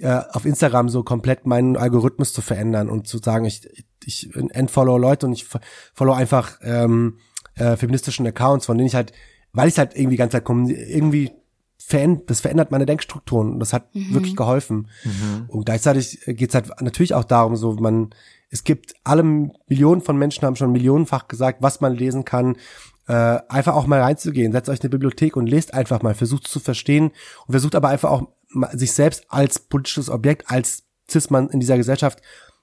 äh, 0.00 0.20
auf 0.32 0.44
Instagram 0.44 0.88
so 0.88 1.02
komplett 1.02 1.46
meinen 1.46 1.76
Algorithmus 1.76 2.32
zu 2.32 2.42
verändern 2.42 2.90
und 2.90 3.06
zu 3.06 3.18
sagen, 3.18 3.44
ich, 3.44 3.68
ich 4.04 4.34
entfollow 4.34 4.98
Leute 4.98 5.26
und 5.26 5.32
ich 5.32 5.46
follow 5.94 6.12
einfach 6.12 6.58
ähm, 6.62 7.18
äh, 7.54 7.76
feministischen 7.76 8.26
Accounts, 8.26 8.66
von 8.66 8.76
denen 8.76 8.88
ich 8.88 8.94
halt, 8.96 9.12
weil 9.52 9.68
ich 9.68 9.78
halt 9.78 9.96
irgendwie 9.96 10.16
ganz 10.16 10.32
Zeit 10.32 10.44
komme, 10.44 10.72
irgendwie 10.72 11.30
verändert, 11.78 12.30
das 12.30 12.40
verändert 12.40 12.70
meine 12.70 12.86
Denkstrukturen 12.86 13.52
und 13.52 13.60
das 13.60 13.72
hat 13.72 13.94
mhm. 13.94 14.14
wirklich 14.14 14.36
geholfen. 14.36 14.88
Mhm. 15.04 15.44
Und 15.48 15.66
gleichzeitig 15.66 16.20
geht's 16.26 16.54
halt 16.54 16.68
natürlich 16.80 17.14
auch 17.14 17.24
darum, 17.24 17.56
so 17.56 17.74
man, 17.74 18.10
es 18.50 18.64
gibt 18.64 18.94
alle 19.04 19.22
Millionen 19.22 20.00
von 20.00 20.16
Menschen 20.16 20.44
haben 20.44 20.56
schon 20.56 20.72
millionenfach 20.72 21.28
gesagt, 21.28 21.58
was 21.60 21.80
man 21.80 21.94
lesen 21.94 22.24
kann, 22.24 22.56
äh, 23.06 23.38
einfach 23.48 23.74
auch 23.74 23.86
mal 23.86 24.00
reinzugehen. 24.00 24.52
Setzt 24.52 24.68
euch 24.68 24.80
eine 24.80 24.90
Bibliothek 24.90 25.36
und 25.36 25.46
lest 25.46 25.74
einfach 25.74 26.02
mal, 26.02 26.14
versucht 26.14 26.46
zu 26.46 26.60
verstehen 26.60 27.12
und 27.46 27.52
versucht 27.52 27.74
aber 27.74 27.88
einfach 27.88 28.10
auch 28.10 28.28
sich 28.72 28.92
selbst 28.92 29.26
als 29.28 29.58
politisches 29.58 30.08
Objekt, 30.08 30.50
als 30.50 30.84
Cis-Mann 31.10 31.50
in 31.50 31.60
dieser 31.60 31.76
Gesellschaft 31.76 32.20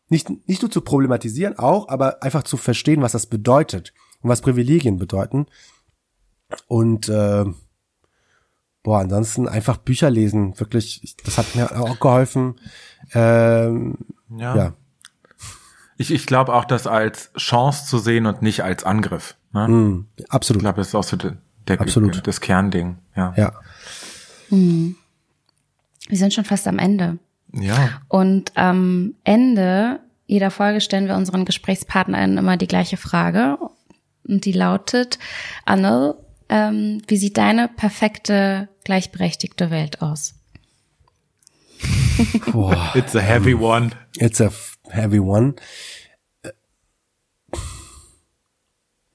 nicht, 0.09 0.29
nicht 0.47 0.61
nur 0.61 0.71
zu 0.71 0.81
problematisieren, 0.81 1.57
auch, 1.57 1.87
aber 1.87 2.21
einfach 2.21 2.43
zu 2.43 2.57
verstehen, 2.57 3.01
was 3.01 3.13
das 3.13 3.27
bedeutet 3.27 3.93
und 4.21 4.29
was 4.29 4.41
Privilegien 4.41 4.97
bedeuten. 4.97 5.45
Und 6.67 7.07
äh, 7.07 7.45
boah, 8.83 8.99
ansonsten 8.99 9.47
einfach 9.47 9.77
Bücher 9.77 10.09
lesen, 10.09 10.59
wirklich, 10.59 11.15
das 11.23 11.37
hat 11.37 11.55
mir 11.55 11.79
auch 11.79 11.99
geholfen. 11.99 12.59
Ähm, 13.13 13.97
ja. 14.29 14.55
ja. 14.55 14.73
Ich, 16.01 16.11
ich 16.11 16.25
glaube 16.25 16.53
auch, 16.53 16.65
das 16.65 16.87
als 16.87 17.31
Chance 17.37 17.85
zu 17.85 17.99
sehen 17.99 18.25
und 18.25 18.41
nicht 18.41 18.63
als 18.63 18.83
Angriff. 18.83 19.35
Ne? 19.53 19.67
Mm, 19.67 20.07
absolut. 20.29 20.61
Ich 20.61 20.63
glaube, 20.63 20.77
das 20.77 20.87
ist 20.87 20.95
auch 20.95 21.03
so 21.03 21.15
der, 21.15 21.37
der 21.67 21.79
absolut. 21.79 22.25
das 22.25 22.41
Kernding. 22.41 22.97
Ja. 23.15 23.33
ja. 23.37 23.53
Mm. 24.49 24.95
Wir 26.07 26.17
sind 26.17 26.33
schon 26.33 26.43
fast 26.43 26.67
am 26.67 26.79
Ende. 26.79 27.19
Ja. 27.53 28.01
Und 28.07 28.57
am 28.57 29.13
Ende 29.23 29.99
jeder 30.25 30.49
Folge 30.49 30.81
stellen 30.81 31.07
wir 31.07 31.15
unseren 31.15 31.45
GesprächspartnerInnen 31.45 32.39
immer 32.39 32.57
die 32.57 32.67
gleiche 32.67 32.97
Frage. 32.97 33.57
Und 34.27 34.45
die 34.45 34.53
lautet, 34.53 35.19
Anne, 35.65 36.15
ähm, 36.49 37.03
wie 37.07 37.17
sieht 37.17 37.37
deine 37.37 37.67
perfekte, 37.67 38.69
gleichberechtigte 38.85 39.69
Welt 39.69 40.01
aus? 40.01 40.33
Boah, 42.51 42.91
it's 42.95 43.15
a 43.15 43.19
heavy 43.19 43.53
one. 43.53 43.91
It's 44.17 44.41
a 44.41 44.49
heavy 44.91 45.19
one. 45.19 45.55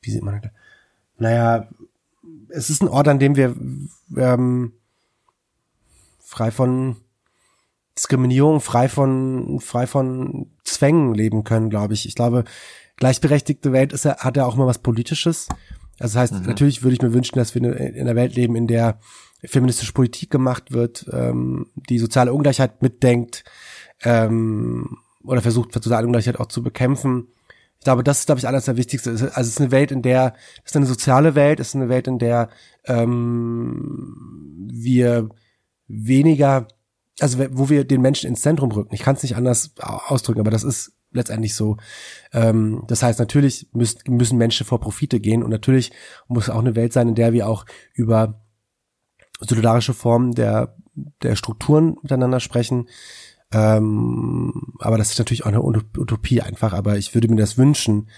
Wie 0.00 0.10
sieht 0.10 0.22
man 0.22 0.40
das? 0.40 0.52
Naja, 1.18 1.68
es 2.48 2.70
ist 2.70 2.82
ein 2.82 2.88
Ort, 2.88 3.08
an 3.08 3.18
dem 3.18 3.36
wir 3.36 3.56
ähm, 4.16 4.72
frei 6.20 6.50
von 6.50 6.96
Diskriminierung, 7.96 8.60
frei 8.60 8.88
von, 8.88 9.58
frei 9.60 9.86
von 9.86 10.50
Zwängen 10.64 11.14
leben 11.14 11.44
können, 11.44 11.70
glaube 11.70 11.94
ich. 11.94 12.06
Ich 12.06 12.14
glaube, 12.14 12.44
gleichberechtigte 12.96 13.72
Welt 13.72 13.92
ist, 13.92 14.04
hat 14.04 14.36
ja 14.36 14.44
auch 14.44 14.54
immer 14.54 14.66
was 14.66 14.78
Politisches. 14.78 15.48
Also 15.98 16.14
das 16.14 16.16
heißt, 16.16 16.32
mhm. 16.34 16.46
natürlich 16.46 16.82
würde 16.82 16.94
ich 16.94 17.02
mir 17.02 17.14
wünschen, 17.14 17.36
dass 17.36 17.54
wir 17.54 17.62
in 17.62 18.00
einer 18.00 18.16
Welt 18.16 18.34
leben, 18.36 18.54
in 18.54 18.66
der 18.66 18.98
feministische 19.44 19.92
Politik 19.92 20.30
gemacht 20.30 20.72
wird, 20.72 21.06
ähm, 21.12 21.70
die 21.74 21.98
soziale 21.98 22.34
Ungleichheit 22.34 22.82
mitdenkt 22.82 23.44
ähm, 24.02 24.98
oder 25.26 25.42
versucht, 25.42 25.72
soziale 25.72 26.06
Ungleichheit 26.06 26.38
auch 26.38 26.46
zu 26.46 26.62
bekämpfen. 26.62 27.28
Ich 27.78 27.84
glaube, 27.84 28.02
das 28.02 28.20
ist, 28.20 28.26
glaube 28.26 28.38
ich, 28.38 28.48
alles 28.48 28.64
der 28.64 28.76
Wichtigste. 28.76 29.10
Also 29.10 29.26
es 29.26 29.48
ist 29.48 29.60
eine 29.60 29.70
Welt, 29.70 29.92
in 29.92 30.02
der, 30.02 30.34
es 30.64 30.72
ist 30.72 30.76
eine 30.76 30.86
soziale 30.86 31.34
Welt, 31.34 31.60
es 31.60 31.68
ist 31.68 31.76
eine 31.76 31.88
Welt, 31.88 32.08
in 32.08 32.18
der 32.18 32.48
ähm, 32.84 34.66
wir 34.70 35.28
weniger, 35.86 36.68
also 37.20 37.38
wo 37.52 37.68
wir 37.68 37.84
den 37.84 38.00
Menschen 38.00 38.28
ins 38.28 38.40
Zentrum 38.40 38.72
rücken. 38.72 38.94
Ich 38.94 39.02
kann 39.02 39.16
es 39.16 39.22
nicht 39.22 39.36
anders 39.36 39.74
ausdrücken, 39.78 40.40
aber 40.40 40.50
das 40.50 40.64
ist 40.64 40.92
letztendlich 41.12 41.54
so. 41.54 41.76
Ähm, 42.32 42.84
das 42.88 43.02
heißt, 43.02 43.18
natürlich 43.18 43.68
müssen, 43.72 44.00
müssen 44.08 44.38
Menschen 44.38 44.66
vor 44.66 44.80
Profite 44.80 45.20
gehen 45.20 45.42
und 45.42 45.50
natürlich 45.50 45.92
muss 46.28 46.50
auch 46.50 46.60
eine 46.60 46.76
Welt 46.76 46.92
sein, 46.92 47.08
in 47.08 47.14
der 47.14 47.32
wir 47.32 47.48
auch 47.48 47.66
über 47.94 48.42
solidarische 49.40 49.94
Formen 49.94 50.32
der, 50.32 50.76
der 51.22 51.36
Strukturen 51.36 51.96
miteinander 52.02 52.40
sprechen. 52.40 52.88
Ähm, 53.52 54.74
aber 54.80 54.98
das 54.98 55.12
ist 55.12 55.18
natürlich 55.18 55.44
auch 55.44 55.48
eine 55.48 55.62
Utopie 55.62 56.42
einfach, 56.42 56.72
aber 56.72 56.96
ich 56.98 57.14
würde 57.14 57.28
mir 57.28 57.36
das 57.36 57.58
wünschen. 57.58 58.08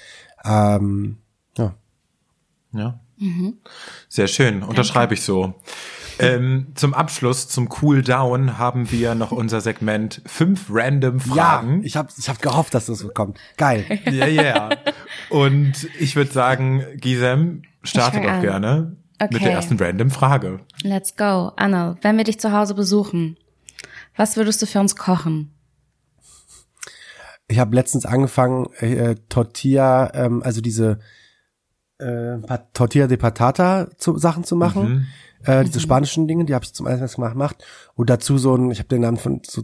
Ähm, 0.44 1.18
ja. 1.56 1.74
Ja. 2.72 3.00
Mhm. 3.18 3.58
Sehr 4.08 4.28
schön, 4.28 4.62
unterschreibe 4.62 5.14
ich 5.14 5.22
so. 5.22 5.54
Ähm, 6.20 6.68
zum 6.74 6.94
Abschluss, 6.94 7.48
zum 7.48 7.68
Cool 7.80 8.02
Down, 8.02 8.58
haben 8.58 8.90
wir 8.90 9.14
noch 9.14 9.30
unser 9.30 9.60
Segment 9.60 10.20
fünf 10.26 10.66
random 10.68 11.20
Fragen. 11.20 11.80
Ja, 11.80 11.84
ich 11.84 11.96
habe 11.96 12.08
ich 12.16 12.28
hab 12.28 12.42
gehofft, 12.42 12.74
dass 12.74 12.86
das 12.86 12.98
so 12.98 13.08
kommt. 13.08 13.38
Geil. 13.56 13.84
Ja, 14.08 14.26
ja. 14.26 14.42
Yeah. 14.42 14.70
Und 15.30 15.88
ich 15.98 16.16
würde 16.16 16.32
sagen, 16.32 16.84
Gisem, 16.96 17.62
starte 17.82 18.20
doch 18.20 18.28
an. 18.28 18.40
gerne 18.40 18.96
okay. 19.20 19.34
mit 19.34 19.42
der 19.44 19.52
ersten 19.52 19.76
random 19.78 20.10
Frage. 20.10 20.60
Let's 20.82 21.16
go. 21.16 21.52
Anna, 21.56 21.96
wenn 22.02 22.16
wir 22.16 22.24
dich 22.24 22.40
zu 22.40 22.52
Hause 22.52 22.74
besuchen, 22.74 23.36
was 24.18 24.36
würdest 24.36 24.60
du 24.60 24.66
für 24.66 24.80
uns 24.80 24.96
kochen? 24.96 25.54
Ich 27.46 27.58
habe 27.58 27.74
letztens 27.74 28.04
angefangen, 28.04 28.66
äh, 28.80 29.14
Tortilla, 29.30 30.12
ähm, 30.12 30.42
also 30.42 30.60
diese 30.60 30.98
äh, 31.98 32.36
Tortilla 32.74 33.06
de 33.06 33.16
Patata 33.16 33.88
zu, 33.96 34.18
Sachen 34.18 34.44
zu 34.44 34.54
machen. 34.56 34.88
Mhm. 34.88 35.06
Äh, 35.44 35.64
diese 35.64 35.78
mhm. 35.78 35.82
spanischen 35.82 36.28
Dinge, 36.28 36.44
die 36.44 36.54
habe 36.54 36.64
ich 36.64 36.74
zum 36.74 36.86
ersten 36.86 37.20
Mal 37.20 37.30
gemacht. 37.30 37.64
Und 37.94 38.10
dazu 38.10 38.36
so 38.38 38.54
ein, 38.54 38.70
ich 38.70 38.80
habe 38.80 38.88
den 38.88 39.00
Namen 39.00 39.16
von 39.16 39.40
so 39.46 39.62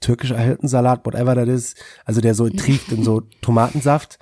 türkischer 0.00 0.38
Hirtensalat, 0.38 1.04
whatever 1.04 1.34
that 1.34 1.48
is, 1.48 1.74
also 2.04 2.20
der 2.20 2.34
so 2.34 2.48
trieft 2.48 2.90
in 2.92 3.04
so 3.04 3.20
Tomatensaft 3.42 4.18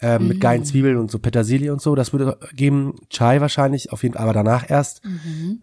äh, 0.00 0.18
mit 0.18 0.40
geilen 0.40 0.64
Zwiebeln 0.64 0.96
und 0.96 1.10
so 1.10 1.18
Petersilie 1.18 1.72
und 1.72 1.80
so, 1.80 1.94
das 1.94 2.12
würde 2.12 2.38
geben. 2.54 2.96
Chai 3.10 3.40
wahrscheinlich, 3.40 3.92
auf 3.92 4.02
jeden 4.02 4.14
Fall, 4.14 4.22
aber 4.22 4.32
danach 4.32 4.68
erst. 4.68 5.02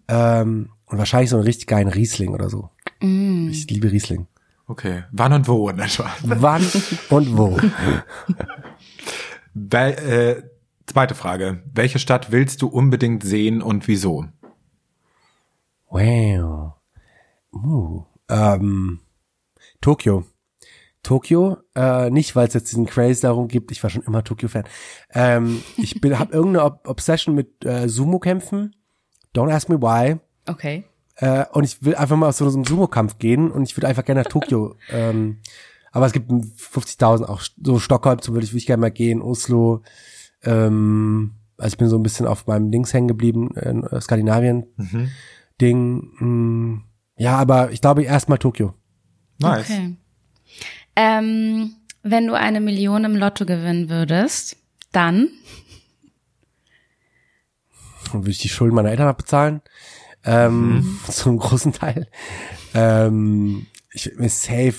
Ähm, 0.08 0.70
und 0.86 0.98
wahrscheinlich 0.98 1.30
so 1.30 1.36
einen 1.36 1.46
richtig 1.46 1.68
geilen 1.68 1.90
Riesling 1.90 2.34
oder 2.34 2.50
so. 2.50 2.70
Ich 3.00 3.70
liebe 3.70 3.92
Riesling. 3.92 4.28
Okay. 4.68 5.04
Wann 5.12 5.34
und 5.34 5.48
wo? 5.48 5.72
Ne, 5.72 5.88
Spaß. 5.88 6.20
Wann 6.24 6.64
und 7.10 7.38
wo? 7.38 7.58
Wel 9.54 9.92
äh, 9.94 10.44
zweite 10.86 11.16
Frage. 11.16 11.64
Welche 11.74 12.00
Stadt 12.00 12.32
willst 12.32 12.62
du 12.62 12.68
unbedingt 12.68 13.24
sehen 13.24 13.62
und 13.62 13.88
wieso? 13.88 14.26
Wow. 15.90 16.74
Uh, 17.54 18.04
ähm, 18.30 19.00
Tokio. 19.82 20.26
Tokio, 21.02 21.58
äh, 21.74 22.10
nicht 22.10 22.36
weil 22.36 22.50
es 22.50 22.54
jetzt 22.54 22.72
diesen 22.72 22.86
Craze 22.86 23.22
darum 23.22 23.48
gibt, 23.48 23.72
ich 23.72 23.82
war 23.82 23.90
schon 23.90 24.02
immer 24.02 24.26
Tokio-Fan. 24.26 24.66
Ähm, 25.14 25.64
ich 25.78 26.02
bin, 26.02 26.20
habe 26.20 26.34
irgendeine 26.34 26.66
Ob 26.66 26.88
Obsession 26.88 27.34
mit 27.34 27.64
äh, 27.64 27.88
Sumo-Kämpfen. 27.88 28.76
Don't 29.34 29.54
ask 29.54 29.70
me 29.70 29.82
why. 29.82 30.18
Okay. 30.46 30.84
Äh, 31.18 31.46
und 31.52 31.64
ich 31.64 31.84
will 31.84 31.96
einfach 31.96 32.16
mal 32.16 32.28
aus 32.28 32.38
so 32.38 32.46
einem 32.46 32.66
Sumo-Kampf 32.66 33.18
gehen 33.18 33.52
und 33.52 33.64
ich 33.64 33.76
würde 33.76 33.88
einfach 33.88 34.06
gerne 34.06 34.22
nach 34.22 34.30
Tokio. 34.30 34.76
ähm, 34.92 35.38
aber 35.92 36.06
es 36.06 36.14
gibt 36.14 36.30
50.000 36.30 37.26
auch 37.26 37.42
so 37.64 37.80
Stockholm 37.80 38.22
zum 38.22 38.36
würde 38.36 38.46
ich 38.46 38.66
gerne 38.66 38.82
mal 38.82 38.92
gehen, 38.92 39.22
Oslo. 39.22 39.82
Ähm, 40.44 41.32
also 41.58 41.74
ich 41.74 41.78
bin 41.78 41.90
so 41.90 41.98
ein 41.98 42.04
bisschen 42.04 42.28
auf 42.28 42.46
meinem 42.46 42.72
Dings 42.72 42.94
hängen 42.94 43.08
geblieben, 43.08 43.50
in 43.56 43.84
äh, 43.84 44.00
Skandinavien. 44.00 44.68
Ding. 45.60 46.12
Mh, 46.20 46.82
ja, 47.18 47.38
aber 47.38 47.72
ich 47.72 47.82
glaube 47.82 48.04
erstmal 48.04 48.38
Tokio. 48.38 48.76
Nice. 49.40 49.70
Okay. 49.70 49.98
Ähm, 50.96 51.76
wenn 52.04 52.28
du 52.28 52.34
eine 52.34 52.62
Million 52.62 53.04
im 53.06 53.16
Lotto 53.16 53.46
gewinnen 53.46 53.90
würdest, 53.90 54.58
dann 54.92 55.30
Dann 58.12 58.22
würde 58.22 58.32
ich 58.32 58.38
die 58.38 58.50
Schulden 58.50 58.76
meiner 58.76 58.92
Eltern 58.92 59.08
abbezahlen. 59.08 59.62
Ähm, 60.28 61.00
Zum 61.10 61.40
großen 61.40 61.74
Teil. 61.74 62.08
Ähm, 62.74 63.66
ich 63.92 64.06
würde 64.06 64.22
mir 64.22 64.30
safe 64.30 64.76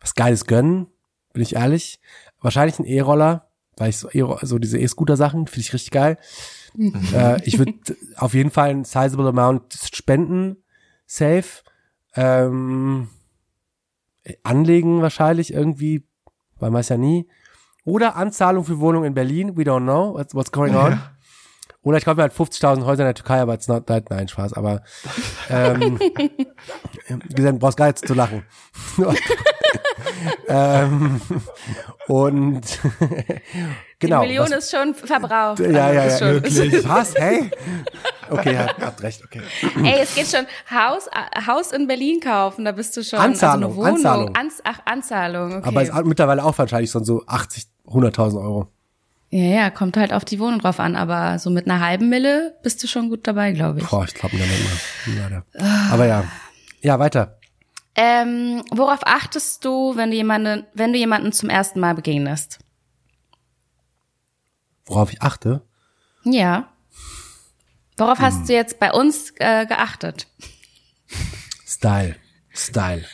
was 0.00 0.14
Geiles 0.14 0.46
gönnen, 0.46 0.86
bin 1.32 1.42
ich 1.42 1.56
ehrlich. 1.56 2.00
Wahrscheinlich 2.40 2.78
ein 2.78 2.86
E-Roller, 2.86 3.48
weil 3.76 3.90
ich 3.90 3.98
so, 3.98 4.08
e 4.10 4.24
so 4.42 4.58
diese 4.58 4.78
E-Scooter-Sachen 4.78 5.46
finde 5.46 5.60
ich 5.60 5.74
richtig 5.74 5.90
geil. 5.90 6.16
äh, 7.12 7.42
ich 7.44 7.58
würde 7.58 7.74
auf 8.16 8.32
jeden 8.34 8.50
Fall 8.50 8.70
ein 8.70 8.84
sizable 8.84 9.28
amount 9.28 9.74
spenden, 9.92 10.56
safe. 11.06 11.62
Ähm, 12.14 13.08
anlegen 14.42 15.02
wahrscheinlich 15.02 15.52
irgendwie, 15.52 16.06
weil 16.58 16.70
man 16.70 16.80
es 16.80 16.88
ja 16.88 16.96
nie. 16.96 17.28
Oder 17.84 18.16
Anzahlung 18.16 18.64
für 18.64 18.78
Wohnung 18.78 19.04
in 19.04 19.14
Berlin, 19.14 19.56
we 19.56 19.62
don't 19.62 19.82
know 19.82 20.14
what's, 20.14 20.34
what's 20.34 20.52
going 20.52 20.74
on. 20.74 21.00
Oder 21.82 21.96
ich 21.96 22.04
kaufe 22.04 22.16
mir 22.16 22.22
halt 22.24 22.34
50.000 22.34 22.84
Häuser 22.84 23.02
in 23.04 23.06
der 23.06 23.14
Türkei, 23.14 23.40
aber 23.40 23.54
it's 23.54 23.66
not 23.66 23.86
that, 23.86 24.10
nein, 24.10 24.28
Spaß, 24.28 24.52
aber 24.52 24.82
ähm, 25.48 25.98
wie 25.98 27.34
gesagt, 27.34 27.54
du 27.54 27.58
brauchst 27.58 27.78
gar 27.78 27.86
nicht 27.86 28.06
zu 28.06 28.12
lachen. 28.12 28.44
ähm, 30.48 31.20
und 32.06 32.60
genau. 33.98 34.20
die 34.22 34.26
Million 34.28 34.50
was- 34.50 34.64
ist 34.64 34.70
schon 34.70 34.94
verbraucht. 34.94 35.60
ja, 35.60 35.92
ja, 35.92 36.02
Also 36.02 36.24
ja, 36.24 36.30
ist 36.32 36.54
schon- 36.54 36.62
wirklich. 36.62 36.88
Was? 36.88 37.14
Hey? 37.14 37.50
Okay, 38.28 38.54
ja, 38.54 38.66
habt 38.80 39.02
recht, 39.02 39.22
okay. 39.24 39.40
Ey, 39.82 40.00
es 40.02 40.14
geht 40.14 40.26
schon 40.28 40.46
Haus, 40.70 41.06
äh, 41.08 41.46
Haus 41.46 41.72
in 41.72 41.86
Berlin 41.86 42.20
kaufen, 42.20 42.64
da 42.64 42.72
bist 42.72 42.96
du 42.96 43.02
schon. 43.02 43.18
Anzahlung, 43.18 43.70
also 43.70 43.82
eine 43.82 43.94
Wohnung. 43.94 43.96
Anzahlung. 43.96 44.36
Ans, 44.36 44.60
ach, 44.64 44.80
Anzahlung, 44.84 45.56
okay. 45.56 45.68
Aber 45.68 45.82
ist 45.82 45.94
mittlerweile 46.04 46.44
auch 46.44 46.56
wahrscheinlich 46.58 46.90
schon 46.90 47.04
so 47.04 47.22
80, 47.26 47.64
100.000 47.86 48.40
Euro. 48.42 48.68
Ja, 49.30 49.44
ja, 49.44 49.70
kommt 49.70 49.96
halt 49.96 50.12
auf 50.12 50.24
die 50.24 50.38
Wohnung 50.40 50.58
drauf 50.60 50.80
an, 50.80 50.96
aber 50.96 51.38
so 51.38 51.50
mit 51.50 51.66
einer 51.68 51.80
halben 51.80 52.08
Mille 52.08 52.56
bist 52.62 52.82
du 52.82 52.86
schon 52.88 53.08
gut 53.10 53.26
dabei, 53.26 53.52
glaube 53.52 53.78
ich. 53.80 53.86
Boah, 53.88 54.04
ich 54.04 54.14
glaube 54.14 54.36
damit 54.36 54.58
mal. 54.64 55.16
Leider. 55.54 55.90
Aber 55.92 56.06
ja. 56.06 56.24
Ja, 56.82 56.98
weiter. 56.98 57.38
Ähm, 57.94 58.62
worauf 58.70 59.00
achtest 59.06 59.64
du, 59.64 59.94
wenn 59.96 60.10
du 60.10 60.16
jemanden, 60.16 60.66
wenn 60.74 60.92
du 60.92 60.98
jemanden 60.98 61.32
zum 61.32 61.48
ersten 61.50 61.80
Mal 61.80 61.94
begegnest? 61.94 62.58
Worauf 64.86 65.12
ich 65.12 65.22
achte. 65.22 65.62
Ja. 66.24 66.68
Worauf 67.96 68.18
Hm. 68.18 68.24
hast 68.24 68.48
du 68.48 68.52
jetzt 68.54 68.78
bei 68.80 68.90
uns 68.92 69.32
äh, 69.38 69.66
geachtet? 69.66 70.26
Style. 71.66 72.16
Style. 72.52 73.04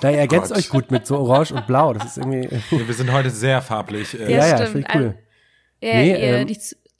Da 0.00 0.10
ihr 0.10 0.18
ergänzt 0.18 0.48
Gott. 0.48 0.58
euch 0.58 0.68
gut 0.68 0.90
mit 0.90 1.06
so 1.06 1.18
Orange 1.18 1.52
und 1.52 1.66
Blau. 1.66 1.92
Das 1.92 2.04
ist 2.04 2.18
irgendwie. 2.18 2.48
Ja, 2.70 2.86
wir 2.88 2.94
sind 2.94 3.12
heute 3.12 3.30
sehr 3.30 3.60
farblich. 3.62 4.18
Äh, 4.18 4.32
Ja, 4.32 4.46
ja, 4.46 4.56
stimmt. 4.56 4.70
finde 4.70 4.86
ich 4.88 4.94
cool. 4.94 5.14
Ja, 5.82 5.94
Nee, 5.94 6.10
ihr, 6.10 6.18
ähm, 6.38 6.46
die, 6.46 6.58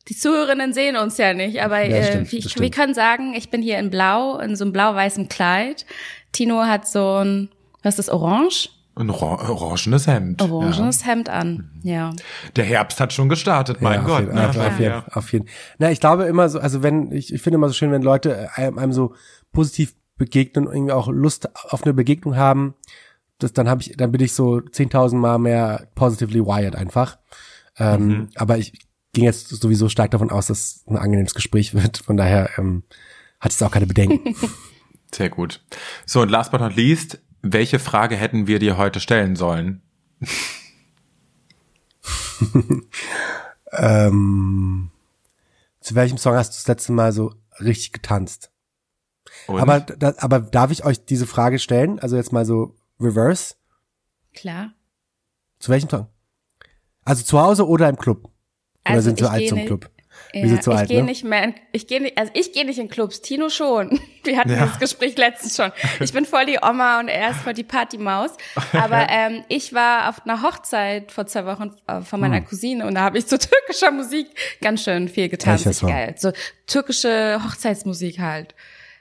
die 0.09 0.17
Zuhörerinnen 0.17 0.73
sehen 0.73 0.97
uns 0.97 1.17
ja 1.19 1.33
nicht, 1.35 1.63
aber 1.63 1.81
Ja, 1.85 1.97
äh, 1.97 2.05
stimmt, 2.05 2.33
wir, 2.33 2.41
das 2.43 2.57
wir 2.59 2.71
können 2.71 2.95
sagen, 2.95 3.35
ich 3.35 3.51
bin 3.51 3.63
hier 3.63 3.79
in 3.79 3.91
Blau, 3.91 4.39
in 4.39 4.57
so 4.57 4.65
einem 4.65 4.73
blau-weißem 4.73 5.29
Kleid. 5.29 5.87
Tino 6.33 6.63
hat 6.63 6.87
so 6.89 7.17
ein, 7.25 7.49
was 7.83 7.99
ist 7.99 8.09
das, 8.09 8.15
orange? 8.15 8.71
Ein 8.97 9.09
or 9.09 9.39
orangenes 9.49 10.07
Hemd. 10.07 10.43
Orangenes 10.43 11.07
Hemd 11.07 11.29
an. 11.31 11.71
Ja. 11.83 11.93
Ja. 12.11 12.13
Der 12.57 12.65
Herbst 12.65 13.01
hat 13.01 13.13
schon 13.13 13.29
gestartet, 13.29 13.81
mein 13.81 14.01
ja, 14.01 14.07
Gott. 14.07 14.13
Auf 14.13 14.21
jeden, 14.29 14.35
ne? 14.35 14.49
auf, 14.49 14.57
auf, 14.59 14.79
jeden, 14.79 14.91
Ja. 14.93 15.05
auf 15.13 15.33
jeden. 15.33 15.49
Na, 15.79 15.91
ich 15.91 16.01
glaube 16.01 16.25
immer 16.25 16.49
so, 16.49 16.59
also 16.59 16.83
wenn, 16.83 17.11
ich, 17.13 17.33
ich 17.33 17.41
finde 17.41 17.55
immer 17.57 17.69
so 17.69 17.75
schön, 17.75 17.93
wenn 17.93 18.03
Leute 18.03 18.51
einem, 18.57 18.79
einem 18.79 18.93
so 18.93 19.15
positiv 19.53 19.95
begegnen 20.21 20.69
und 20.69 20.75
irgendwie 20.75 20.93
auch 20.93 21.09
Lust 21.09 21.49
auf 21.73 21.83
eine 21.83 21.95
Begegnung 21.95 22.37
haben, 22.37 22.75
das, 23.39 23.53
dann 23.53 23.69
habe 23.69 23.83
ich, 23.83 23.97
dann 23.97 24.13
bin 24.13 24.21
ich 24.21 24.35
so 24.35 24.59
10.000 24.59 25.17
Mal 25.17 25.39
mehr 25.39 25.89
positively 25.97 26.47
wired 26.47 26.77
einfach. 26.77 27.19
Ähm, 27.77 28.07
Mhm. 28.07 28.29
Aber 28.37 28.59
ich 28.59 28.73
ging 29.13 29.25
jetzt 29.25 29.49
sowieso 29.49 29.89
stark 29.89 30.13
davon 30.13 30.31
aus, 30.31 30.47
dass 30.47 30.85
ein 30.87 30.97
angenehmes 30.97 31.35
Gespräch 31.35 31.75
wird. 31.75 31.99
Von 31.99 32.17
daher 32.17 32.51
ähm, 32.59 32.85
hatte 33.41 33.57
ich 33.57 33.65
auch 33.65 33.73
keine 33.73 33.87
Bedenken. 33.87 34.37
Sehr 35.15 35.31
gut. 35.31 35.65
So, 36.07 36.21
und 36.21 36.29
last 36.29 36.53
but 36.53 36.61
not 36.61 36.77
least, 36.77 37.19
welche 37.43 37.81
Frage 37.81 38.15
hätten 38.15 38.47
wir 38.47 38.61
dir 38.61 38.77
heute 38.77 39.01
stellen 39.01 39.35
sollen? 39.35 39.83
ähm, 43.73 44.91
zu 45.81 45.95
welchem 45.95 46.19
Song 46.19 46.35
hast 46.35 46.53
du 46.53 46.57
das 46.57 46.69
letzte 46.69 46.93
Mal 46.93 47.13
so 47.13 47.35
richtig 47.59 47.93
getanzt? 47.93 48.51
Und? 49.51 49.61
Aber, 49.61 49.81
da, 49.81 50.15
aber 50.19 50.41
darf 50.41 50.71
ich 50.71 50.85
euch 50.85 51.05
diese 51.05 51.27
Frage 51.27 51.59
stellen? 51.59 51.99
Also 51.99 52.17
jetzt 52.17 52.33
mal 52.33 52.45
so 52.45 52.75
reverse. 53.01 53.55
Klar. 54.35 54.73
Zu 55.59 55.73
welchem 55.73 55.91
Song? 55.91 56.07
Also 57.05 57.25
zu 57.25 57.41
Hause 57.41 57.67
oder 57.67 57.89
im 57.89 57.97
Club? 57.97 58.25
Oder 58.25 58.95
Also 58.95 59.09
sind 59.09 59.21
wir 59.21 59.27
ich 59.27 59.33
alt 59.33 59.49
zum 59.49 59.59
nicht- 59.59 59.67
Club? 59.67 59.91
Ja, 60.35 60.43
Wir 60.43 60.49
sind 60.51 60.63
zu 60.63 60.71
ich 60.73 60.77
alt, 60.77 60.89
gehe 60.89 60.99
ne? 60.99 61.05
nicht 61.07 61.25
mehr, 61.25 61.43
in, 61.45 61.55
ich 61.73 61.87
gehe 61.87 62.01
nicht, 62.01 62.19
also 62.19 62.31
ich 62.35 62.53
gehe 62.53 62.67
nicht 62.67 62.79
in 62.79 62.89
Clubs, 62.89 63.21
Tino 63.23 63.49
schon. 63.49 63.99
Wir 64.25 64.39
hatten 64.39 64.51
Ja. 64.51 64.65
dieses 64.67 64.79
Gespräch 64.79 65.17
letztens 65.17 65.57
schon. 65.57 65.73
Ich 65.99 66.13
bin 66.13 66.27
voll 66.27 66.45
die 66.47 66.59
Oma 66.63 67.01
und 67.01 67.09
er 67.09 67.31
ist 67.31 67.39
voll 67.41 67.55
die 67.55 67.65
Partymaus. 67.65 68.31
Aber 68.73 69.07
ähm, 69.11 69.45
ich 69.49 69.73
war 69.73 70.09
auf 70.11 70.23
einer 70.27 70.43
Hochzeit 70.43 71.11
vor 71.11 71.27
zwei 71.27 71.47
Wochen 71.47 71.71
äh, 71.87 72.03
von 72.03 72.21
meiner 72.21 72.43
Cousine 72.43 72.87
und 72.87 72.97
da 72.97 73.01
habe 73.03 73.19
ich 73.19 73.27
zu 73.27 73.39
türkischer 73.39 73.93
Musik 73.93 74.27
ganz 74.61 74.83
schön 74.85 75.09
viel 75.09 75.29
getanzt. 75.31 75.65
Welcher 75.65 75.71
Ist 75.71 75.91
geil. 75.91 76.15
So 76.19 76.33
türkische 76.67 77.41
Hochzeitsmusik 77.45 78.19
halt. 78.19 78.55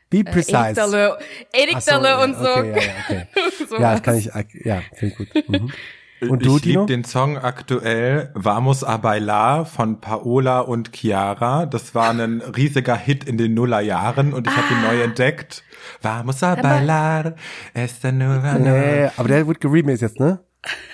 Be 0.10 0.24
precise. 0.24 0.58
Edikdalı, 0.58 1.12
Ach 1.18 1.20
so, 1.20 1.58
Edikdalı 1.58 2.08
ja, 2.08 2.24
und 2.24 2.36
so. 2.36 2.50
Okay, 2.50 2.70
ja, 2.70 2.94
okay. 3.06 3.28
So 3.70 3.76
ja, 3.76 3.92
das 3.94 4.04
kann 4.04 4.18
ich, 4.18 4.30
ja, 4.66 4.82
finde 4.96 5.14
ich 5.14 5.18
gut. 5.18 5.50
Mhm. 5.50 5.72
Und 6.30 6.46
du, 6.46 6.58
ich 6.58 6.66
liebe 6.66 6.86
den 6.86 7.06
Song 7.06 7.38
aktuell 7.38 8.32
Vamos 8.34 8.84
a 8.84 8.98
bailar 8.98 9.66
von 9.66 10.02
Paola 10.02 10.60
und 10.60 10.92
Chiara. 10.94 11.66
Das 11.66 11.96
war 11.96 12.10
ein 12.10 12.42
riesiger 12.58 12.98
Hit 12.98 13.24
in 13.24 13.38
den 13.38 13.54
Nullerjahren 13.54 14.34
und 14.34 14.46
ich 14.46 14.54
habe 14.54 14.68
ihn 14.74 14.84
Ah. 14.84 14.92
neu 14.92 15.02
entdeckt. 15.02 15.64
Vamos 16.02 16.44
a 16.44 16.56
bailar, 16.56 17.36
esta 17.74 18.12
nueva 18.12 18.56
Nee, 18.60 19.10
aber 19.16 19.30
der 19.30 19.48
wird 19.48 19.62
geremixed 19.62 20.02
jetzt, 20.02 20.20
ne? 20.20 20.40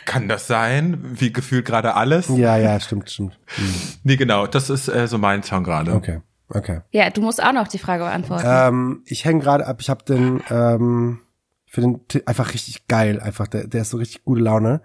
Kann 0.06 0.28
das 0.28 0.46
sein? 0.46 1.00
Wie 1.04 1.34
gefühlt 1.34 1.66
gerade 1.66 1.96
alles? 1.96 2.28
Ja, 2.30 2.58
ja, 2.58 2.80
stimmt, 2.80 3.10
stimmt. 3.10 3.40
Nee, 4.04 4.18
genau, 4.18 4.46
das 4.46 4.70
ist 4.70 4.88
äh, 4.90 5.08
so 5.08 5.18
mein 5.18 5.42
Song 5.42 5.64
gerade. 5.64 5.94
Okay, 5.94 6.22
okay. 6.50 6.82
Ja, 6.92 7.10
du 7.10 7.22
musst 7.22 7.42
auch 7.44 7.54
noch 7.54 7.68
die 7.68 7.78
Frage 7.80 8.04
beantworten. 8.04 8.46
Ähm, 8.48 9.02
ich 9.06 9.26
hänge 9.26 9.42
gerade 9.42 9.66
ab, 9.68 9.78
ich 9.82 9.90
habe 9.90 10.04
den, 10.06 10.42
ähm, 10.50 11.20
für 11.66 11.82
den 11.82 12.02
einfach 12.26 12.54
richtig 12.54 12.88
geil, 12.88 13.20
einfach, 13.20 13.48
der, 13.48 13.68
der 13.68 13.82
ist 13.82 13.90
so 13.90 13.98
richtig 13.98 14.24
gute 14.24 14.42
Laune. 14.42 14.82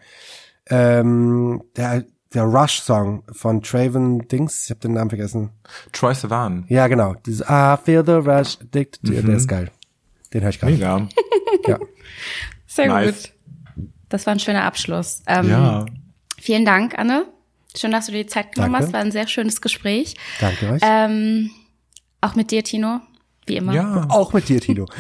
Ähm, 0.69 1.63
der, 1.77 2.05
der 2.33 2.45
Rush-Song 2.45 3.25
von 3.33 3.63
Traven 3.63 4.27
Dings, 4.29 4.65
ich 4.65 4.71
habe 4.71 4.81
den 4.81 4.93
Namen 4.93 5.11
vergessen. 5.11 5.51
Troy 5.93 6.15
Sivan. 6.15 6.65
Ja, 6.69 6.87
genau. 6.87 7.15
Dieses 7.27 7.41
I 7.49 7.77
feel 7.83 8.05
the 8.05 8.13
rush, 8.13 8.59
addicted 8.61 9.09
you, 9.09 9.21
der 9.23 9.37
ist 9.37 9.49
geil. 9.49 9.71
Den 10.33 10.43
höre 10.43 10.51
ich 10.51 10.61
gerade. 10.61 10.73
Mega. 10.73 11.09
Ja. 11.67 11.79
Sehr 12.67 12.87
nice. 12.87 13.33
gut. 13.77 13.85
Das 14.09 14.27
war 14.27 14.33
ein 14.35 14.39
schöner 14.41 14.65
Abschluss. 14.65 15.23
Ähm, 15.27 15.49
Ja. 15.49 15.87
Vielen 16.39 16.65
Dank, 16.65 16.99
Anne. 16.99 17.27
Schön, 17.77 17.91
dass 17.93 18.07
du 18.07 18.13
dir 18.13 18.25
die 18.25 18.31
Zeit 18.31 18.55
genommen 18.55 18.73
Danke. 18.73 18.87
hast. 18.89 18.93
War 18.93 19.01
ein 19.01 19.13
sehr 19.13 19.29
schönes 19.29 19.61
Gespräch. 19.61 20.15
Danke 20.41 20.71
euch. 20.71 20.81
Ähm, 20.85 21.51
auch 22.21 22.35
mit 22.35 22.51
dir, 22.51 22.65
Tino. 22.65 23.01
Wie 23.47 23.57
immer. 23.57 23.73
Ja. 23.73 24.07
Auch 24.11 24.33
mit 24.33 24.49
dir, 24.49 24.61
Tino. 24.61 24.87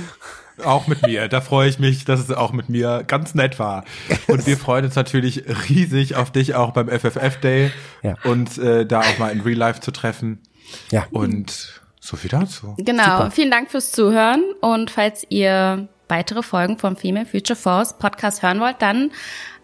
Auch 0.64 0.86
mit 0.88 1.00
mir. 1.06 1.28
Da 1.28 1.40
freue 1.40 1.70
ich 1.70 1.78
mich, 1.78 2.04
dass 2.04 2.20
es 2.20 2.30
auch 2.30 2.52
mit 2.52 2.68
mir 2.68 3.02
ganz 3.06 3.34
nett 3.34 3.58
war. 3.58 3.82
Und 4.26 4.46
wir 4.46 4.58
freuen 4.58 4.84
uns 4.84 4.94
natürlich 4.94 5.42
riesig 5.70 6.16
auf 6.16 6.30
dich 6.30 6.54
auch 6.54 6.72
beim 6.72 6.88
FFF 6.88 7.40
Day 7.40 7.70
Ja. 8.02 8.16
und 8.24 8.58
äh, 8.58 8.84
da 8.84 9.00
auch 9.00 9.18
mal 9.18 9.30
in 9.32 9.40
Real 9.40 9.56
Life 9.56 9.80
zu 9.80 9.90
treffen. 9.90 10.42
Ja. 10.90 11.06
Und 11.12 11.80
so 11.98 12.16
viel 12.18 12.28
dazu. 12.28 12.74
Genau. 12.76 13.04
Super. 13.04 13.30
Vielen 13.30 13.50
Dank 13.50 13.70
fürs 13.70 13.90
Zuhören. 13.90 14.42
Und 14.60 14.90
falls 14.90 15.24
ihr 15.30 15.88
weitere 16.08 16.42
Folgen 16.42 16.76
vom 16.76 16.94
Female 16.94 17.24
Future 17.24 17.56
Force 17.56 17.96
Podcast 17.96 18.42
hören 18.42 18.60
wollt, 18.60 18.82
dann 18.82 19.12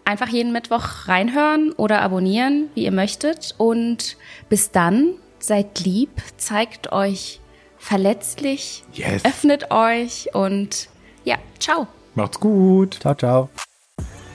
einfach 0.07 0.29
jeden 0.29 0.51
Mittwoch 0.53 1.07
reinhören 1.07 1.71
oder 1.73 2.01
abonnieren, 2.01 2.69
wie 2.73 2.85
ihr 2.85 2.91
möchtet. 2.91 3.53
Und 3.57 4.17
bis 4.49 4.71
dann, 4.71 5.13
seid 5.39 5.81
lieb, 5.81 6.09
zeigt 6.37 6.91
euch 6.91 7.39
verletzlich, 7.77 8.83
Yes. 8.93 9.23
öffnet 9.25 9.69
euch 9.71 10.29
und 10.33 10.89
ja, 11.23 11.35
ciao. 11.59 11.87
Macht's 12.15 12.39
gut. 12.39 12.97
Ciao, 13.01 13.13
ciao. 13.15 13.49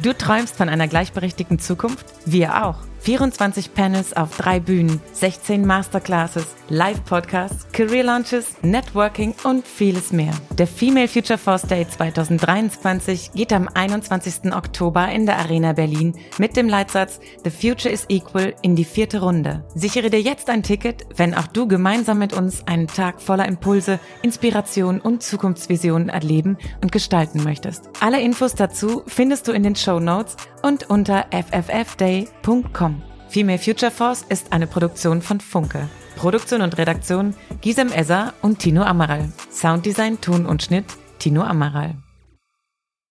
Du 0.01 0.13
träumst 0.13 0.57
von 0.57 0.69
einer 0.69 0.89
gleichberechtigten 0.89 1.59
Zukunft? 1.59 2.07
Wir 2.27 2.65
auch. 2.67 2.77
24 3.03 3.75
Panels 3.75 4.13
auf 4.13 4.37
drei 4.37 4.61
Bühnen, 4.61 5.01
16 5.13 5.67
Masterclasses, 5.67 6.47
Live-Podcasts, 6.69 7.67
Career 7.73 8.05
Launches, 8.05 8.55
Networking 8.63 9.35
und 9.43 9.67
vieles 9.67 10.13
mehr. 10.13 10.33
Der 10.57 10.69
Female 10.69 11.09
Future 11.09 11.39
Force 11.39 11.63
Day 11.63 11.87
2023 11.89 13.33
geht 13.33 13.53
am 13.53 13.69
21. 13.69 14.55
Oktober 14.55 15.09
in 15.09 15.27
der 15.27 15.39
Arena 15.39 15.73
Berlin 15.73 16.15
mit 16.39 16.57
dem 16.57 16.69
Leitsatz 16.69 17.19
The 17.43 17.51
Future 17.51 17.93
is 17.93 18.07
Equal 18.09 18.55
in 18.63 18.77
die 18.77 18.85
vierte 18.85 19.21
Runde. 19.21 19.65
Sichere 19.75 20.09
dir 20.09 20.21
jetzt 20.21 20.49
ein 20.49 20.63
Ticket, 20.63 21.05
wenn 21.17 21.35
auch 21.35 21.49
du 21.49 21.67
gemeinsam 21.67 22.21
mit 22.21 22.33
uns 22.33 22.67
einen 22.69 22.87
Tag 22.87 23.21
voller 23.21 23.47
Impulse, 23.47 23.99
Inspiration 24.23 25.01
und 25.01 25.25
Zukunftsvisionen 25.25 26.09
erleben 26.09 26.57
und 26.81 26.93
gestalten 26.93 27.43
möchtest. 27.43 27.91
Alle 28.01 28.21
Infos 28.21 28.55
dazu 28.55 29.03
findest 29.09 29.49
du 29.49 29.53
in 29.53 29.65
den 29.65 29.75
Show 29.75 29.99
Notes 29.99 30.37
und 30.63 30.89
unter 30.89 31.27
fffday.com. 31.33 32.92
Female 33.33 33.59
Future 33.59 33.91
Force 33.91 34.27
ist 34.29 34.53
eine 34.53 34.67
Produktion 34.67 35.23
von 35.23 35.41
Funke. 35.41 35.89
Produktion 36.17 36.61
und 36.61 36.77
Redaktion 36.77 37.35
Gisem 37.63 37.91
Esser 37.91 38.35
und 38.43 38.59
Tino 38.59 38.83
Amaral. 38.83 39.33
Sounddesign, 39.51 40.21
Ton 40.21 40.45
und 40.45 40.63
Schnitt 40.63 40.85
Tino 41.19 41.41
Amaral. 41.43 41.95